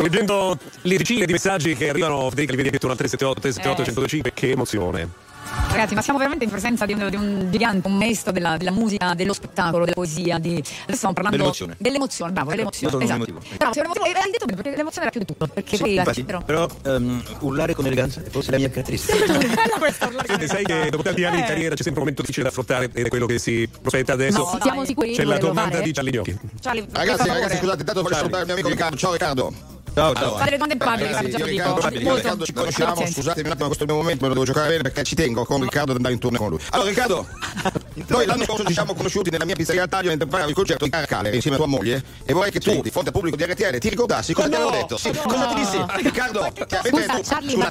sto 0.00 0.02
leggendo 0.02 0.58
le 0.82 0.96
decine 0.96 1.26
di 1.26 1.32
messaggi 1.32 1.74
che 1.76 1.90
arrivano 1.90 2.28
Federica 2.30 2.52
Liveri 2.52 2.70
Pietro 2.70 2.90
al 2.90 2.96
378 2.96 3.40
378 3.40 3.84
125 3.84 4.32
che 4.32 4.50
emozione. 4.50 5.28
Ragazzi, 5.70 5.94
ma 5.94 6.02
siamo 6.02 6.18
veramente 6.18 6.44
in 6.44 6.50
presenza 6.50 6.86
di 6.86 6.92
un, 6.92 7.08
di 7.10 7.16
un 7.16 7.48
gigante, 7.50 7.88
un 7.88 7.96
maestro 7.96 8.30
della, 8.30 8.56
della 8.56 8.70
musica, 8.70 9.14
dello 9.14 9.32
spettacolo, 9.32 9.82
della 9.84 9.96
poesia. 9.96 10.38
Di... 10.38 10.50
Adesso 10.52 10.94
stiamo 10.96 11.12
parlando 11.14 11.36
Dell'emozione. 11.38 11.74
dell'emozione, 11.78 12.32
bravo, 12.32 12.50
dell'emozione. 12.50 12.94
Esatto. 13.02 13.14
emotivo. 13.14 13.40
Bravo, 13.56 13.72
sei 13.72 13.82
un 13.84 13.90
emotivo. 13.90 14.04
E 14.06 14.20
hai 14.20 14.30
detto 14.30 14.44
bene, 14.46 14.62
perché 14.62 14.76
l'emozione 14.76 15.06
era 15.08 15.10
più 15.10 15.20
di 15.20 15.26
tutto. 15.26 15.46
Perché 15.52 15.76
Sì, 15.76 15.82
poi 15.82 15.94
infatti, 15.96 16.24
però... 16.24 16.40
però 16.42 16.68
ehm, 16.84 17.22
urlare 17.40 17.74
con 17.74 17.86
eleganza 17.86 18.20
è 18.22 18.30
forse 18.30 18.50
la 18.52 18.58
mia 18.58 18.68
caratteristica. 18.70 19.26
Bella 19.26 19.76
questa 19.78 20.06
urlare. 20.06 20.26
Senti, 20.28 20.46
sai 20.46 20.64
che 20.64 20.88
dopo 20.90 21.02
tanti 21.02 21.24
anni 21.24 21.36
di 21.36 21.42
Eh. 21.42 21.46
carriera 21.46 21.74
c'è 21.74 21.82
sempre 21.82 22.00
un 22.02 22.08
momento 22.08 22.20
difficile 22.22 22.44
da 22.44 22.50
affrontare 22.50 22.90
ed 22.92 23.06
è 23.06 23.08
quello 23.08 23.26
che 23.26 23.38
si 23.38 23.68
prospetta 23.80 24.12
adesso. 24.12 24.38
No, 24.38 24.58
siamo 24.62 24.84
sicuri 24.84 25.12
C'è 25.14 25.22
di 25.24 25.28
la 25.28 25.38
domanda 25.38 25.70
fare? 25.72 25.82
di 25.84 25.92
Gianni 25.92 26.10
Gnocchi. 26.10 26.38
Charlie, 26.60 26.86
Ragazzi, 26.92 27.28
ragazzi, 27.28 27.56
scusate, 27.56 27.78
intanto 27.80 28.02
voglio 28.02 28.14
salutare 28.14 28.40
il 28.42 28.46
mio 28.46 28.54
amico 28.54 28.68
Riccardo. 28.68 28.96
Ciao 28.96 29.12
Riccardo. 29.12 29.69
Ciao, 29.92 30.14
ciao. 30.14 30.36
Fate 30.36 30.50
le 30.50 30.56
domande 30.56 30.76
Ragazzi, 30.78 31.30
già 31.30 31.38
io. 31.38 31.44
Riccardo, 31.46 31.80
io 31.80 31.88
e 31.88 32.02
Molto. 32.02 32.14
Riccardo 32.16 32.44
ci 32.44 32.52
conosciamo, 32.52 33.06
scusatemi 33.06 33.46
un 33.46 33.52
attimo, 33.52 33.66
questo 33.66 33.84
è 33.84 33.86
il 33.86 33.92
mio 33.92 34.00
momento, 34.02 34.22
me 34.22 34.28
lo 34.28 34.34
devo 34.34 34.46
giocare 34.46 34.68
bene 34.68 34.82
perché 34.82 35.02
ci 35.02 35.14
tengo 35.14 35.44
con 35.44 35.60
Riccardo 35.62 35.90
ad 35.90 35.96
andare 35.96 36.14
in 36.14 36.20
tournée 36.20 36.38
con 36.38 36.48
lui. 36.50 36.58
Allora 36.70 36.88
Riccardo, 36.88 37.26
noi 38.06 38.26
l'anno 38.26 38.44
scorso 38.44 38.64
ci 38.64 38.72
siamo 38.72 38.94
conosciuti 38.94 39.30
nella 39.30 39.44
mia 39.44 39.54
pizzeria 39.56 39.82
al 39.82 39.88
taglio 39.88 40.08
mentre 40.08 40.26
preparavi 40.26 40.50
il 40.50 40.56
concerto 40.56 40.84
di 40.84 40.90
Caracale 40.90 41.34
insieme 41.34 41.56
a 41.56 41.58
tua 41.60 41.68
moglie 41.68 42.02
e 42.24 42.32
vorrei 42.32 42.50
che 42.52 42.60
tu, 42.60 42.80
di 42.80 42.90
fronte 42.90 43.08
al 43.08 43.14
pubblico 43.14 43.36
di 43.36 43.44
RTL, 43.44 43.78
ti 43.78 43.88
ricordassi 43.88 44.32
cosa 44.32 44.48
ti 44.48 44.54
avevo 44.54 44.70
detto. 44.70 44.96
Sì, 44.96 45.10
cosa 45.10 45.46
ti 45.46 45.54
dissi? 45.54 45.84
Riccardo, 46.02 46.52
ti 46.52 46.74
avete 46.76 46.90
detto, 46.90 47.16
scusate 47.22 47.54
un 47.54 47.62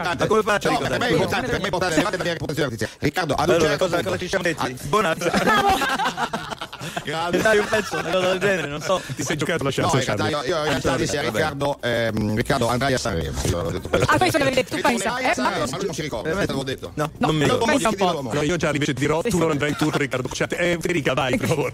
attimo, 0.00 0.26
come 0.26 0.42
faccio 0.42 0.68
a 0.68 0.72
No, 0.72 0.78
per 0.78 0.98
me 0.98 1.06
è 1.08 1.10
importante, 1.10 1.46
per 1.48 1.56
me 1.58 1.62
è 1.62 1.66
importante, 1.66 1.96
levate 1.96 2.16
la 2.16 2.22
mia 2.22 2.32
reputazione. 2.32 2.76
Riccardo, 2.98 3.34
ad 3.34 3.48
un 3.48 3.54
Allora, 3.54 3.68
certo 3.70 3.84
cosa, 3.84 3.94
punto- 3.96 4.10
cosa 4.10 4.20
ci 4.22 4.28
siamo 4.28 4.44
detti? 4.44 4.64
Ah, 4.66 4.86
Buonazza. 4.88 5.32
Grande. 7.04 7.38
Dai 7.38 7.58
un 7.58 7.66
pezzo, 7.66 7.94
una 7.98 8.10
cosa 8.10 8.28
del 8.28 8.38
genere, 8.38 8.68
non 8.68 8.80
so. 8.80 9.00
Ti 9.14 9.22
sei 9.22 9.36
giocato 9.36 9.64
la 9.64 9.70
No, 9.74 9.88
chance, 9.88 9.98
in 9.98 10.16
realtà 10.16 10.28
io, 10.28 10.56
in 10.56 10.64
realtà 10.64 10.96
dissi. 10.96 11.16
Riccardo, 11.30 11.78
ehm, 11.80 12.36
Riccardo 12.36 12.68
andrai 12.68 12.92
a 12.94 12.98
Sanremo. 12.98 13.38
Io 13.46 13.54
avevo 13.58 13.70
detto 13.70 13.88
questo. 13.88 14.10
Ah, 14.12 14.16
questo 14.18 14.38
l'avevi 14.38 14.56
detto, 14.56 14.76
tu 14.76 14.82
pensa. 14.82 15.18
Eh, 15.18 15.34
Sanremo, 15.34 15.64
ma- 15.70 15.78
non 15.84 15.94
si 15.94 16.02
ricorda, 16.02 16.28
te 16.30 16.34
l'avevo 16.36 16.62
detto. 16.64 16.92
No, 16.94 17.10
non 17.18 17.34
mi 17.36 17.46
No, 17.46 17.52
ricordo. 17.54 17.64
Pensa 17.66 17.88
un 17.88 17.94
po'. 17.96 18.22
No, 18.32 18.42
io 18.42 18.56
Charlie 18.56 18.70
invece 18.72 18.94
ti 18.94 19.00
dirò, 19.00 19.20
tu 19.22 19.38
non 19.38 19.50
andrai 19.50 19.70
in 19.70 19.76
tour, 19.76 19.94
Riccardo 19.96 20.28
Cocciante. 20.28 20.56
Eh, 20.56 20.78
Federica, 20.80 21.14
vai, 21.14 21.36
per 21.36 21.48
favore. 21.48 21.72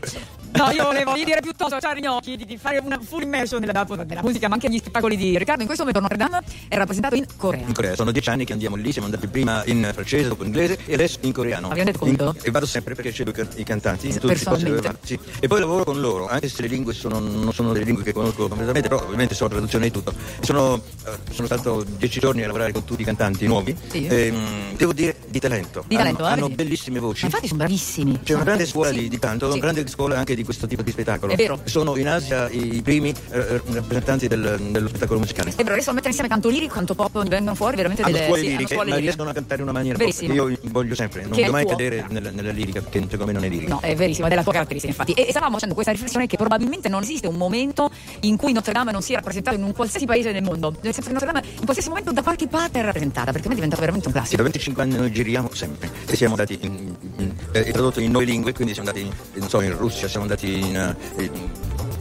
No, 0.52 0.70
io 0.70 0.84
volevo 0.84 1.12
dire 1.14 1.40
piuttosto 1.40 1.76
a 1.76 1.78
Charlie 1.78 2.02
Gnocchi 2.02 2.36
di, 2.36 2.44
di 2.44 2.56
fare 2.56 2.78
una 2.78 2.98
full 3.00 3.22
immersion 3.22 3.60
nella, 3.60 3.86
nella 4.04 4.22
musica, 4.22 4.48
ma 4.48 4.54
anche 4.54 4.68
negli 4.68 4.78
spettacoli 4.78 5.16
di 5.16 5.38
Riccardo. 5.38 5.60
In 5.60 5.66
questo 5.66 5.84
momento 5.84 6.00
Notre 6.00 6.16
Dame 6.28 6.44
è 6.68 6.76
rappresentato 6.76 7.14
in 7.14 7.24
Corea. 7.36 7.64
In 7.66 7.72
Corea 7.72 7.94
sono 7.94 8.10
dieci 8.10 8.28
anni 8.30 8.44
che 8.44 8.52
andiamo 8.52 8.76
lì, 8.76 8.90
siamo 8.90 9.06
andati 9.06 9.26
prima 9.28 9.62
in 9.66 9.88
francese, 9.92 10.28
dopo 10.28 10.42
in 10.42 10.48
inglese 10.48 10.78
e 10.86 10.94
adesso 10.94 11.18
in 11.22 11.32
coreano. 11.32 11.68
Abbiamo 11.68 11.90
detto 11.90 11.98
conto? 12.04 12.34
In- 12.36 12.40
e 12.42 12.50
vado 12.50 12.66
sempre 12.66 12.94
perché 12.94 13.12
cedo 13.12 13.30
i 13.30 13.32
can- 13.32 13.48
i 13.54 13.62
cantanti. 13.64 14.08
in 14.08 14.18
tutti 14.18 14.32
i 14.34 14.38
posti 14.44 14.64
dove 14.64 14.80
vado, 14.80 14.98
sì. 15.04 15.18
E 15.38 15.46
poi 15.46 15.60
lavoro 15.60 15.84
con 15.84 16.00
loro, 16.00 16.26
anche 16.28 16.48
se 16.48 16.62
le 16.62 16.68
lingue 16.68 16.94
sono- 16.94 17.20
non 17.20 17.52
sono 17.52 17.72
delle 17.72 17.84
lingue 17.84 18.02
che 18.02 18.12
conosco 18.12 18.48
completamente, 18.48 18.88
però 18.88 19.02
ovviamente 19.04 19.34
so 19.40 19.48
traduzione 19.48 19.86
di 19.86 19.90
tutto. 19.90 20.10
E 20.40 20.44
Sono, 20.44 20.76
eh, 21.06 21.10
sono 21.32 21.46
stato 21.46 21.82
dieci 21.96 22.20
giorni 22.20 22.42
a 22.42 22.46
lavorare 22.46 22.72
con 22.72 22.84
tutti 22.84 23.00
i 23.00 23.04
cantanti 23.04 23.46
nuovi. 23.46 23.74
Sì. 23.88 24.06
E, 24.06 24.30
mm, 24.30 24.76
devo 24.76 24.92
dire 24.92 25.16
di 25.28 25.38
talento. 25.38 25.84
Di 25.86 25.96
talento, 25.96 26.24
hanno, 26.24 26.28
eh, 26.28 26.32
hanno 26.46 26.48
bellissime 26.54 26.98
voci. 26.98 27.24
Infatti 27.24 27.46
sono 27.46 27.58
bravissimi. 27.60 28.20
C'è 28.22 28.34
una 28.34 28.44
grande 28.44 28.64
Sì. 28.64 28.70
scuola 28.72 28.90
di, 28.90 29.08
di 29.08 29.18
canto, 29.18 29.46
Sì. 29.46 29.52
una 29.52 29.60
grande 29.60 29.88
scuola 29.88 30.18
anche 30.18 30.34
di 30.34 30.44
questo 30.44 30.66
tipo 30.66 30.82
di 30.82 30.90
spettacolo. 30.90 31.32
È 31.32 31.36
vero. 31.36 31.60
Sono 31.64 31.96
in 31.96 32.08
Asia 32.08 32.48
i, 32.50 32.80
primi 32.82 33.14
eh, 33.30 33.62
rappresentanti 33.72 34.28
del- 34.28 34.58
dello 34.70 34.88
spettacolo 34.88 35.20
musicale. 35.20 35.50
È 35.50 35.62
vero, 35.62 35.72
riescono 35.74 35.92
a 35.92 36.02
mettere 36.02 36.08
insieme 36.08 36.28
canto 36.28 36.48
lirico, 36.48 36.74
canto 36.74 36.94
pop, 36.94 37.26
vengono 37.26 37.54
fuori 37.54 37.76
veramente 37.76 38.02
Hanno 38.02 38.12
delle 38.12 38.26
scuole 38.26 38.40
sì, 38.42 38.48
liriche, 38.48 38.74
scuole 38.74 38.78
ma 38.90 38.96
liriche. 38.96 39.00
riescono 39.06 39.30
a 39.30 39.32
cantare 39.32 39.62
in 39.62 39.68
una 39.68 39.72
maniera 39.76 39.98
Verissimo. 39.98 40.34
Io 40.34 40.58
voglio 40.64 40.94
sempre, 40.94 41.22
non 41.22 41.30
voglio 41.30 41.50
mai 41.50 41.62
tuo. 41.64 41.70
cadere 41.76 42.06
nella, 42.10 42.30
nella 42.30 42.50
lirica, 42.52 42.80
perché 42.80 43.00
secondo 43.02 43.26
me 43.26 43.32
non 43.32 43.44
è 43.44 43.48
lirica. 43.48 43.72
No, 43.74 43.80
è 43.80 43.94
verissimo, 43.94 44.26
è 44.26 44.34
la 44.34 44.42
tua 44.42 44.52
caratteristica, 44.52 44.92
infatti. 44.92 45.12
E, 45.12 45.26
e 45.26 45.30
stavamo 45.30 45.52
facendo 45.54 45.74
questa 45.74 45.92
riflessione 45.92 46.26
che 46.26 46.36
probabilmente 46.36 46.88
non 46.88 47.02
esiste 47.02 47.26
un 47.26 47.36
momento 47.36 47.90
in 48.20 48.36
cui 48.36 48.52
Notre 48.52 48.72
Dame 48.72 48.92
non 48.92 49.02
sia 49.02 49.20
rappresentato 49.30 49.56
in 49.56 49.62
un 49.62 49.72
qualsiasi 49.72 50.06
paese 50.06 50.32
del 50.32 50.42
mondo. 50.42 50.74
Nel 50.82 50.92
senso 50.92 51.08
che 51.08 51.12
Notre 51.14 51.32
Dame 51.32 51.46
in 51.46 51.64
qualsiasi 51.64 51.88
momento 51.88 52.12
da 52.12 52.22
qualche 52.22 52.48
parte 52.48 52.80
è 52.80 52.82
rappresentata, 52.82 53.32
perché 53.32 53.46
a 53.46 53.48
me 53.48 53.52
è 53.52 53.56
diventato 53.56 53.80
veramente 53.80 54.08
un 54.08 54.12
classico. 54.14 54.36
da 54.36 54.42
25 54.42 54.82
anni 54.82 54.96
noi 54.96 55.12
giriamo 55.12 55.50
sempre 55.52 55.90
e 56.06 56.16
siamo 56.16 56.34
andati 56.34 56.58
in, 56.60 56.94
in- 57.16 57.34
è 57.52 57.70
tradotto 57.70 58.00
in 58.00 58.10
nove 58.10 58.24
lingue, 58.24 58.52
quindi 58.52 58.74
siamo 58.74 58.88
andati 58.88 59.06
in, 59.06 59.12
non 59.40 59.48
so, 59.48 59.60
in 59.60 59.76
Russia, 59.76 60.08
siamo 60.08 60.24
andati 60.24 60.58
in, 60.58 60.76
eh, 61.16 61.30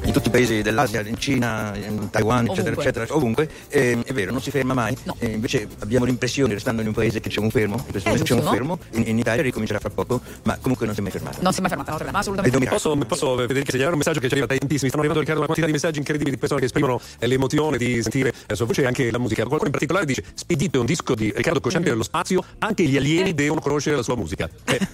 in- 0.10 0.14
tutti 0.14 0.28
i 0.28 0.32
paesi 0.32 0.62
dell'Asia, 0.62 1.01
in 1.01 1.18
Cina, 1.18 1.74
in 1.76 2.10
Taiwan, 2.10 2.45
eccetera, 2.45 2.72
Ovunque. 2.72 2.84
eccetera, 2.84 3.16
ovunque. 3.16 3.49
E, 3.70 3.97
è 4.03 4.14
vero, 4.14 4.32
non 4.32 4.41
si 4.41 4.51
ferma 4.51 4.74
mai. 4.74 4.97
E 5.20 5.28
invece 5.28 5.68
abbiamo 5.80 6.05
l'impressione, 6.05 6.53
restando 6.53 6.82
in 6.82 6.88
un 6.88 6.93
paese, 6.93 7.20
che 7.20 7.30
c'è 7.30 7.39
un 7.39 7.49
fermo, 7.49 7.76
in 7.76 7.91
questo 7.91 8.10
Eh, 8.10 8.12
momento 8.12 8.26
c'è 8.26 8.34
un 8.34 8.39
giusto, 8.39 8.55
fermo, 8.55 8.80
in, 8.93 9.07
in 9.07 9.18
Italia 9.18 9.41
ricomincerà 9.43 9.80
fra 9.80 9.89
poco, 9.89 10.22
ma 10.43 10.57
comunque 10.60 10.86
non 10.86 10.95
si 10.95 11.01
è 11.01 11.03
mai 11.03 11.12
fermato. 11.12 11.38
Non 11.41 11.51
si 11.51 11.60
è 11.60 11.62
mai 11.62 11.70
fermata 11.70 11.97
Dame, 12.03 12.18
assolutamente. 12.18 12.68
Posso, 12.68 12.95
posso 12.95 13.36
Federica 13.38 13.72
segnalare 13.72 13.93
un 13.93 13.97
messaggio 13.99 14.20
che 14.20 14.28
ci 14.28 14.34
arriva 14.34 14.47
tantissimi, 14.47 14.89
stanno 14.89 15.03
arrivando 15.03 15.20
Riccardo 15.20 15.39
una 15.41 15.45
quantità 15.45 15.66
di 15.68 15.72
messaggi 15.74 15.99
incredibili 15.99 16.32
di 16.32 16.38
persone 16.38 16.60
che 16.60 16.66
esprimono 16.68 16.99
eh, 17.20 17.28
l'emozione 17.28 17.78
di 17.78 18.01
sentire 18.01 18.34
la 18.47 18.55
sua 18.55 18.66
voce 18.66 18.82
e 18.82 18.86
anche 18.86 19.12
la 19.12 19.18
musica. 19.20 19.41
Qualcuno 19.43 19.66
in 19.66 19.72
particolare 19.72 20.05
dice 20.05 20.24
spedite 20.34 20.78
un 20.78 20.86
disco 20.86 21.14
di 21.16 21.32
Riccardo 21.36 21.60
Cosciante 21.60 21.89
nello 21.89 22.03
spazio, 22.03 22.43
anche 22.60 22.84
gli 22.84 22.97
alieni 22.97 23.34
devono 23.34 23.60
conoscere 23.62 23.95
la 23.95 24.03
sua 24.03 24.16
musica. 24.16 24.49
Eh, 24.70 24.88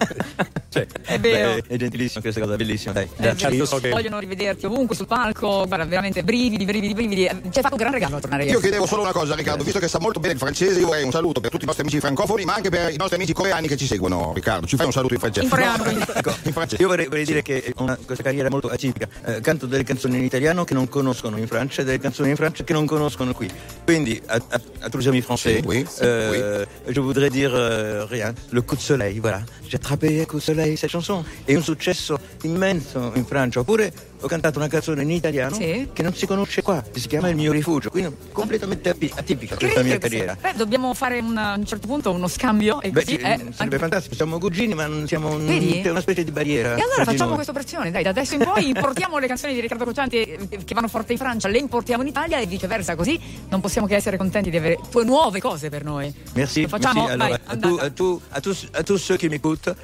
Cioè, 0.75 0.87
È 1.03 1.19
vero. 1.19 1.61
beh, 1.61 1.63
è 1.67 1.77
gentilissimo 1.77 2.19
questa 2.19 2.41
cosa, 2.41 2.55
bellissima, 2.57 2.91
dai. 2.91 3.07
Io 3.55 3.65
so 3.65 3.77
che 3.77 3.89
Vogliono 3.89 4.19
rivederti 4.19 4.65
ovunque 4.65 4.93
sul 4.93 5.07
palco, 5.07 5.65
guarda, 5.65 5.85
veramente 5.85 6.21
brividi, 6.23 6.65
brividi, 6.65 6.93
brividi. 6.93 7.21
Ci 7.23 7.29
hai 7.31 7.61
fatto 7.61 7.75
un 7.75 7.79
gran 7.79 7.93
regalo 7.93 8.17
a 8.17 8.19
tornare 8.19 8.43
Io 8.43 8.59
chiedevo 8.59 8.85
solo 8.85 9.03
una 9.03 9.13
cosa, 9.13 9.35
Riccardo, 9.35 9.63
visto 9.63 9.79
che 9.79 9.87
sa 9.87 9.99
molto 9.99 10.19
bene 10.19 10.33
il 10.33 10.39
francese, 10.39 10.79
io 10.79 10.87
vorrei 10.87 11.03
un 11.03 11.11
saluto 11.11 11.39
per 11.39 11.49
tutti 11.49 11.63
i 11.63 11.65
nostri 11.65 11.83
amici 11.83 11.99
francofoni, 12.01 12.43
ma 12.43 12.55
anche 12.55 12.69
per 12.69 12.91
i 12.91 12.97
nostri 12.97 13.15
amici 13.15 13.31
coreani 13.31 13.67
che 13.69 13.77
ci 13.77 13.85
seguono, 13.87 14.33
Riccardo. 14.33 14.67
Ci 14.67 14.75
fai 14.75 14.85
un 14.85 14.91
saluto 14.91 15.13
in 15.13 15.19
francese? 15.21 15.45
In 15.45 15.51
coreano, 15.51 15.83
No, 15.85 15.91
ecco, 16.13 16.33
in 16.43 16.51
francese. 16.51 16.81
Io 16.81 16.87
vorrei, 16.89 17.05
vorrei 17.05 17.23
dire 17.25 17.41
che 17.41 17.63
è 17.63 17.71
una, 17.77 17.97
questa 18.03 18.23
carriera 18.23 18.49
molto 18.49 18.67
atipica. 18.67 19.07
Eh, 19.25 19.39
canto 19.41 19.65
delle 19.65 19.83
canzoni 19.83 20.17
in 20.17 20.23
italiano 20.25 20.63
che 20.65 20.73
non 20.73 20.89
conoscono 20.89 21.37
in 21.37 21.47
Francia 21.47 21.81
e 21.83 21.85
delle 21.85 21.99
canzoni 21.99 22.29
in 22.31 22.35
Francia 22.35 22.63
che 22.65 22.73
non 22.73 22.85
conoscono 22.85 23.33
qui. 23.33 23.49
Quindi, 23.85 24.21
a, 24.25 24.35
a, 24.35 24.61
a 24.81 24.89
tous 24.89 24.97
les 24.99 25.07
amis 25.07 25.23
français, 25.23 25.59
Sì, 25.59 25.63
oui, 25.65 25.85
euh, 26.01 26.65
je 26.87 26.99
voudrais 26.99 27.29
dire 27.29 27.51
euh, 27.53 28.05
rien. 28.09 28.33
Le 28.49 28.61
coup 28.61 28.75
de 28.75 28.81
soleil, 28.81 29.19
voilà. 29.19 29.43
J'ai 29.67 29.75
attrapé 29.77 30.21
un 30.21 30.25
coup 30.25 30.37
de 30.37 30.43
soleil, 30.43 30.64
cette 30.75 30.87
chanson. 30.89 31.23
È 31.43 31.53
un 31.55 31.63
successo 31.63 32.19
immenso 32.43 33.11
in 33.15 33.25
Francia. 33.25 33.59
Oppure 33.59 33.93
ho 34.21 34.27
cantato 34.27 34.57
una 34.57 34.67
canzone 34.67 35.03
in 35.03 35.11
italiano 35.11 35.55
Sì. 35.55 35.89
che 35.93 36.01
non 36.01 36.13
si 36.15 36.25
conosce 36.25 36.61
qua, 36.63 36.81
che 36.81 36.99
si 36.99 37.07
chiama 37.07 37.29
Il 37.29 37.35
mio 37.35 37.51
rifugio. 37.51 37.89
Quindi 37.89 38.15
completamente 38.31 38.89
ati- 38.89 39.11
atipica 39.15 39.55
questa 39.55 39.83
mia 39.83 39.97
carriera. 39.97 40.35
Beh, 40.39 40.53
dobbiamo 40.55 40.93
fare 40.93 41.19
un- 41.19 41.37
a 41.37 41.55
un 41.55 41.65
certo 41.65 41.85
punto 41.87 42.11
uno 42.11 42.27
scambio 42.27 42.81
e 42.81 42.89
Beh, 42.89 43.03
così 43.03 43.15
sì, 43.17 43.21
eh, 43.21 43.21
sarebbe 43.21 43.53
anche- 43.57 43.77
fantastico, 43.77 44.15
siamo 44.15 44.37
cugini 44.39 44.73
ma 44.73 44.85
non 44.87 45.07
siamo 45.07 45.31
un- 45.33 45.45
c'è 45.83 45.89
una 45.89 46.01
specie 46.01 46.23
di 46.23 46.31
barriera. 46.31 46.75
E 46.75 46.81
allora 46.81 47.03
facciamo 47.03 47.25
noi. 47.25 47.33
questa 47.35 47.51
operazione, 47.51 47.91
dai, 47.91 48.03
da 48.03 48.09
adesso 48.09 48.33
in 48.35 48.43
poi 48.43 48.67
importiamo 48.75 49.17
le 49.19 49.27
canzoni 49.27 49.53
di 49.53 49.59
Riccardo 49.59 49.83
Coccianti 49.85 50.17
eh, 50.23 50.37
che 50.65 50.73
vanno 50.73 50.87
forte 50.87 51.11
in 51.11 51.17
Francia, 51.19 51.47
le 51.47 51.57
importiamo 51.59 52.01
in 52.01 52.09
Italia 52.09 52.39
e 52.39 52.45
viceversa, 52.47 52.95
così 52.95 53.19
non 53.49 53.61
possiamo 53.61 53.85
che 53.87 53.95
essere 53.95 54.17
contenti 54.17 54.49
di 54.49 54.57
avere 54.57 54.79
tue 54.89 55.03
nuove 55.03 55.39
cose 55.39 55.69
per 55.69 55.83
noi. 55.83 56.11
Merci, 56.33 56.63
Lo 56.63 56.67
facciamo? 56.69 57.03
merci. 57.05 57.13
Allora, 57.21 57.29
Vai, 57.29 57.39
à, 57.45 57.57
tous, 57.57 57.79
à, 57.79 57.89
tous, 57.89 58.21
à, 58.29 58.41
tous, 58.41 58.67
à 58.71 58.83
tous 58.83 58.97
ceux 59.01 59.17
qui 59.17 59.27
m'écoutent 59.29 59.75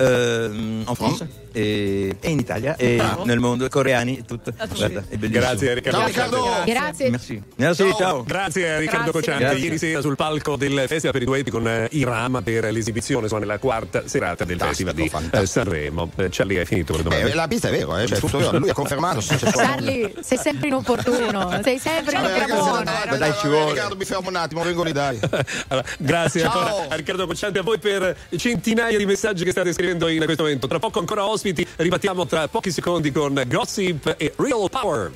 euh, 0.00 0.82
en 0.86 0.94
France 0.94 1.22
e, 1.52 2.16
e 2.20 2.30
in 2.30 2.38
Italia 2.38 2.76
e 2.76 2.96
Bravo. 2.96 3.24
nel 3.24 3.38
mondo, 3.38 3.68
coreani 3.68 4.18
e 4.18 4.24
tutto. 4.24 4.52
A 4.56 4.66
tutti. 4.66 4.78
Guarda, 4.78 5.04
è 5.08 5.16
bellissimo. 5.16 5.44
Grazie 5.44 5.74
Riccardo. 5.74 5.98
Ciao. 5.98 6.06
Riccardo. 6.06 6.46
Grazie. 6.66 7.10
Merci. 7.10 7.42
Merci, 7.56 7.94
ciao. 7.96 8.22
Grazie 8.24 8.72
a 8.74 8.78
Riccardo. 8.78 9.10
Cocciante. 9.12 9.42
Grazie. 9.44 9.62
Ieri 9.64 9.78
sera 9.78 10.00
sul 10.00 10.16
palco 10.16 10.56
del 10.56 10.84
Festival 10.86 11.12
per 11.12 11.22
i 11.22 11.24
duetti 11.24 11.50
con 11.50 11.66
eh, 11.66 11.88
Iram 11.92 12.40
per 12.42 12.70
l'esibizione, 12.72 13.22
insomma, 13.24 13.40
nella 13.40 13.58
quarta 13.58 14.02
serata 14.06 14.44
del 14.44 14.58
Festival 14.58 14.94
di 14.94 15.08
fantastico. 15.08 15.42
eh, 15.42 15.46
Sanremo. 15.46 16.10
Eh, 16.16 16.28
Charlie, 16.30 16.58
hai 16.60 16.66
finito 16.66 16.92
le 16.94 17.00
Eh, 17.00 17.02
domande? 17.02 17.34
la 17.34 17.48
pista 17.48 17.68
è 17.68 17.70
vero, 17.72 17.96
eh, 17.96 18.06
cioè, 18.06 18.18
tutto 18.18 18.38
vero. 18.38 18.58
Lui 18.58 18.70
ha 18.70 18.74
confermato. 18.74 19.20
Charlie, 19.52 20.12
sei 20.20 20.38
sempre 20.38 20.68
inopportuno, 20.68 21.60
sei 21.62 21.78
sempre 21.78 22.16
buono. 22.48 22.82
dai, 23.18 23.32
ci 23.40 23.48
vuole. 23.48 23.72
Riccardo, 23.72 23.96
mi 23.96 24.04
fermo 24.04 24.28
un 24.28 24.36
attimo, 24.36 24.62
vengo 24.62 24.82
in 24.82 24.88
Italia. 24.88 25.20
Allora, 25.68 25.86
grazie 25.98 26.40
Ciao. 26.40 26.58
ancora 26.58 26.86
a 26.88 26.96
Riccardo 26.96 27.26
Cocciante 27.26 27.58
a 27.58 27.62
voi 27.62 27.78
per 27.78 28.16
centinaia 28.36 28.96
di 28.98 29.06
messaggi 29.06 29.44
che 29.44 29.50
state 29.50 29.72
scrivendo 29.72 30.08
in 30.08 30.22
questo 30.24 30.42
momento. 30.42 30.66
Tra 30.66 30.78
poco 30.78 30.98
ancora 30.98 31.24
ospiti, 31.40 31.66
ribattiamo 31.76 32.26
tra 32.26 32.48
pochi 32.48 32.70
secondi 32.70 33.10
con 33.10 33.42
Gossip 33.46 34.14
e 34.18 34.34
Real 34.36 34.68
Power. 34.70 35.10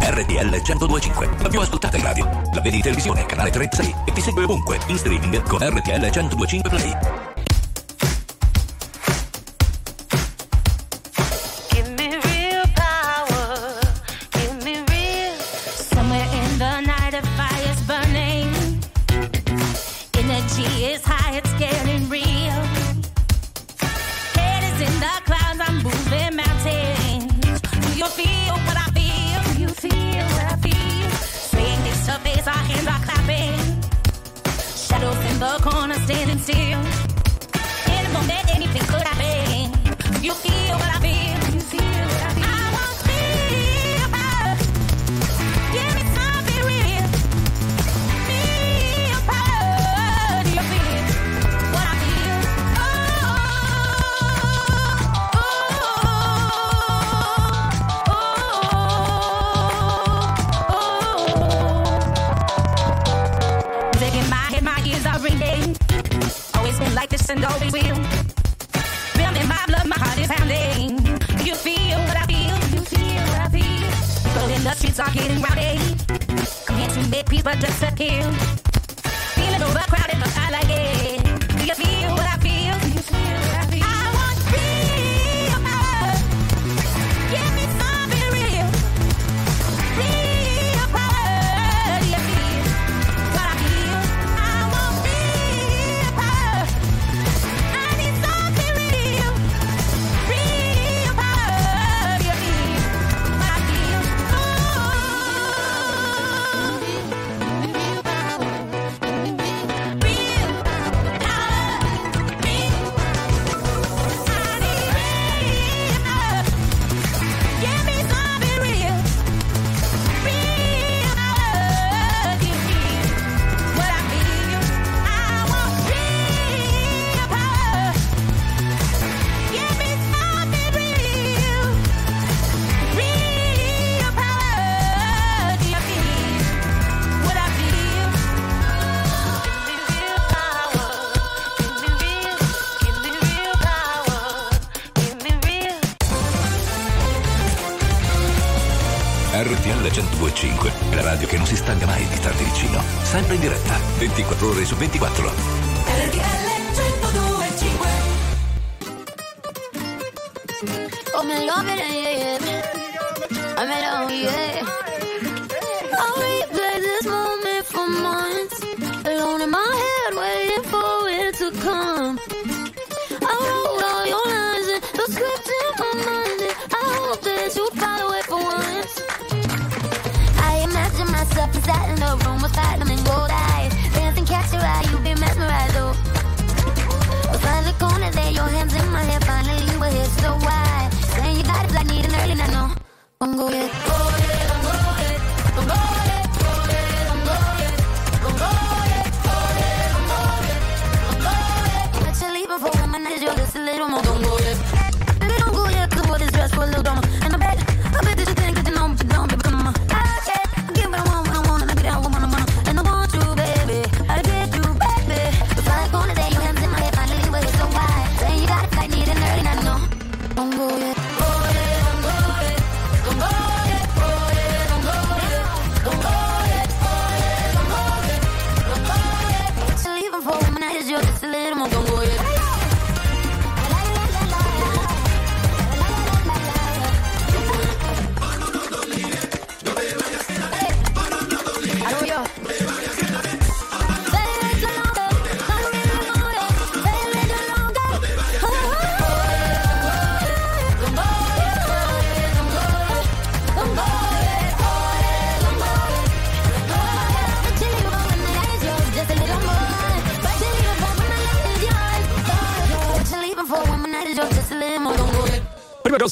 RTL 0.00 0.48
1025, 0.48 1.28
la 1.42 1.48
più 1.48 1.58
ascoltata 1.58 1.96
in 1.96 2.04
radio. 2.04 2.24
La 2.54 2.60
vedi 2.60 2.76
in 2.76 2.82
televisione, 2.82 3.26
canale 3.26 3.50
36 3.50 3.94
e 4.06 4.12
ti 4.12 4.20
segue 4.20 4.44
ovunque, 4.44 4.78
in 4.86 4.96
streaming 4.96 5.42
con 5.42 5.58
RTL 5.60 6.08
1025 6.10 6.70
Play. 6.70 6.96
Standing 36.08 36.38
still. 36.38 36.80
In 37.94 38.06
a 38.06 38.12
moment, 38.14 38.56
anything 38.56 38.80
could 38.90 39.02
happen. 39.02 40.24
You 40.24 40.32
feel 40.32 40.67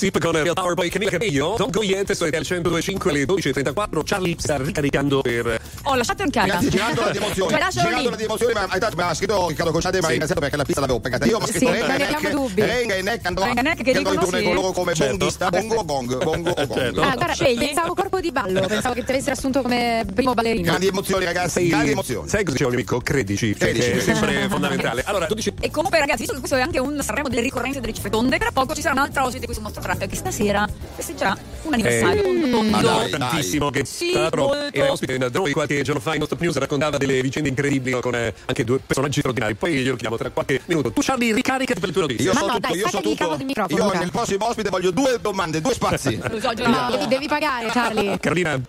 Gossip 0.07 0.19
con 0.19 0.33
Real 0.33 0.55
Power 0.55 0.75
poi 0.75 0.89
Camilla 0.89 1.11
Cabello, 1.11 1.55
Don 1.57 1.71
Goyente, 1.71 2.15
su 2.15 2.25
RTL 2.25 2.37
102.5 2.37 3.09
alle 3.09 3.25
12.34. 3.25 4.03
Charlie 4.05 4.37
sta 4.39 4.57
ricaricando 4.57 5.21
per... 5.21 5.61
Oh, 5.89 5.95
lasciate 5.95 6.23
un 6.25 6.31
carico. 6.31 6.55
Ragazzi, 6.57 6.71
girandola 6.71 7.11
di 7.15 7.17
emozioni, 7.19 7.51
Cioè, 7.53 7.69
girandola 7.71 8.11
lì. 8.11 8.17
di 8.17 8.25
emozioni, 8.25 8.53
ma 8.55 8.67
hai 8.69 8.79
dato- 8.81 8.97
mi 8.97 9.03
ha 9.03 9.15
scritto 9.15 9.47
Riccardo 9.49 9.71
Cocciate, 9.73 10.01
ma 10.01 10.09
ha 10.09 10.13
iniziato 10.13 10.41
perché 10.41 10.57
la 10.57 10.65
pista 10.65 10.81
l'avevo 10.81 10.99
pagata 11.01 11.25
io, 11.27 11.39
ma 11.39 11.45
ha 11.45 11.47
scritto 11.47 11.67
Sì, 11.67 11.71
Renga 11.73 11.87
non 11.87 12.01
e 12.01 12.05
abbiamo 12.05 12.21
Neck, 12.21 12.31
dubbi. 12.35 12.61
Renga 12.63 12.95
e 12.97 13.03
Neck 13.03 13.27
andrò, 13.27 13.45
Renga 13.45 13.61
e 13.61 13.63
Neck 13.63 13.83
che 13.85 13.91
in 13.91 13.99
dicono 13.99 14.27
sì. 14.27 14.43
con 14.43 14.55
loro 14.55 14.73
come 14.73 14.95
Certo. 14.95 15.17
bonghista, 15.17 15.49
bongo 15.51 15.75
o 15.77 15.85
gong, 15.85 16.25
bongo 16.25 16.51
o 16.51 16.67
gong. 16.67 16.75
Certo. 16.79 17.01
Ah, 17.03 17.15
guarda, 17.15 17.35
Scegli. 17.35 17.59
pensavo 17.59 17.95
corpo 17.95 18.21
di 18.21 18.33
ballo, 18.33 18.61
pensavo 18.67 18.95
che 18.95 19.05
ti 19.05 19.11
avessero 19.13 19.33
assunto 19.33 19.63
come 19.63 20.05
primo 20.13 20.35
ballerino. 20.35 20.65
Grandi 20.65 20.87
emozioni 20.89 21.25
ragazzi, 21.25 21.51
Sai, 21.51 21.69
grandi 21.69 21.91
emozioni. 21.93 22.29
sai 22.29 22.45
cosa 22.45 22.57
mio 22.59 22.69
amico? 22.69 23.01
Credici, 23.01 23.57
cioè, 23.57 23.69
Credici. 23.71 23.91
è 23.91 24.01
sempre 24.01 24.47
fondamentale. 24.49 25.05
Allora, 25.17 25.27
tu 25.27 25.35
dici... 25.35 25.53
E 25.61 25.71
comunque 25.71 25.99
ragazzi, 26.01 26.19
visto 26.21 26.33
che 26.33 26.41
questo 26.41 26.57
è 26.57 26.63
anche 26.63 26.81
un 26.81 27.01
Sanremo 27.01 27.29
delle 27.29 27.43
ricorrenze 27.43 27.81
delle 27.81 27.93
cifre 27.93 28.11
tonde, 28.11 28.39
tra 28.39 28.51
poco 28.53 28.75
ci 28.75 28.81
sarà 28.81 28.95
un'altra 28.95 29.25
ospite 29.25 29.47
qui 29.47 29.55
su 29.55 29.61
Mostro 29.61 29.81
Track 29.81 30.07
che 30.09 30.17
stasera 30.17 30.67
festeggerà 30.97 31.37
un 31.63 31.73
anniversario 31.73 32.23
Eh, 32.25 32.51
tondo 32.51 32.63
ma 32.63 32.83
dai, 32.83 33.11
tantissimo 33.11 33.71
che 33.71 33.85
Sì, 33.85 34.13
molto. 34.15 34.55
era 34.73 34.91
ospite 34.91 35.17
da 35.19 35.29
noi 35.33 35.53
qualche 35.53 35.76
giorno 35.83 36.01
fa 36.01 36.15
in 36.15 36.21
Nostop 36.21 36.41
News 36.41 36.57
raccontava 36.57 36.97
delle 36.97 37.21
vicende 37.21 37.49
incredibili 37.49 38.01
con 38.01 38.15
eh, 38.15 38.35
anche 38.47 38.65
due 38.65 38.79
personaggi 38.79 39.19
straordinari 39.19 39.55
poi 39.55 39.75
glielo 39.75 39.97
chiamo 39.97 40.17
tra 40.17 40.31
qualche 40.31 40.61
minuto 40.67 40.91
tu 40.93 41.01
Charlie 41.03 41.35
ricaricati 41.35 41.81
per 41.81 41.89
le 41.89 41.95
tue 41.95 42.03
notizie 42.03 42.25
Io 42.27 42.33
Ma 42.33 42.41
so 42.41 42.47
no, 42.47 42.53
tutto, 42.55 42.69
dai, 42.69 42.77
io 42.79 42.89
so 42.89 42.97
il 42.99 43.03
tutto. 43.03 43.75
Io 43.75 43.85
Luca. 43.85 43.99
nel 43.99 44.11
prossimo 44.11 44.47
ospite 44.49 44.69
voglio 44.71 44.91
due 44.91 45.19
domande, 45.21 45.61
due 45.61 45.75
spazi. 45.75 46.17
Lo 46.29 46.41
so, 46.41 46.53
già 46.55 46.67
No, 46.67 46.91
devi, 46.91 47.07
devi 47.09 47.29
pagare, 47.29 47.69
Charlie. 47.69 48.19
Carolina 48.19 48.61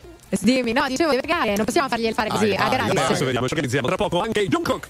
Dimmi, 0.42 0.74
no, 0.74 0.86
dicevo 0.90 1.12
devi 1.12 1.22
pagare, 1.26 1.56
non 1.56 1.64
possiamo 1.64 1.88
fargli 1.88 2.12
fare 2.12 2.30
così, 2.30 2.48
Dai, 2.50 2.56
a 2.58 2.68
dai, 2.68 2.70
vabbè, 2.70 2.84
adesso 2.90 3.00
gratis. 3.06 3.20
vediamo 3.24 3.48
ci 3.48 3.54
organizziamo 3.54 3.88
tra 3.88 3.96
poco 3.96 4.22
anche 4.22 4.46
Jungkook 4.48 4.88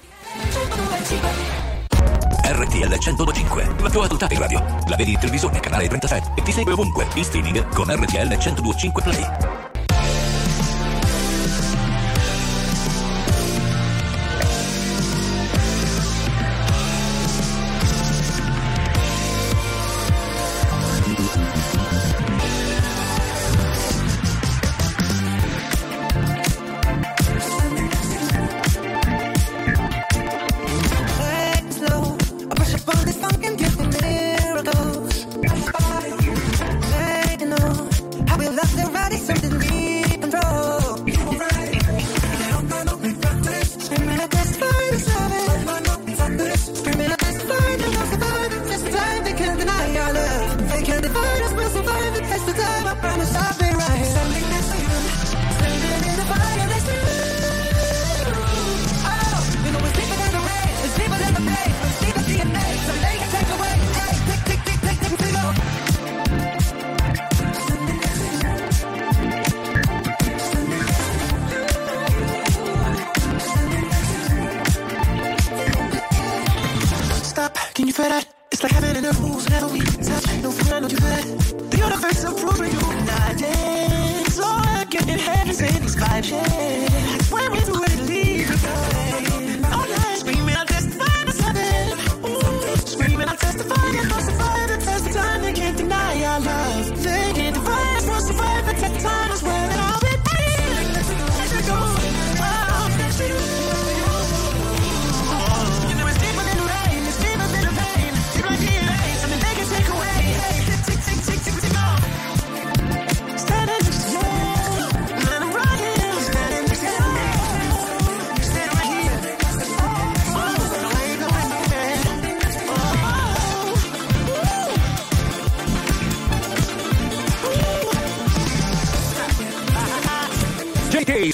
RTL 2.42 2.96
1025, 2.98 3.74
la 3.80 3.90
tua 3.90 4.08
totale 4.08 4.34
in 4.34 4.40
radio. 4.40 4.64
La 4.88 4.96
vedi 4.96 5.12
in 5.12 5.18
televisione, 5.18 5.60
canale 5.60 5.86
36 5.86 6.22
e 6.36 6.42
ti 6.42 6.50
segue 6.52 6.72
ovunque, 6.72 7.06
in 7.14 7.24
streaming 7.24 7.68
con 7.74 7.86
RTL 7.88 8.26
1025 8.26 9.02
Play. 9.02 9.77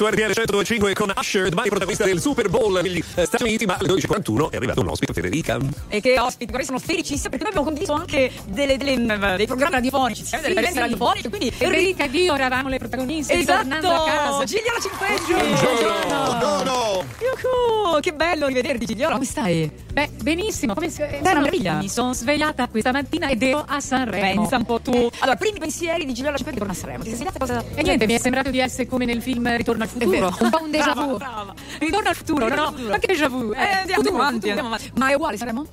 Su 0.05 0.11
RTL 0.11 0.33
125 0.33 0.93
con 0.95 1.13
Usher, 1.17 1.49
domani 1.49 1.69
protagonista 1.69 2.05
del 2.05 2.21
Super 2.21 2.51
Bowl 2.51 2.81
negli 2.83 3.03
Stati 3.03 3.43
Uniti, 3.43 3.65
ma 3.65 3.77
alle 3.79 3.89
12.41 3.89 4.51
è 4.51 4.57
arrivato 4.57 4.81
un 4.83 4.89
ospite, 4.89 5.13
Federica. 5.15 5.59
E 5.89 6.01
che 6.03 6.19
ospiti, 6.21 6.47
guarda, 6.51 6.67
sono 6.67 6.79
felicissima 6.79 7.31
perché 7.31 7.45
noi 7.45 7.53
abbiamo 7.53 7.65
condiviso 7.65 7.93
anche 7.95 8.31
delle- 8.49 8.77
delle, 8.77 8.99
mm, 8.99 9.37
dei 9.37 9.47
programmi 9.47 9.75
radiofonici, 9.75 10.21
insieme, 10.21 10.49
delle 10.49 10.67
Sì, 10.67 10.73
sì. 10.73 10.79
radiofoniche, 10.79 11.29
quindi 11.31 11.53
Enrica 11.59 12.05
e 12.05 12.09
io 12.09 12.35
eravamo 12.35 12.69
le 12.69 12.79
protagoniste 12.79 13.33
Esatto, 13.33 13.59
tornando 13.61 13.89
a 13.91 14.05
casa. 14.05 14.45
Gigliola 14.45 14.79
Cinquetti. 14.81 15.33
Buongiorno. 15.33 17.05
Yuhu, 17.21 18.01
che 18.01 18.13
bello 18.13 18.47
rivederti 18.47 18.85
Gigliola, 18.85 19.15
come 19.15 19.25
stai? 19.25 19.71
Beh, 19.93 20.11
benissimo. 20.25 20.75
Come, 20.75 20.87
eh, 20.87 21.21
una 21.21 21.35
meraviglia. 21.35 21.75
Mi 21.75 21.89
sono 21.89 22.13
svegliata 22.13 22.67
questa 22.69 22.91
mattina 22.91 23.29
ed 23.29 23.43
ero 23.43 23.65
a 23.65 23.79
Sanremo. 23.79 24.41
Pensa 24.41 24.57
un 24.57 24.65
po' 24.65 24.81
tu. 24.81 24.91
Allora, 25.21 25.37
primi 25.37 25.59
pensieri 25.61 26.05
di 26.05 26.13
Gigliola 26.13 26.35
Cinquetti 26.37 26.59
torna 26.59 26.73
a 26.73 26.77
Sanremo. 26.77 27.03
Ti 27.05 27.11
sei 27.11 27.19
svegliata 27.19 27.39
cosa? 27.39 27.65
E 27.75 27.83
niente, 27.83 28.07
mi 28.07 28.15
è 28.15 28.19
sembrato 28.19 28.51
di 28.51 28.59
essere 28.59 28.89
come 28.89 29.05
nel 29.05 29.23
film 29.23 29.55
Ritorno 29.57 29.85
al 29.85 29.89
futuro. 29.89 30.35
Un 30.41 30.51
po' 30.51 30.63
un 30.63 30.71
déjà 30.71 30.95
vu. 30.95 31.17
brava. 31.17 31.55
Ritorno 31.79 32.09
al 32.09 32.15
futuro, 32.17 32.49
no, 32.49 32.55
no, 32.55 32.75
ma 32.89 32.99
che 32.99 33.07
déjà 33.07 33.29
vu? 33.29 33.53
Eh, 33.53 33.59
andiamo 33.59 34.03
futuro, 34.03 34.23
avanti, 34.23 34.35
futuro. 34.35 34.51
andiamo 34.51 34.69
avanti. 34.69 34.93
Ma 34.97 35.11
è 35.11 35.15
uguale 35.15 35.37
Sanremo? 35.37 35.67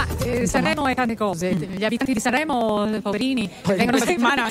Ma 0.00 0.06
eh, 0.24 0.46
Sanremo 0.46 0.86
è 0.86 0.94
tante 0.94 1.14
cose. 1.14 1.52
Gli 1.52 1.84
abitanti 1.84 2.14
di 2.14 2.20
Sanremo, 2.20 2.86
eh, 2.90 3.00
poverini, 3.02 3.50
vengono 3.66 3.90
questa 3.90 4.06
settimana 4.06 4.50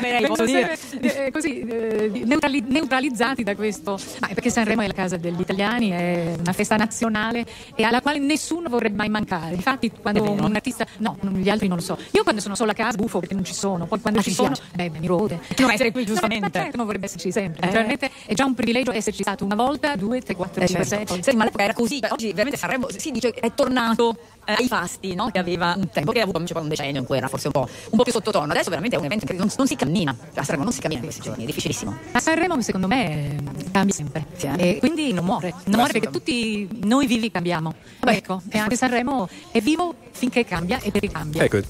vengono 0.00 0.34
sempre, 0.34 0.78
eh, 1.26 1.30
così 1.30 1.60
eh, 1.60 2.10
neutrali- 2.24 2.64
neutralizzati 2.66 3.44
da 3.44 3.54
questo. 3.54 3.96
Ma 4.20 4.28
è 4.28 4.34
perché 4.34 4.50
Sanremo 4.50 4.82
è 4.82 4.86
la 4.88 4.92
casa 4.92 5.16
degli 5.16 5.38
italiani, 5.40 5.90
è 5.90 6.34
una 6.36 6.52
festa 6.52 6.74
nazionale 6.76 7.46
e 7.76 7.84
alla 7.84 8.00
quale 8.00 8.18
nessuno 8.18 8.68
vorrebbe 8.68 8.96
mai 8.96 9.08
mancare. 9.08 9.54
Infatti, 9.54 9.92
quando 10.00 10.28
un 10.28 10.52
artista, 10.54 10.84
no, 10.98 11.16
gli 11.32 11.48
altri 11.48 11.68
non 11.68 11.76
lo 11.76 11.82
so. 11.82 11.96
Io 12.10 12.24
quando 12.24 12.40
sono 12.40 12.56
sola 12.56 12.72
a 12.72 12.74
casa 12.74 12.96
bufo 12.96 13.20
perché 13.20 13.34
non 13.34 13.44
ci 13.44 13.54
sono, 13.54 13.86
poi 13.86 14.00
quando 14.00 14.18
Ah, 14.18 14.22
ci 14.22 14.30
ti 14.30 14.34
sono, 14.34 14.54
beh, 14.74 14.90
mi 14.98 15.06
rode. 15.06 15.38
Non 15.58 15.70
essere 15.70 15.92
qui, 15.92 16.00
No, 16.02 16.08
giustamente. 16.08 16.46
ma 16.46 16.50
certo, 16.50 16.76
non 16.76 16.86
vorrebbe 16.86 17.06
esserci 17.06 17.30
sempre. 17.30 17.62
Eh. 17.62 17.66
Naturalmente 17.66 18.10
è 18.26 18.34
già 18.34 18.44
un 18.44 18.54
privilegio 18.54 18.90
esserci 18.90 19.22
stato 19.22 19.44
una 19.44 19.54
volta, 19.54 19.94
due, 19.94 20.20
tre, 20.22 20.34
quattro, 20.34 20.60
Eh, 20.62 20.66
cinque, 20.66 20.86
certo. 20.86 21.12
sei. 21.14 21.22
Senti, 21.22 21.36
ma 21.36 21.42
all'epoca 21.44 21.62
era 21.64 21.72
così. 21.74 22.00
Beh, 22.00 22.08
oggi 22.10 22.28
veramente 22.32 22.58
Sanremo 22.58 22.88
si 22.90 23.12
dice 23.12 23.30
è 23.30 23.54
tornato 23.54 24.16
eh, 24.44 24.54
ai 24.54 24.66
fasti, 24.66 25.14
no? 25.14 25.30
Che 25.30 25.38
aveva 25.38 25.74
un 25.76 25.88
tempo, 25.90 26.12
che 26.12 26.20
ha 26.20 26.22
avuto 26.22 26.38
invece 26.38 26.54
poi 26.54 26.62
un 26.62 26.68
decennio 26.68 27.00
in 27.00 27.06
cui 27.06 27.16
era 27.16 27.28
forse 27.28 27.46
un 27.46 27.52
po', 27.52 27.68
un 27.90 27.96
po' 27.96 28.02
più 28.02 28.12
sottotono. 28.12 28.50
Adesso 28.52 28.68
veramente 28.68 28.96
è 28.96 28.98
un 28.98 29.04
evento 29.04 29.26
che 29.26 29.34
non, 29.34 29.48
non 29.56 29.66
si 29.66 29.76
cammina. 29.76 30.16
A 30.34 30.42
Sanremo 30.42 30.64
non 30.64 30.72
si 30.72 30.80
cammina 30.80 31.00
in 31.00 31.06
questi 31.06 31.22
giorni, 31.22 31.44
è 31.44 31.46
difficilissimo. 31.46 31.96
Ma 32.12 32.20
Sanremo 32.20 32.60
secondo 32.60 32.86
me 32.86 33.36
cambia 33.70 33.94
sempre 33.94 34.26
e 34.56 34.78
quindi 34.78 35.12
non 35.12 35.24
muore, 35.24 35.54
non 35.64 35.76
muore 35.76 35.92
perché 35.92 36.10
tutti 36.10 36.68
noi 36.84 37.06
vivi 37.06 37.30
cambiamo. 37.30 37.74
Ecco, 38.04 38.42
e 38.48 38.58
anche 38.58 38.76
Sanremo 38.76 39.28
è 39.50 39.60
vivo 39.60 39.94
finché 40.10 40.44
cambia 40.44 40.78
e 40.80 40.90
ricambia. 40.94 41.44
Ecco. 41.44 41.60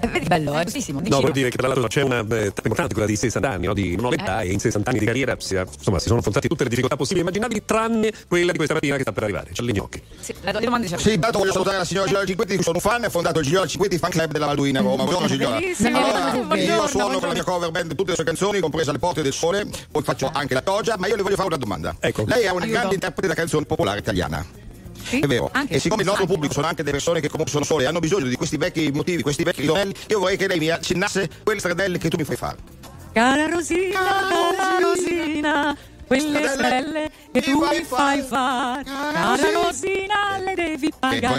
Eh, 0.00 0.06
vedi, 0.08 0.26
bello, 0.26 0.54
è 0.54 0.64
giustissimo. 0.64 1.00
No, 1.04 1.20
vuol 1.20 1.32
dire 1.32 1.48
che 1.48 1.56
tra 1.56 1.68
l'altro 1.68 1.86
c'è 1.86 2.02
una 2.02 2.20
eh, 2.20 2.52
importante, 2.64 2.92
quella 2.92 3.08
di 3.08 3.16
60 3.16 3.48
anni, 3.48 3.66
no? 3.66 3.74
di 3.74 3.96
non 3.96 4.12
età 4.12 4.42
e 4.42 4.52
in 4.52 4.58
60 4.58 4.90
anni 4.90 4.98
di 4.98 5.06
carriera 5.06 5.34
si, 5.38 5.56
insomma, 5.56 5.98
si 5.98 6.06
sono 6.06 6.18
affrontate 6.18 6.48
tutte 6.48 6.62
le 6.64 6.68
difficoltà 6.68 6.96
possibili 6.96 7.20
e 7.20 7.22
immaginabili, 7.22 7.64
tranne 7.64 8.12
quella 8.28 8.50
di 8.52 8.56
questa 8.56 8.74
mattina 8.74 8.96
che 8.96 9.02
sta 9.02 9.12
per 9.12 9.22
arrivare, 9.24 9.50
c'è 9.52 9.62
gnocchi. 9.62 10.02
Sì, 10.20 10.34
le 10.40 10.52
domande 10.52 10.88
ci 10.88 10.98
Sì, 10.98 11.14
intanto 11.14 11.38
voglio 11.38 11.52
salutare 11.52 11.78
la 11.78 11.84
signora 11.84 12.06
Gigliola 12.06 12.26
Cinquetti, 12.26 12.62
sono 12.62 12.76
un 12.76 12.80
fan, 12.80 13.04
ha 13.04 13.08
fondato 13.08 13.38
il 13.38 13.44
Gigliola 13.44 13.66
Cinquetti 13.66 13.98
Fan 13.98 14.10
Club 14.10 14.32
della 14.32 14.46
Valduina 14.46 14.80
Roma. 14.80 15.04
Buongiorno 15.04 15.26
Gigliola. 15.26 15.56
Allora, 15.56 16.30
buongiorno, 16.32 16.56
io 16.56 16.86
suono 16.86 17.18
con 17.18 17.28
la 17.28 17.34
mia 17.34 17.44
cover 17.44 17.70
band 17.70 17.94
tutte 17.94 18.10
le 18.10 18.14
sue 18.16 18.24
canzoni, 18.24 18.60
compresa 18.60 18.92
Le 18.92 18.98
Porte 18.98 19.22
del 19.22 19.32
Sole, 19.32 19.66
poi 19.90 20.02
faccio 20.02 20.30
anche 20.32 20.54
la 20.54 20.62
pioggia, 20.62 20.96
ma 20.98 21.06
io 21.06 21.16
le 21.16 21.22
voglio 21.22 21.36
fare 21.36 21.48
una 21.48 21.56
domanda. 21.56 21.96
Lei 22.00 22.12
è 22.12 22.50
una 22.50 22.62
Aiuto. 22.62 22.66
grande 22.66 22.94
interprete 22.94 23.22
della 23.22 23.34
canzone 23.34 23.64
popolare 23.64 23.98
italiana. 23.98 24.65
Sì, 25.06 25.20
È 25.20 25.26
vero. 25.26 25.48
anche. 25.52 25.74
E 25.74 25.78
siccome 25.78 26.02
il 26.02 26.08
nostro 26.08 26.26
pubblico 26.26 26.52
sono 26.52 26.66
anche 26.66 26.82
delle 26.82 26.96
persone 26.96 27.20
che 27.20 27.28
comunque 27.28 27.52
sono 27.52 27.64
sole 27.64 27.84
e 27.84 27.86
hanno 27.86 28.00
bisogno 28.00 28.26
di 28.26 28.34
questi 28.36 28.56
vecchi 28.56 28.90
motivi, 28.92 29.22
questi 29.22 29.44
vecchi 29.44 29.60
ritornelli, 29.60 29.94
io 30.08 30.18
vorrei 30.18 30.36
che 30.36 30.48
lei 30.48 30.58
mi 30.58 30.68
accennasse 30.68 31.28
quelle 31.44 31.60
stradelle 31.60 31.98
che 31.98 32.08
tu 32.08 32.16
mi 32.16 32.24
fai 32.24 32.36
fare. 32.36 32.56
Cara 33.12 33.46
Rosina, 33.46 33.98
cara 34.00 34.78
Rosina, 34.80 35.76
quelle 36.06 36.48
stelle 36.48 37.10
che 37.40 37.50
tu 37.50 37.58
mi 37.58 37.84
fai 37.84 38.22
fare. 38.22 38.82
Cara 38.84 39.50
Rosina, 39.52 40.38
le 40.42 40.54
devi 40.54 40.92
pagare. 40.98 41.34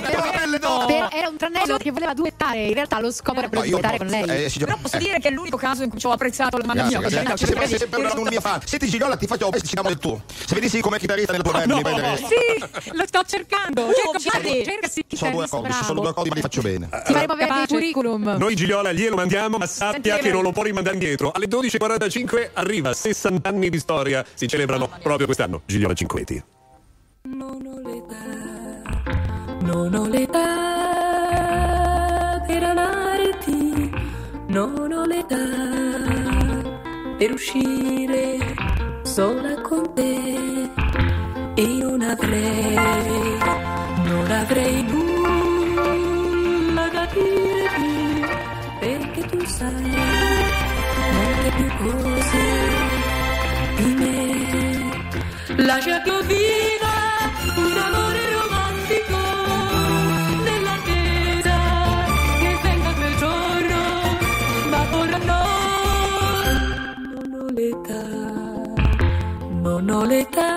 però 0.00 1.08
era 1.10 1.28
un 1.28 1.36
tranello 1.36 1.76
che 1.76 1.90
voleva 1.90 2.14
duettare, 2.14 2.66
in 2.66 2.74
realtà 2.74 3.00
lo 3.00 3.10
scopo 3.10 3.38
era 3.38 3.48
quello 3.48 3.64
di 3.64 3.70
io 3.70 3.78
duettare 3.78 3.98
con 3.98 4.06
lei. 4.06 4.44
Eh, 4.44 4.52
Però 4.58 4.76
posso 4.80 4.98
dire 4.98 5.18
che 5.18 5.28
è 5.28 5.30
l'unico 5.30 5.56
caso 5.56 5.82
in 5.82 5.90
cui 5.90 5.98
ci 5.98 6.06
ho 6.06 6.12
apprezzato 6.12 6.58
la 6.58 6.72
mia. 6.72 7.36
sei 7.36 7.78
sempre 7.78 8.40
fan. 8.40 8.60
Senti 8.64 8.88
Gigliola, 8.88 9.16
ti 9.16 9.26
faccio 9.26 9.50
ci 9.50 9.72
chiamo 9.72 9.88
del 9.88 9.98
tuo. 9.98 10.22
Se 10.26 10.54
vedessi 10.54 10.80
come 10.80 10.98
chitarrista 10.98 11.32
nella 11.32 11.44
tua 11.44 11.80
band. 11.80 12.14
Sì, 12.16 12.92
lo 12.92 13.04
sto 13.06 13.22
cercando. 13.26 13.88
Cerca 14.18 14.88
sì, 14.88 15.04
Sono 15.14 15.30
due 15.32 15.44
accordi, 15.44 15.72
ci 15.72 15.84
sono 15.84 16.00
due 16.00 16.10
accordi, 16.10 16.28
ma 16.28 16.34
li 16.36 16.40
faccio 16.40 16.60
bene. 16.62 16.88
Ti 16.88 17.12
faremo 17.12 17.32
avere 17.32 17.52
dei 17.54 17.66
curriculum. 17.66 18.36
Noi 18.38 18.54
Gigliola 18.54 18.92
glielo 18.92 19.16
mandiamo, 19.16 19.58
ma 19.58 19.66
sappia 19.66 20.18
che 20.18 20.30
non 20.30 20.42
lo 20.42 20.52
può 20.52 20.62
rimandare 20.62 20.94
indietro. 20.94 21.30
Alle 21.32 21.46
12.45 21.46 22.50
arriva 22.54 22.92
60 22.92 23.48
anni 23.48 23.70
di 23.70 23.78
storia, 23.78 24.24
si 24.34 24.46
celebrano 24.76 24.88
proprio 25.02 25.26
quest'anno. 25.26 25.62
Gigliola 25.64 25.94
Cinquetti. 25.94 26.42
Non 29.62 29.94
ho 29.94 30.06
l'età 30.06 30.44
per 32.46 32.62
amarti, 32.62 33.90
non 34.48 34.92
ho 34.92 35.04
l'età 35.04 35.36
per 37.18 37.32
uscire 37.32 38.54
sola 39.02 39.60
con 39.62 39.92
te. 39.94 40.70
Io 41.56 41.90
non 41.90 42.02
avrei, 42.02 42.74
non 44.04 44.30
avrei 44.30 44.82
nulla 44.82 45.05
Lascia 55.66 56.00
che 56.00 56.08
io 56.10 56.20
viva 56.22 56.94
un 57.56 57.76
amore 57.76 58.20
romantico 58.38 59.18
nell'attesa 60.44 61.56
che 62.38 62.58
venga 62.62 62.92
quel 62.92 63.16
giorno, 63.16 63.78
ma 64.70 64.80
ora 64.96 65.18
no, 65.18 65.44
non 67.14 67.28
ho 67.34 67.46
l'età, 67.50 68.04
non 69.50 69.90
ho 69.90 70.04
l'età 70.04 70.52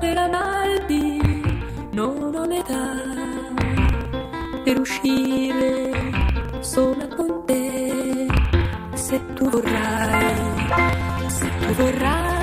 per 0.00 0.18
amarti, 0.18 1.20
non 1.92 2.34
ho 2.34 2.44
l'età 2.46 2.96
per 4.64 4.80
uscire 4.80 5.92
sola 6.62 7.06
con 7.14 7.44
te, 7.46 8.26
se 8.94 9.20
tu 9.34 9.48
vorrai, 9.48 10.34
se 11.28 11.48
tu 11.60 11.72
vorrai 11.74 12.33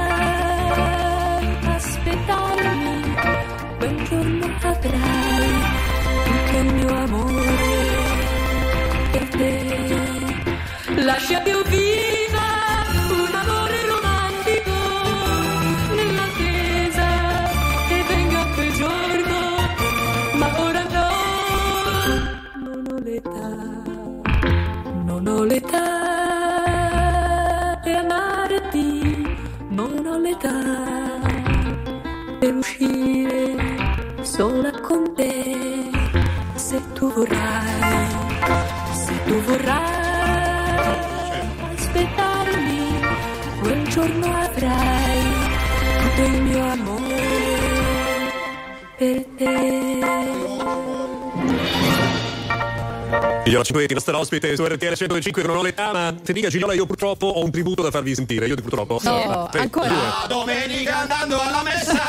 Io 53.51 53.57
Migliora 53.57 53.63
5 53.65 53.83
il 53.83 53.93
nostra 53.95 54.17
ospite 54.17 54.55
su 54.55 54.63
RTL 54.65 54.93
105 54.93 55.43
con 55.43 55.55
Noletana. 55.55 56.15
dica 56.23 56.47
Gigliola, 56.47 56.73
io 56.73 56.85
purtroppo 56.85 57.27
ho 57.27 57.43
un 57.43 57.51
tributo 57.51 57.81
da 57.81 57.91
farvi 57.91 58.15
sentire. 58.15 58.47
Io 58.47 58.55
di 58.55 58.61
purtroppo. 58.61 59.01
No, 59.03 59.49
sì. 59.51 59.57
ancora. 59.57 59.87
La 59.89 60.25
domenica 60.25 60.99
andando 60.99 61.37
alla 61.37 61.61
messa, 61.61 62.01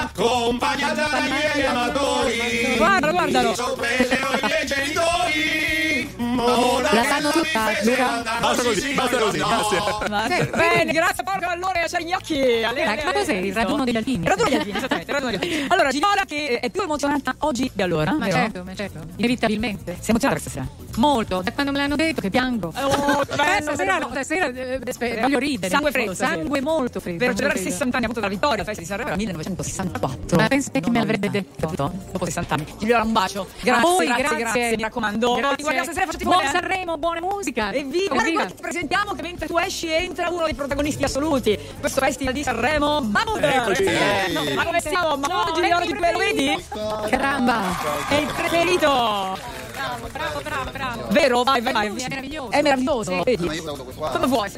accompagnata 0.00 1.08
dai 1.08 1.30
miei 1.30 1.64
amatori. 1.64 2.74
Guarda, 2.76 3.10
guardalo. 3.12 3.54
Sorprese 3.54 4.18
ho 4.22 4.36
i 4.36 4.40
miei 4.42 4.66
genitori. 4.66 6.14
Mona 6.18 6.92
la 6.92 7.02
sanno 7.04 7.30
tutta, 7.30 7.70
Luca. 7.82 8.38
Basta 8.40 8.62
così, 8.62 8.92
basta 8.92 9.16
così, 9.16 9.38
grazie. 9.38 10.50
Bene, 10.50 10.92
grazie 10.92 11.24
Porco. 11.24 11.46
Allora, 11.48 11.88
Sarignacchi. 11.88 12.62
Allora, 12.62 12.94
ma 13.04 13.12
cos'è 13.12 13.34
il 13.36 13.54
raduno 13.54 13.84
degli 13.84 13.96
alpini? 13.96 14.26
Raduno 14.26 14.48
degli 14.50 14.58
alpini, 14.58 14.76
esattamente, 14.76 15.12
raduno 15.12 15.30
degli 15.30 15.40
alpini. 15.42 15.66
Allora, 15.68 15.90
Gigliola 15.90 16.24
che 16.26 16.60
è 16.60 16.68
più 16.68 16.82
emozionata 16.82 17.34
oggi 17.38 17.70
di 17.72 17.80
allora. 17.80 18.12
Ma 18.12 18.30
certo, 18.30 18.62
ma 18.64 18.74
certo. 18.74 19.00
Inevitabilmente. 19.16 19.96
Sei 19.98 20.10
emozionata 20.10 20.40
stasera? 20.40 20.68
Molto, 20.96 21.40
da 21.42 21.52
quando 21.52 21.72
me 21.72 21.78
l'hanno 21.78 21.96
detto 21.96 22.20
che 22.20 22.30
piango. 22.30 22.72
Oh, 22.76 23.22
Eh, 23.22 23.36
bello, 23.36 23.62
stasera, 23.74 23.94
bello. 23.98 24.08
stasera 24.10 24.46
eh, 24.46 25.20
voglio 25.20 25.38
ridere. 25.38 25.72
Sangue 25.72 25.90
freddo, 25.90 26.14
sangue 26.14 26.60
molto 26.60 27.00
freddo. 27.00 27.18
Per 27.18 27.28
celebrare 27.34 27.58
i 27.58 27.62
freddo. 27.62 27.70
60 27.76 27.96
anni 27.96 28.04
appunto 28.06 28.20
dalla 28.20 28.32
vittoria, 28.32 28.56
la 28.58 28.64
festa 28.64 28.80
di 28.80 28.86
Sanremo 28.86 29.08
era 29.08 29.16
1964. 29.16 30.36
Ma 30.36 30.46
pensi 30.48 30.70
te 30.70 30.80
chi 30.80 30.90
me 30.90 30.98
l'avrebbe 30.98 31.30
detto? 31.30 31.72
Dopo 32.12 32.24
60 32.24 32.54
anni. 32.54 32.66
Gigliola, 32.78 33.02
un 33.04 33.12
bacio. 33.12 33.46
Grazie, 33.60 33.72
A 33.72 33.80
voi, 33.80 34.06
grazie, 34.06 34.22
grazie. 34.24 34.38
grazie, 34.60 34.76
mi 34.76 34.82
raccomando. 34.82 35.34
Grazie. 35.34 35.82
Stasera, 35.84 36.06
Buon. 36.22 36.46
Sanremo, 36.50 36.98
buona 36.98 37.20
musica. 37.20 37.72
Evviva! 37.72 38.14
Guarda, 38.14 38.22
Evviva. 38.22 38.42
guarda, 38.42 38.54
ti 38.54 38.60
presentiamo 38.62 39.12
che 39.12 39.22
mentre 39.22 39.46
tu 39.46 39.56
esci 39.58 39.90
entra 39.92 40.28
uno 40.30 40.44
dei 40.44 40.54
protagonisti 40.54 41.04
assoluti. 41.04 41.58
Questo 41.78 42.00
festival 42.00 42.34
di 42.34 42.42
Sanremo, 42.42 43.00
Mahmood! 43.00 43.42
Eccoci. 43.42 43.82
Eh, 43.84 44.32
no, 44.32 44.42
ma 44.54 44.64
come 44.64 44.80
siamo? 44.80 45.16
Mahmood 45.16 45.54
Gigliola 45.54 45.84
di 45.86 45.94
quello 45.94 46.18
vedi? 46.18 46.64
Caramba. 47.08 47.60
È 48.08 48.14
il 48.14 48.26
preferito! 48.34 49.38
Bravo, 49.80 50.08
bravo, 50.12 50.40
bravo, 50.42 50.70
bravo. 50.70 51.06
Vero? 51.08 51.42
Vai, 51.42 51.62
vai, 51.62 51.72
vai. 51.72 51.86
È 51.88 52.08
meraviglioso. 52.08 52.50
È 52.50 52.60
meraviglioso. 52.62 53.22
Vedi? 53.22 53.62
Come 53.96 54.26
vuoi? 54.26 54.52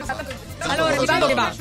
Allora, 0.58 0.96
dicendo 0.96 1.26
che 1.26 1.34
va. 1.34 1.52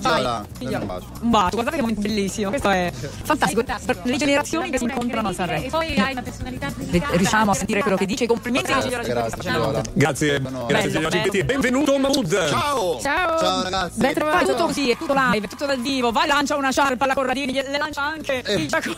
Dammi 0.00 0.46
un 0.74 0.86
bacio. 0.86 1.06
Un 1.20 1.30
bacio, 1.30 1.50
guardate 1.52 1.76
che 1.76 1.82
momento 1.82 2.00
bellissimo. 2.00 2.50
Questo 2.50 2.70
è 2.70 2.92
fantastico. 3.22 3.62
Le 4.02 4.16
generazioni 4.16 4.70
che 4.70 4.78
si 4.78 4.84
incontrano 4.84 5.28
a 5.28 5.30
E 5.30 5.34
Sanremo. 5.34 5.66
poi 5.68 5.96
hai 5.98 6.12
una 6.12 6.22
personalità 6.22 6.72
Ri- 6.90 7.02
Riusciamo 7.10 7.50
a 7.50 7.54
sentire 7.54 7.82
quello 7.82 7.96
che 7.96 8.06
dice. 8.06 8.24
I 8.24 8.26
complimenti 8.26 8.72
a 8.72 8.80
Gigliola 8.80 9.04
Cinquetti 9.04 9.40
sta 9.40 9.82
Grazie. 9.92 10.40
Grazie, 10.40 10.40
grazie 10.66 10.90
bello. 10.90 11.10
Cinquetti. 11.10 11.44
Benvenuto 11.44 11.98
Mahmood. 11.98 12.48
Ciao. 12.48 13.00
Ciao. 13.00 13.38
Ciao 13.38 13.62
ragazzi. 13.62 13.98
Ben 13.98 14.12
Fai 14.12 14.14
trovato. 14.14 14.46
tutto 14.46 14.66
così, 14.66 14.90
è 14.90 14.96
tutto 14.96 15.14
live, 15.14 15.46
è 15.46 15.48
tutto 15.48 15.66
dal 15.66 15.80
vivo. 15.80 16.12
Vai, 16.12 16.26
lancia 16.26 16.56
una 16.56 16.70
sciarpa 16.70 17.04
alla 17.04 17.14
Corradini, 17.14 17.52
le 17.52 17.78
lancia 17.78 18.02
anche 18.02 18.42
Eh. 18.42 18.54
il 18.54 18.68
giacco. 18.68 18.94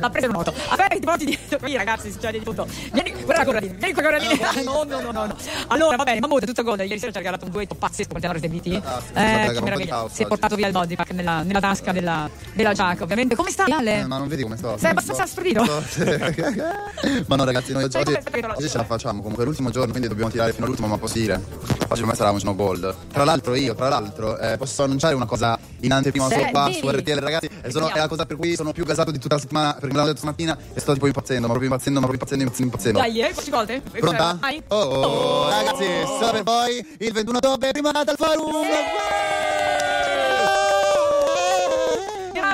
L'ha 0.00 0.10
preso 0.10 0.26
in 0.26 0.32
moto. 0.32 0.52
Aspetta, 0.68 0.94
ti 0.94 1.00
porti 1.00 1.24
dietro. 1.24 1.58
Qui, 1.58 1.76
ragazzi, 1.76 2.10
succede 2.10 2.38
di 2.38 2.44
tutto. 2.44 2.66
Vieni, 2.92 3.12
guarda 3.12 3.36
la 3.38 3.44
Corradini, 3.44 3.74
vieni 3.76 3.92
qua, 3.92 4.02
Corradini. 4.02 4.38
No, 4.64 4.84
no, 4.88 5.00
no, 5.00 5.10
no, 5.10 5.26
no. 5.26 5.36
Allora, 5.68 5.96
va 5.96 6.04
bene, 6.04 6.20
Mahmood, 6.20 6.44
tutto 6.46 6.62
gold. 6.62 6.80
Ieri 6.80 6.98
sera 6.98 7.10
ci 7.10 7.16
ha 7.18 7.20
regalato 7.20 7.44
un 7.44 7.50
duetto 7.50 7.74
pazzesco 7.74 8.10
con 8.12 8.20
Tenore 8.20 8.38
SBT. 8.38 8.66
Eh, 8.66 8.80
Fantastico, 8.82 9.52
che 9.52 9.60
meraviglia. 9.62 10.06
Si 10.10 10.22
è. 10.22 10.26
Portato 10.38 10.54
via 10.54 10.68
il 10.68 10.72
body 10.72 10.94
pack 10.94 11.10
nella, 11.10 11.42
nella 11.42 11.60
tasca 11.60 11.90
della, 11.92 12.30
della 12.54 12.72
giacca, 12.72 13.02
ovviamente. 13.02 13.34
Come 13.34 13.50
stai, 13.50 13.72
Ale? 13.72 13.98
Eh, 13.98 14.06
ma 14.06 14.18
non 14.18 14.28
vedi 14.28 14.42
come 14.42 14.56
sto? 14.56 14.76
Sei 14.78 14.90
abbastanza 14.90 15.26
stordito. 15.26 15.64
ma 17.26 17.36
no 17.36 17.44
ragazzi, 17.44 17.72
noi 17.72 17.84
oggi, 17.84 17.96
oggi 17.96 18.68
ce 18.68 18.76
la 18.76 18.84
facciamo, 18.84 19.18
comunque 19.18 19.42
è 19.42 19.46
l'ultimo 19.46 19.70
giorno, 19.70 19.90
quindi 19.90 20.08
dobbiamo 20.08 20.30
tirare 20.30 20.52
fino 20.52 20.64
all'ultimo, 20.64 20.88
ma 20.88 20.96
possibile. 20.96 21.42
Oggi 21.88 22.04
me 22.04 22.14
sarà 22.14 22.30
un 22.30 22.38
snow 22.38 22.54
gold. 22.54 22.94
Tra 23.12 23.24
l'altro 23.24 23.54
io, 23.54 23.74
tra 23.74 23.88
l'altro, 23.88 24.38
eh, 24.38 24.56
posso 24.56 24.84
annunciare 24.84 25.14
una 25.14 25.26
cosa 25.26 25.58
in 25.80 25.92
anteprima 25.92 26.28
Sì, 26.28 26.34
sopra 26.34 26.64
devi. 26.64 26.78
su 26.78 26.88
RTL 26.88 27.18
ragazzi, 27.18 27.50
e 27.62 27.70
sono, 27.70 27.88
è 27.88 27.98
la 27.98 28.08
cosa 28.08 28.26
per 28.26 28.36
cui 28.36 28.54
sono 28.54 28.72
più 28.72 28.84
gasato 28.84 29.10
di 29.10 29.18
tutta 29.18 29.34
la 29.34 29.40
settimana, 29.40 29.72
perché 29.72 29.88
me 29.88 29.94
l'hanno 29.94 30.06
detto 30.06 30.18
stamattina 30.18 30.56
e 30.74 30.80
sto 30.80 30.92
tipo 30.92 31.06
impazzendo, 31.06 31.42
ma 31.42 31.48
proprio 31.48 31.70
impazzendo, 31.70 32.00
ma 32.00 32.06
proprio 32.06 32.28
impazzendo, 32.28 32.44
impazzendo, 32.44 32.74
impazzendo. 32.74 32.98
Dai, 32.98 33.20
eh, 33.20 33.32
quante 33.32 33.50
volte? 33.50 33.98
Pronta? 33.98 34.38
Vai. 34.40 34.62
Oh, 34.68 34.76
oh, 34.76 35.48
ragazzi, 35.50 35.86
solo 36.18 36.32
per 36.32 36.42
voi 36.42 36.86
il 36.98 37.12
21 37.12 37.36
ottobre 37.38 37.72
prima 37.72 37.90
dal 37.90 38.16
forum. 38.16 39.27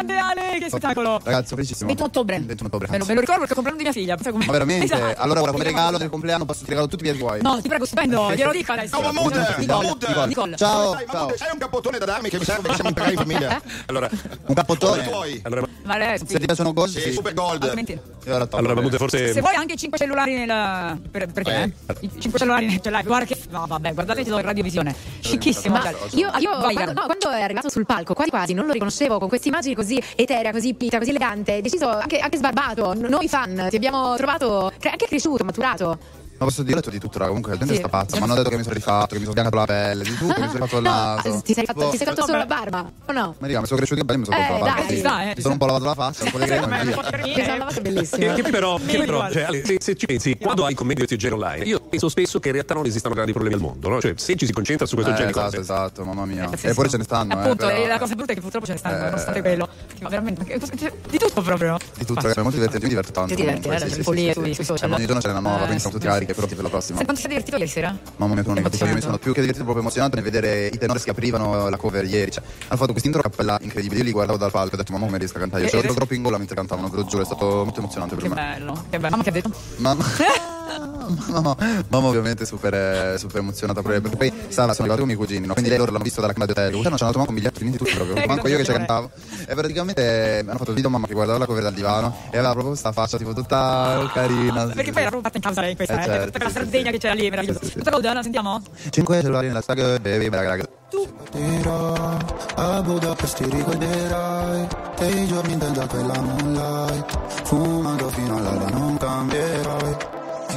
Grande 0.05 0.16
Ale, 0.18 0.59
che 0.59 0.68
spettacolo. 0.68 1.20
Ragazzi, 1.22 1.46
sono 1.48 1.61
felicissimo. 1.61 1.86
21 1.88 2.09
ottobre. 2.09 2.36
Il 2.36 2.44
21 2.46 2.68
ottobre. 2.68 2.88
Me 2.90 2.98
lo, 2.98 3.05
me 3.07 3.14
lo 3.14 3.20
ricordo 3.20 3.40
perché 3.46 3.55
è 3.55 3.59
il 3.59 3.64
compleanno 3.64 3.76
di 3.78 3.82
mia 3.84 3.92
figlia. 3.92 4.30
come- 4.30 4.44
Ma 4.46 4.52
veramente? 4.52 4.84
Esatto. 4.84 5.20
Allora 5.22 5.42
ora 5.42 5.52
come 5.52 5.64
regalo 5.64 5.98
del 5.98 6.11
compleanno 6.11 6.44
posso 6.44 6.64
ti 6.64 6.68
regalo 6.70 6.86
tutti 6.88 7.05
i 7.05 7.07
miei 7.09 7.18
tuoi. 7.18 7.40
No, 7.42 7.61
ti 7.61 7.68
prego, 7.68 7.84
stupendo, 7.84 8.32
glielo 8.34 8.52
dico 8.52 8.72
adesso. 8.72 8.88
Ciao, 8.90 9.00
Mahmood. 9.02 9.34
Nicole, 9.59 9.88
Nicole. 9.96 10.26
Nicole. 10.26 10.57
Ciao, 10.57 10.92
Dai, 10.94 11.07
ciao. 11.07 11.14
Mahmood, 11.14 11.36
c'hai 11.38 11.48
un 11.52 11.59
cappottone 11.59 11.98
da 11.98 12.05
darmi 12.05 12.28
che 12.28 12.38
mi 12.38 12.44
serve 12.44 12.61
perché 12.62 12.74
siamo 12.76 12.88
impegnati 12.90 13.12
in 13.14 13.18
famiglia. 13.18 13.62
Allora, 13.86 14.11
Un 14.46 14.55
cappottone. 14.55 15.11
Allora, 15.42 15.62
Ma 15.84 15.94
adesso, 15.94 16.24
Se 16.26 16.38
ti 16.38 16.44
piacciono 16.46 16.72
gold, 16.72 16.90
Sì, 16.90 17.00
sì. 17.00 17.12
super 17.12 17.34
gold. 17.34 17.62
altrimenti. 17.62 17.92
E 17.92 18.32
ora 18.32 18.44
tocca. 18.44 18.57
allora 18.59 18.74
Mahmood 18.74 18.96
forse... 18.96 19.32
Se 19.32 19.40
vuoi 19.40 19.55
anche 19.55 19.76
5 19.76 19.98
cellulari 19.98 20.34
nel. 20.34 21.00
Per, 21.11 21.26
perché? 21.32 21.62
Eh. 21.86 21.92
Eh? 21.92 21.96
I 22.00 22.11
5 22.20 22.38
cellulari 22.38 22.80
ce 22.82 22.90
l'hai. 22.90 23.02
Guarda 23.02 23.26
che. 23.26 23.38
No, 23.50 23.64
vabbè, 23.66 23.92
guardate 23.94 24.20
in 24.20 24.40
radiovisione. 24.42 24.94
Scicchissimo. 25.20 25.74
Ma 25.76 25.82
dai. 25.82 25.94
io, 26.12 26.30
io 26.38 26.57
no, 26.59 27.05
quando 27.05 27.30
è 27.30 27.42
arrivato 27.42 27.68
sul 27.68 27.86
palco, 27.86 28.14
quasi 28.14 28.30
quasi 28.30 28.52
non 28.55 28.66
lo 28.66 28.72
riconoscevo 28.72 29.18
con 29.18 29.28
queste 29.28 29.48
immagini 29.48 29.74
così 29.74 29.93
eterea, 30.16 30.53
così 30.53 30.74
pita, 30.74 30.99
così 30.99 31.11
elegante, 31.11 31.61
deciso 31.61 31.88
anche, 31.88 32.18
anche 32.18 32.36
sbarbato. 32.36 32.95
Noi 32.95 33.28
fan 33.28 33.66
ti 33.70 33.76
abbiamo 33.76 34.16
trovato 34.16 34.72
cre- 34.78 34.90
anche 34.90 35.07
cresciuto, 35.07 35.45
maturato. 35.45 35.99
Ma 36.37 36.47
posso 36.47 36.62
dire 36.62 36.74
ho 36.76 36.80
detto 36.80 36.91
di 36.91 36.99
tutto, 36.99 37.18
raga. 37.18 37.28
Comunque 37.28 37.53
la 37.53 37.59
gente 37.59 37.74
Sì. 37.74 37.78
sta 37.80 37.89
pazza. 37.89 38.16
Mi 38.16 38.22
hanno 38.24 38.35
detto 38.35 38.49
che 38.51 38.57
mi 38.57 38.62
sono 38.62 38.74
rifatto, 38.74 39.07
che 39.07 39.14
mi 39.14 39.20
sono 39.22 39.32
biancato 39.35 39.57
la 39.57 39.64
pelle, 39.66 40.03
di 40.05 40.14
tutto, 40.16 40.26
mi 40.41 40.47
sono 40.49 40.53
rifatto 40.53 40.76
il 40.76 40.82
naso. 40.82 41.28
No, 41.28 41.43
ti 41.43 41.53
sei 41.55 41.64
fatto, 41.64 41.89
ti 41.91 41.97
sei 41.97 42.07
fatto 42.07 42.24
solo 42.26 42.39
la 42.39 42.47
barba, 42.47 42.91
o 43.07 43.12
no? 43.12 43.35
Ma 43.39 43.47
raga, 43.47 43.61
mi 43.61 43.66
sono 43.66 43.78
cresciuto 43.78 44.01
i 44.01 44.07
capelli 44.07 44.14
e 44.14 44.18
mi 44.18 44.24
sono 44.24 44.37
Eh, 44.39 44.43
fatto 44.49 44.59
la 44.59 44.64
barba. 44.64 44.80
dai. 44.87 44.95
sì. 44.95 44.99
Sta, 44.99 45.22
eh, 45.22 45.32
Mi 45.37 45.41
sono 45.43 45.53
un 45.53 45.59
po' 45.59 45.66
lavato 45.66 45.85
la 45.85 45.95
faccia, 45.95 46.24
un 46.24 46.30
po' 46.30 46.39
di 46.39 46.45
crema 46.47 46.82
via. 46.82 46.97
Che 47.35 47.47
lavato 47.47 47.80
bellissimo. 47.80 48.35
Che, 48.35 48.43
che 48.43 48.51
però, 48.51 48.78
che 48.85 48.99
però 48.99 49.30
cioè, 49.30 49.62
se, 49.64 49.76
se 49.80 49.97
ci 49.97 50.07
pensi, 50.07 50.37
quando 50.37 50.64
hai 50.64 50.74
commenti 50.74 51.05
di 51.07 51.16
genere 51.16 51.41
online, 51.41 51.64
io 51.64 51.80
penso 51.80 52.09
spesso 52.09 52.41
che 52.41 52.49
in 52.49 52.55
realtà 52.55 52.74
non 52.74 52.85
esistano 52.87 53.14
grandi 53.14 53.32
problemi 53.32 53.55
al 53.57 53.62
mondo, 53.62 53.89
no? 53.89 54.01
Cioè, 54.01 54.14
se 54.16 54.37
ci 54.37 54.47
si 54.47 54.53
concentra 54.53 54.87
su 54.87 54.95
questo 54.97 55.12
Eh, 55.12 55.16
genere 55.16 55.32
di 55.32 55.39
esatto, 55.39 55.57
cose. 55.57 55.72
esatto, 55.72 56.05
mamma 56.05 56.24
mia. 56.26 56.45
pazzesco. 56.49 56.66
E 56.68 56.74
poi 56.74 56.89
ce 56.91 56.97
ne 56.97 57.05
stanno, 57.05 57.32
eh. 57.32 57.39
Appunto, 57.39 57.66
però- 57.66 57.78
e 57.82 57.87
la 57.87 57.99
cosa 57.99 58.14
brutta 58.14 58.32
è 58.32 58.35
che 58.35 58.41
purtroppo 58.41 58.66
ce 58.66 58.72
ne 58.72 58.78
stanno, 58.78 58.97
Eh. 58.97 59.05
nonostante 59.05 59.41
quello. 59.41 59.68
Ma 60.03 60.09
veramente, 60.09 60.45
cioè, 60.76 60.93
di 61.09 61.18
tutto 61.18 61.43
proprio. 61.43 61.76
Di 61.97 62.05
tutto, 62.05 62.20
ragazzi, 62.20 62.39
è 62.39 62.43
molto 62.43 62.57
divertente, 62.59 62.85
mi 62.87 62.89
diverto 62.93 63.12
tanto. 63.12 63.35
Ti 63.35 63.41
diverti, 63.41 63.68
eh, 63.68 63.78
sì, 63.78 63.89
sì, 63.89 63.95
sì, 63.95 64.32
sui- 64.35 64.55
sì. 64.55 64.64
social. 64.64 64.91
Eh, 64.91 64.95
Ogni 64.95 65.07
giorno 65.07 65.20
c'è 65.20 65.30
una 65.30 65.41
nuova, 65.41 65.57
Eh, 65.57 65.62
quindi 65.62 65.80
siamo 65.80 65.97
tutti 65.97 66.07
carichi 66.09 66.34
pronti 66.35 66.55
per 66.55 66.64
la 66.64 66.70
prossima. 66.70 66.97
Sai 66.97 67.05
quanto 67.05 67.20
sei 67.22 67.30
divertito 67.30 67.57
ieri 67.57 67.70
sera? 67.70 67.97
Mamma 68.16 68.35
mia, 68.35 68.43
tu 68.43 68.49
non 68.49 68.59
mi 68.59 68.64
capisci, 68.64 68.85
io 68.85 68.95
mi 68.95 69.01
sono 69.01 69.18
più 69.18 69.32
che 69.32 69.41
divertito, 69.41 69.64
proprio 69.64 69.82
emozionato 69.85 70.14
nel 70.16 70.24
vedere 70.24 70.66
i 70.66 70.78
tenori 70.78 71.01
che 71.01 71.11
aprivano 71.11 71.68
la 71.68 71.76
cover 71.76 72.05
ieri. 72.05 72.30
Cioè, 72.30 72.43
hanno 72.45 72.76
fatto 72.78 72.91
questo 72.93 73.09
intro 73.09 73.20
a 73.20 73.28
cappella 73.28 73.59
incredibile. 73.61 73.99
Io 74.01 74.05
li 74.07 74.12
guardavo 74.12 74.39
dal 74.39 74.51
palco 74.51 74.72
e 74.72 74.74
ho 74.74 74.78
detto, 74.78 74.93
mamma, 74.93 75.07
come 75.07 75.18
riesco 75.18 75.37
a 75.37 75.41
cantare? 75.41 75.62
Io 75.62 75.68
E- 75.68 75.70
c'ero 75.72 75.93
e- 75.93 75.95
troppo 75.95 76.14
in 76.14 76.22
gola 76.22 76.39
mentre 76.39 76.55
cantavano, 76.57 76.89
ve 76.89 76.97
lo 76.97 77.05
giuro, 77.05 77.22
è 77.22 77.26
stato 77.26 77.47
molto 77.64 77.80
emozionante 77.80 78.14
per 78.14 78.24
Che 78.24 78.28
me. 78.28 78.35
bello, 78.35 78.85
che 78.91 78.99
bello. 78.99 79.11
Mamma 79.11 79.22
che 79.22 79.28
ha 79.28 79.32
detto? 79.32 79.51
Mamma. 79.76 80.05
Mamma, 81.34 81.56
mamma 81.88 82.08
ovviamente 82.08 82.44
super, 82.46 82.72
eh, 82.74 83.18
super 83.18 83.40
emozionata 83.40 83.82
pure 83.82 84.00
perché 84.00 84.16
poi 84.16 84.32
stava 84.48 84.72
sono 84.72 84.88
arrivato 84.88 85.00
con 85.00 85.02
i 85.02 85.14
miei 85.14 85.16
cugini 85.16 85.46
no? 85.46 85.52
quindi 85.52 85.70
lei 85.70 85.78
loro 85.78 85.90
l'hanno 85.92 86.04
visto 86.04 86.20
dalla 86.20 86.32
camera 86.32 86.52
di 86.52 86.58
hotel 86.58 86.72
non 86.72 86.82
ci 86.82 86.88
hanno 86.88 86.96
dato 86.96 87.18
manco 87.18 87.30
un 87.30 87.36
biglietto 87.36 87.60
niente 87.60 87.78
di 87.78 87.84
tutto 87.84 88.04
proprio 88.04 88.26
manco 88.26 88.48
io 88.48 88.56
che 88.56 88.64
ci 88.64 88.72
cantavo 88.72 89.10
e 89.46 89.54
praticamente 89.54 90.40
mi 90.42 90.48
hanno 90.48 90.58
fatto 90.58 90.70
il 90.70 90.76
video 90.76 90.90
mamma 90.90 91.06
che 91.06 91.12
guardava 91.12 91.38
la 91.38 91.46
cover 91.46 91.62
dal 91.62 91.74
divano 91.74 92.16
e 92.26 92.36
aveva 92.38 92.50
proprio 92.50 92.68
questa 92.68 92.92
faccia 92.92 93.18
tipo 93.18 93.32
tutta 93.32 94.10
carina 94.12 94.66
Perché 94.66 94.92
poi 94.92 95.02
era 95.02 95.10
proprio 95.10 95.22
fatta 95.22 95.36
in 95.36 95.42
causa 95.42 95.60
lei 95.60 95.76
questa, 95.76 95.98
Eh, 95.98 96.00
eh, 96.00 96.04
certo, 96.04 96.24
tutta 96.24 96.38
quella 96.38 96.50
sì, 96.50 96.56
sì, 96.56 96.62
Sardegna 96.62 96.90
che 96.90 96.98
c'era 96.98 97.14
lì, 97.14 97.30
meraviglioso. 97.30 97.58
Sì, 97.60 97.64
sì, 97.66 97.70
sì. 97.72 97.78
Tutta 97.82 98.12
la 98.12 98.22
sentiamo? 98.22 98.62
5 98.90 99.20
cellulari 99.20 99.46
nella 99.48 99.62
saga 99.62 99.98
baby 99.98 100.28
bella 100.28 100.42
raga 100.42 100.68
Partirò 100.90 102.16
a 102.54 102.82
Budapest 102.82 103.36
ti 103.42 103.50
ricorderai 103.50 104.66
Dei 104.98 105.26
giorni 105.26 105.52
in 105.52 105.58
tenda 105.58 105.86
per 105.86 106.04
la 106.06 106.20
moonlight 106.20 107.18
Fumando 107.44 108.08
fino 108.10 108.36
all'alba 108.36 108.68
non 108.68 108.96
cambierai 108.96 110.13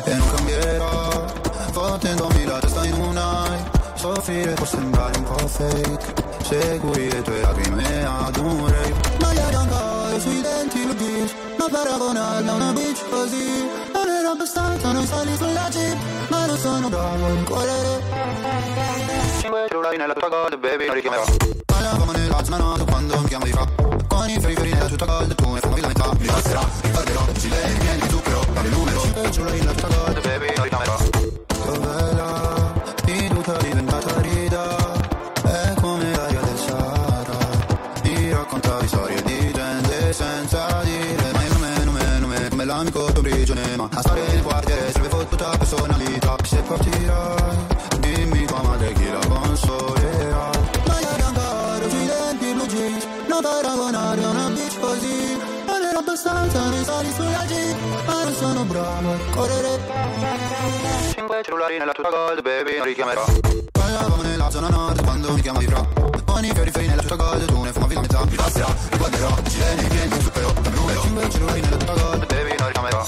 E 0.07 0.15
non 0.15 0.29
cambierò. 0.31 1.25
Fottendomi 1.71 2.45
la 2.45 2.59
testa 2.59 2.85
in 2.85 2.93
un 2.93 3.17
eye 3.17 3.75
Soffrire 3.95 4.53
può 4.53 4.65
sembrare 4.65 5.17
un 5.17 5.23
po' 5.23 5.47
fake. 5.47 6.13
Segui 6.43 7.09
le 7.09 7.21
tue 7.21 7.41
lacrime 7.41 8.05
ad 8.05 8.37
un 8.37 8.67
rave. 8.67 8.93
Maglia 9.19 9.47
bianca 9.49 10.13
e 10.15 10.19
sui 10.19 10.41
denti 10.41 10.85
lo 10.85 10.93
dici 10.93 11.35
Ma 11.57 11.67
paragonarla 11.69 12.51
a 12.51 12.55
una 12.55 12.71
bitch 12.71 13.09
così. 13.09 13.67
Non 13.93 14.07
era 14.07 14.31
abbastanza, 14.31 14.91
non 14.91 15.05
sali 15.05 15.35
sulla 15.35 15.67
jeep. 15.69 15.97
Ma 16.29 16.45
non 16.45 16.57
sono 16.57 16.89
bravo 16.89 17.25
a 17.25 17.43
correre 17.43 18.01
Cinque 19.41 19.65
cellulari 19.67 19.97
nella 19.97 20.13
tua 20.13 20.29
gold, 20.29 20.57
baby, 20.57 20.85
non 20.85 20.95
richiamerò. 20.95 21.25
Parlavamo 21.65 22.11
nella 22.11 22.43
zona 22.43 22.83
quando 22.85 23.19
mi 23.19 23.27
chiamo 23.27 23.45
di 23.45 23.51
fa. 23.51 23.67
Con 24.07 24.29
i 24.29 24.39
ferri 24.39 24.71
nella 24.71 24.85
tutta 24.85 25.05
gold, 25.05 25.35
tu 25.35 25.47
mi 25.49 25.59
fumavi 25.59 25.81
la 25.81 25.87
metà 25.87 26.11
Mi 26.17 26.27
passerà, 26.27 26.61
ricorderò, 26.81 27.21
ci 27.39 27.49
lei, 27.49 27.73
vieni 27.79 28.09
zucchero, 28.09 28.36
il 28.63 28.69
numero 28.69 29.01
cellulari 29.31 29.59
nella 29.59 29.73
tua 29.73 29.87
gold, 29.87 30.21
baby, 30.21 30.53
non 30.55 30.63
richiamerò 30.63 30.97
Che 30.97 31.79
bella, 31.79 32.73
fiducia 33.05 33.57
diventata 33.57 34.21
rida 34.21 34.77
È 35.43 35.73
come 35.81 36.15
l'aria 36.15 36.39
del 36.39 36.57
Sahara 36.57 37.37
Mi 38.03 38.31
raccontavi 38.31 38.87
storie 38.87 39.21
di 39.23 39.51
gente 39.53 40.13
senza 40.13 40.81
dire 40.83 41.31
Mai 41.33 41.47
nome, 41.49 41.83
nome, 41.83 42.19
nome, 42.19 42.49
come 42.49 42.65
l'amico 42.65 43.11
tuo 43.11 43.21
prigione 43.21 43.75
Ma 43.75 43.89
a 43.91 44.01
stare 44.01 44.25
nel 44.27 44.41
quartiere 44.41 44.91
serve 44.91 45.09
fottuta 45.09 45.57
personalità 45.57 46.35
Se 46.43 46.61
partirai, 46.61 47.55
dimmi 47.99 48.45
tua 48.45 48.61
madre 48.63 48.93
chi 48.93 49.11
la 49.11 49.25
consolerà 49.27 50.49
Maglia 50.85 51.13
bianca 51.15 51.75
non 53.27 53.41
paragonare 53.41 54.23
a 54.23 54.29
una 54.29 54.49
bitch 54.49 54.79
così 54.79 55.37
Non 55.65 55.83
ero 55.83 55.99
abbastanza 55.99 56.69
nei 56.69 56.83
sali 56.83 57.11
sulla 57.13 57.45
G 57.45 57.76
Non 58.87 59.05
a 59.05 59.35
correre 59.35 59.79
Cinque 61.13 61.41
cellulari 61.43 61.77
nella 61.77 61.91
tua 61.91 62.09
gold 62.09 62.41
baby 62.41 62.77
non 62.77 62.85
richiamerò. 62.85 63.25
Ballavamo 63.71 64.21
nella 64.23 64.49
zona 64.49 64.69
nord 64.69 65.03
quando 65.03 65.33
mi 65.33 65.41
chiamavi 65.41 65.65
fra 65.65 65.85
Con 66.25 66.45
i 66.45 66.51
fiori 66.53 66.71
fiori 66.71 66.87
nella 66.87 67.01
tua 67.01 67.15
gold 67.17 67.45
tu 67.45 67.61
ne 67.63 67.71
fumavi 67.73 67.93
la 67.95 68.01
metà 68.01 68.25
Mi 68.25 68.35
passerà, 68.35 68.75
riguarderò, 68.89 69.35
girene 69.43 69.81
i 69.81 69.87
piedi, 69.87 70.13
un 70.13 70.21
supero, 70.21 70.53
un 70.55 70.73
numero. 70.73 71.01
Cinque 71.01 71.29
cellulari 71.29 71.59
nella 71.61 71.77
tua 71.77 71.93
gold 71.93 72.25
baby 72.27 72.55
non 72.57 72.67
richiamerò. 72.67 73.03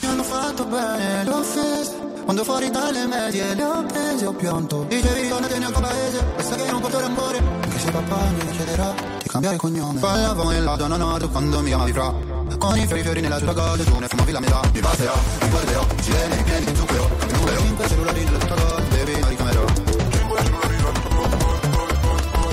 Mi 0.00 0.08
hanno 0.08 0.22
fatto 0.22 0.64
bene 0.66 1.24
l'office 1.24 2.02
quando 2.24 2.44
fuori 2.44 2.70
dalle 2.70 3.06
medie 3.06 3.54
le 3.54 3.64
ho 3.64 3.84
prese 3.84 4.26
ho 4.26 4.32
pianto. 4.32 4.84
Dicevi 4.84 5.28
tornate 5.28 5.58
nel 5.58 5.70
tuo 5.72 5.80
paese 5.82 6.24
Questa 6.34 6.54
che 6.56 6.64
è 6.64 6.72
un 6.72 6.80
po' 6.80 6.88
d'amore 6.88 7.36
Anche 7.38 7.63
se 7.84 7.90
papà 7.90 8.16
mi 8.30 8.50
chiederà 8.50 8.94
di 9.22 9.28
cambiare 9.28 9.56
cognome. 9.56 9.98
Ballavamo 10.00 10.50
nella 10.50 10.76
zona 10.78 10.96
nord 10.96 11.30
quando 11.30 11.60
mi 11.60 11.68
chiamavi 11.68 11.92
fra. 11.92 12.12
Con 12.58 12.78
i 12.78 12.86
fiori 12.86 13.02
fiori 13.02 13.20
nella 13.20 13.38
tua 13.38 13.52
gold 13.52 13.84
Tu 13.84 13.98
ne 13.98 14.08
fumavi 14.08 14.32
la 14.32 14.40
metà. 14.40 14.60
Mi 14.72 14.80
basterà, 14.80 15.12
mi 15.40 15.48
guarderò 15.50 15.86
Girene 16.00 16.36
i 16.36 16.42
piedi 16.42 16.64
di 16.64 16.76
zucchero. 16.76 17.10
Cambio 17.18 17.36
numero 17.36 17.60
Cinque 17.60 17.88
cellulari 17.88 18.24
nella 18.24 18.38
tua 18.38 18.56
gold 18.56 18.88
Baby 18.88 19.20
non 19.20 19.28
richiamerò 19.28 19.64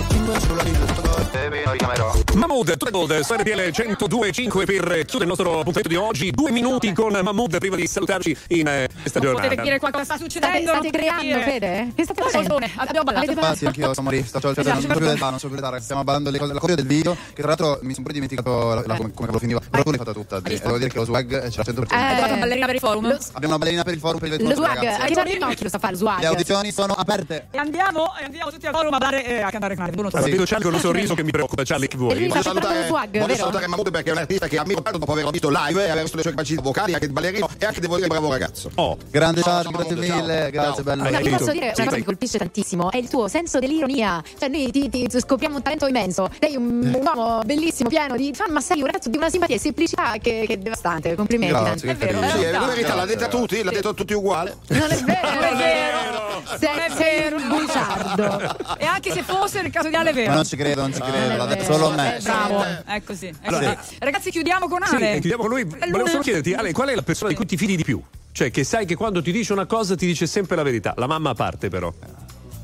Cinque 0.09 0.39
cellulari 0.39 0.71
nella 0.71 0.85
tua 0.85 1.01
gold 1.01 1.31
Baby 1.31 1.63
non 1.63 1.71
richiamerò 1.71 2.11
Mahmood, 2.33 2.77
Treble, 2.77 3.23
su 3.23 3.33
RTL 3.33 3.49
102.5 3.49 4.65
per 4.65 5.05
chiudere 5.05 5.23
il 5.23 5.27
nostro 5.27 5.59
appuntamento 5.59 5.89
di 5.89 5.95
oggi. 5.97 6.31
Due 6.31 6.49
minuti 6.51 6.93
con 6.93 7.11
Mahmood 7.11 7.57
prima 7.57 7.75
di 7.75 7.85
salutarci 7.85 8.35
in 8.49 8.67
eh, 8.67 8.87
questa 9.01 9.19
giornata. 9.19 9.43
Potete 9.47 9.61
dire 9.63 9.79
qua 9.79 9.91
cosa 9.91 10.05
sta 10.05 10.17
succedendo? 10.17 10.57
State, 10.57 10.71
non 10.71 10.81
state 10.81 10.97
creando, 10.97 11.21
dire. 11.23 11.41
Fede? 11.43 11.91
Che 11.93 12.03
state 12.03 12.21
facendo? 12.21 12.55
Abbiamo 12.77 13.03
ballato. 13.03 13.39
Ah 13.41 13.55
sì, 13.55 13.65
anch'io 13.65 13.91
sto 13.91 14.01
morì, 14.01 14.23
sto 14.23 14.37
Esatto, 14.37 14.47
non 14.47 14.63
so 14.63 14.87
più 14.87 14.95
certo. 14.95 14.99
del 14.99 15.17
non 15.19 15.39
so 15.39 15.49
bar. 15.49 15.81
Stiamo 15.81 16.03
ballando 16.05 16.29
le 16.29 16.37
cose, 16.37 16.53
la 16.53 16.59
coreo 16.59 16.75
del 16.75 16.85
video, 16.85 17.15
che 17.33 17.41
tra 17.41 17.47
l'altro 17.47 17.79
mi 17.81 17.91
sono 17.91 18.01
pure 18.03 18.13
dimenticato 18.13 18.49
la- 18.75 18.75
la- 18.75 18.95
come, 18.95 19.11
come 19.13 19.13
cavolo 19.13 19.39
finiva. 19.39 19.59
Però 19.69 19.83
tu 19.83 19.89
l'hai 19.89 19.99
fatta 19.99 20.13
tutta, 20.13 20.37
e 20.37 20.57
devo 20.57 20.77
dire 20.77 20.89
che 20.89 20.97
lo 20.97 21.03
swag 21.03 21.49
c'era 21.49 21.63
100%. 21.63 21.93
Hai 21.93 22.13
trovato 22.15 22.31
una 22.33 22.41
ballerina 22.41 22.65
per 22.65 22.75
il 22.75 22.81
forum? 22.81 23.05
Abbiamo 23.05 23.47
una 23.47 23.57
ballerina 23.57 23.83
per 23.83 23.93
il 23.93 23.99
forum 23.99 24.19
per 24.19 24.31
il 24.31 24.47
Lo 24.47 24.55
swag, 24.55 24.85
anche 24.85 25.13
Gianni 25.13 25.33
Pinocchio 25.33 25.63
lo 25.63 25.69
sa 25.69 25.79
fare, 25.79 25.91
lo 25.93 25.99
swag. 25.99 26.19
Le 26.21 26.27
audizioni 26.27 26.71
sono 26.71 26.93
aperte. 26.93 27.47
E 27.51 27.57
andiamo, 27.57 28.13
e 28.19 28.23
andiamo 28.23 28.49
tutti 28.51 28.65
al 28.67 28.73
forum 28.73 28.93
a 28.93 28.97
ballare 28.97 29.25
e 29.25 29.41
a 29.41 29.49
cantare 29.49 29.75
con 29.75 29.83
Ardo. 29.83 29.99
Allora, 30.01 30.21
vedo 30.21 30.43
Charlie 30.45 30.65
con 30.65 30.73
un 30.75 30.79
sorriso 30.79 31.13
che 31.13 31.23
mi 31.23 31.31
preoccupa. 31.31 31.63
Charlie, 31.63 31.87
che 31.89 31.97
vuoi? 31.97 32.20
Voglio 32.27 32.41
salutare, 32.41 32.87
voglio 32.87 33.35
salutare 33.35 33.67
Mahmood 33.67 33.91
perché 33.91 34.09
è 34.09 34.13
un 34.13 34.19
artista 34.19 34.47
che 34.47 34.57
ammiro 34.57 34.81
tanto 34.81 34.97
dopo 34.97 35.11
averlo 35.11 35.31
visto 35.31 35.49
live 35.49 35.85
e 35.85 35.89
aver 35.89 36.01
visto 36.03 36.17
le 36.17 36.21
sue 36.23 36.31
capacità 36.31 36.61
vocali, 36.61 36.93
anche 36.93 37.07
di 37.07 37.13
ballerino 37.13 37.47
e 37.57 37.65
anche 37.65 37.79
devo 37.79 37.95
dire 37.95 38.07
bravo 38.07 38.29
ragazzo. 38.29 38.69
Oh, 38.75 38.97
Grande 39.09 39.41
Ciao, 39.41 39.61
Charlie, 39.63 39.71
ciao, 39.71 39.81
grazie 39.81 39.95
Mahmood, 39.95 40.21
mille, 40.25 40.41
ciao. 40.41 40.49
grazie 40.51 40.83
bello. 40.83 41.03
Ma 41.03 41.19
ti 41.19 41.29
posso 41.29 41.51
dire 41.51 41.73
una 41.75 41.83
cosa 41.85 41.95
che 41.97 42.03
colpisce 42.03 42.37
tantissimo? 42.37 42.91
È 42.91 42.97
il 42.97 43.07
tuo 43.09 43.27
senso 43.27 43.59
dell'ironia. 43.59 44.21
Cioè, 44.39 44.49
noi 44.49 44.71
ti, 44.71 44.89
ti 44.89 45.07
scopriamo 45.19 45.55
un 45.57 45.61
talento 45.61 45.87
immenso. 45.87 46.29
Sei 46.39 46.55
un, 46.55 46.91
un 46.93 47.01
uomo 47.03 47.41
bellissimo, 47.45 47.89
pieno 47.89 48.15
di 48.15 48.31
fan, 48.33 48.51
ma 48.51 48.61
sei 48.61 48.79
un 48.79 48.85
ragazzo 48.85 49.09
di 49.09 49.17
una 49.17 49.29
simpatia 49.29 49.55
e 49.55 49.59
semplicità 49.59 50.11
che, 50.21 50.45
che 50.47 50.53
è 50.53 50.57
devastante. 50.57 51.15
Complimenti. 51.15 51.53
Grazie, 51.53 51.95
che 51.95 52.05
carino. 52.05 52.29
Sì, 52.29 52.43
è 52.43 52.51
la 52.51 52.59
verità, 52.65 52.95
l'ha 52.95 53.05
detta 53.05 53.25
a 53.25 53.29
tutti, 53.29 53.63
l'ha 53.63 53.71
detto 53.71 53.89
a 53.89 53.93
tutti 53.93 54.13
uguale. 54.13 54.57
Non 54.67 54.89
è 54.91 54.97
vero, 54.97 55.29
Non 55.33 55.43
è 55.43 55.55
vero. 55.55 56.19
Sei, 56.57 56.77
è 56.77 56.91
vero. 56.93 57.35
un 57.37 57.47
bugiardo. 57.47 58.55
E 58.77 58.85
anche 58.85 59.11
se 59.11 59.21
fosse 59.23 59.61
nel 59.61 59.71
caso 59.71 59.89
di 59.89 59.95
Ale 59.95 60.09
è 60.09 60.13
Ma 60.13 60.19
vero. 60.19 60.33
non 60.33 60.45
ci 60.45 60.55
credo, 60.55 60.81
non 60.81 60.93
ci 60.93 60.99
credo, 61.01 61.35
l'ha 61.37 61.45
detto 61.45 61.61
vero. 61.61 61.73
solo 61.73 61.87
a 61.87 61.95
me. 61.95 62.10
Eh, 62.17 62.21
Bravo, 62.21 62.65
è 62.85 63.01
così. 63.03 63.27
è 63.27 63.33
Allora, 63.43 63.75
così. 63.75 63.95
Ragazzi, 63.99 64.31
chiudiamo 64.31 64.67
con 64.67 64.79
Sì, 64.85 64.95
Ale. 64.95 65.09
e 65.13 65.19
chiudiamo 65.19 65.43
con 65.43 65.51
lui. 65.51 65.63
Volevo 65.63 66.07
solo 66.07 66.21
chiederti, 66.23 66.53
Ale, 66.53 66.71
qual 66.71 66.89
è 66.89 66.95
la 66.95 67.01
persona 67.03 67.29
di 67.29 67.35
cui 67.35 67.45
ti 67.45 67.57
fidi 67.57 67.75
di 67.75 67.83
più? 67.83 68.01
Cioè, 68.33 68.49
che 68.51 68.63
sai 68.63 68.85
che 68.85 68.95
quando 68.95 69.21
ti 69.21 69.31
dice 69.31 69.51
una 69.53 69.65
cosa 69.65 69.95
ti 69.95 70.05
dice 70.05 70.25
sempre 70.27 70.55
la 70.55 70.63
verità. 70.63 70.93
La 70.97 71.07
mamma 71.07 71.31
a 71.31 71.33
parte, 71.35 71.69
però. 71.69 71.91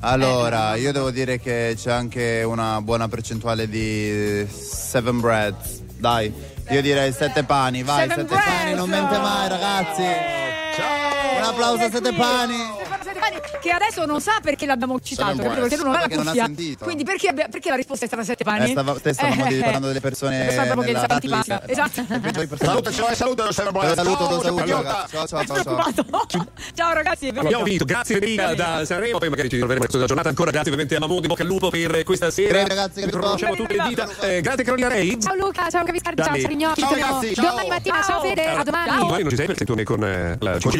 Allora, 0.02 0.76
io 0.76 0.92
devo 0.92 1.10
dire 1.10 1.40
che 1.40 1.74
c'è 1.76 1.92
anche 1.92 2.44
una 2.44 2.80
buona 2.82 3.08
percentuale 3.08 3.68
di 3.68 4.46
Seven 4.50 5.20
Breads. 5.20 5.82
Dai, 5.98 6.32
io 6.70 6.82
direi 6.82 7.12
sette 7.14 7.44
pani, 7.44 7.84
vai, 7.84 8.08
Seven 8.10 8.28
sette 8.28 8.42
pani, 8.44 8.74
non 8.74 8.90
mente 8.90 9.18
mai 9.18 9.50
ragazzi. 9.50 10.04
Ciao. 10.76 11.36
Un 11.38 11.44
applauso 11.44 11.84
a 11.86 11.90
Sette 11.90 12.14
Pani. 12.14 12.76
Che 13.60 13.72
adesso 13.72 14.06
non 14.06 14.22
sa 14.22 14.40
perché 14.42 14.66
l'abbiamo 14.66 15.00
citato, 15.00 15.38
capito? 15.38 15.62
perché 15.62 15.76
lui 15.76 15.86
non 15.86 15.96
ha 15.96 16.00
la 16.02 16.08
cuffia. 16.08 16.46
sentito. 16.46 16.84
Quindi 16.86 17.04
perché, 17.04 17.28
abbia- 17.30 17.48
perché 17.50 17.70
la 17.70 17.76
risposta 17.76 18.06
è 18.06 18.08
stata 18.08 18.24
sette 18.24 18.44
pani? 18.44 18.72
Eh, 18.72 19.02
te 19.02 19.14
stavamo 19.14 19.46
Eh, 19.48 19.60
parlando 19.60 19.88
delle 19.88 20.00
persone 20.00 20.48
che 20.48 20.56
datlist. 20.56 21.12
antipatica. 21.12 21.62
Esatto. 21.68 22.06
Saluta, 22.58 22.92
ciao, 22.92 23.14
saluta, 23.16 23.52
saluta, 23.52 23.80
Te 23.80 23.88
lo 23.88 23.94
saluto, 23.96 24.24
lo 24.24 24.30
ciao, 24.30 24.42
saluto 24.42 24.68
ciao, 24.68 24.82
ragazzi. 24.84 25.12
Ciao, 25.12 25.28
ciao, 25.28 25.42
È 25.42 25.46
ciao, 25.46 25.64
ciao. 26.76 26.94
ragazzi, 26.94 27.28
Abbiamo 27.28 27.64
finito, 27.66 27.86
grazie 27.86 28.14
Federica 28.16 28.54
da 28.54 28.86
Sanremo, 28.86 29.18
poi 29.18 29.30
magari 29.30 29.48
ci 29.50 29.56
ritroveremo 29.56 29.86
questa 29.88 30.06
giornata 30.08 30.30
ancora, 30.30 30.52
grazie 30.52 30.72
ovviamente 30.72 30.96
a 30.96 31.00
Mahmood, 31.00 31.24
in 31.24 31.30
bocca 31.30 31.42
al 31.42 31.48
lupo 31.48 31.70
per 31.70 32.04
questa 32.04 32.30
sera. 32.32 32.50
Grazie, 32.64 32.68
ragazzi, 32.76 33.00
che 33.00 33.06
Incrociamo 33.06 33.56
tutte 33.56 33.76
le 33.76 33.84
dita. 33.88 34.08
Eh, 34.22 34.42
grazie 34.42 34.64
Carolina 34.64 34.88
Rei. 34.88 35.20
Ciao 35.20 35.36
Luca, 35.36 35.70
ciao 35.70 35.84
Capiscardi, 35.84 36.22
ciao 36.22 36.34
Sarignocchi. 36.58 36.82
Ciao, 36.82 36.92
ragazzi, 36.92 37.36
ciao. 37.36 37.50
domani 37.50 37.70
mattina. 37.70 38.02
Ciao 38.02 38.22
Fede, 38.22 38.46
a 38.46 38.64
domani. 38.64 38.98
Domani 38.98 39.22
non 39.22 39.30
ci 39.30 39.36
sei 39.36 39.46
perché 39.46 39.66
tu 39.66 39.76
ne 39.76 39.84
con 39.84 40.04
eh, 40.04 40.36
la 40.40 40.60
Ci 40.60 40.78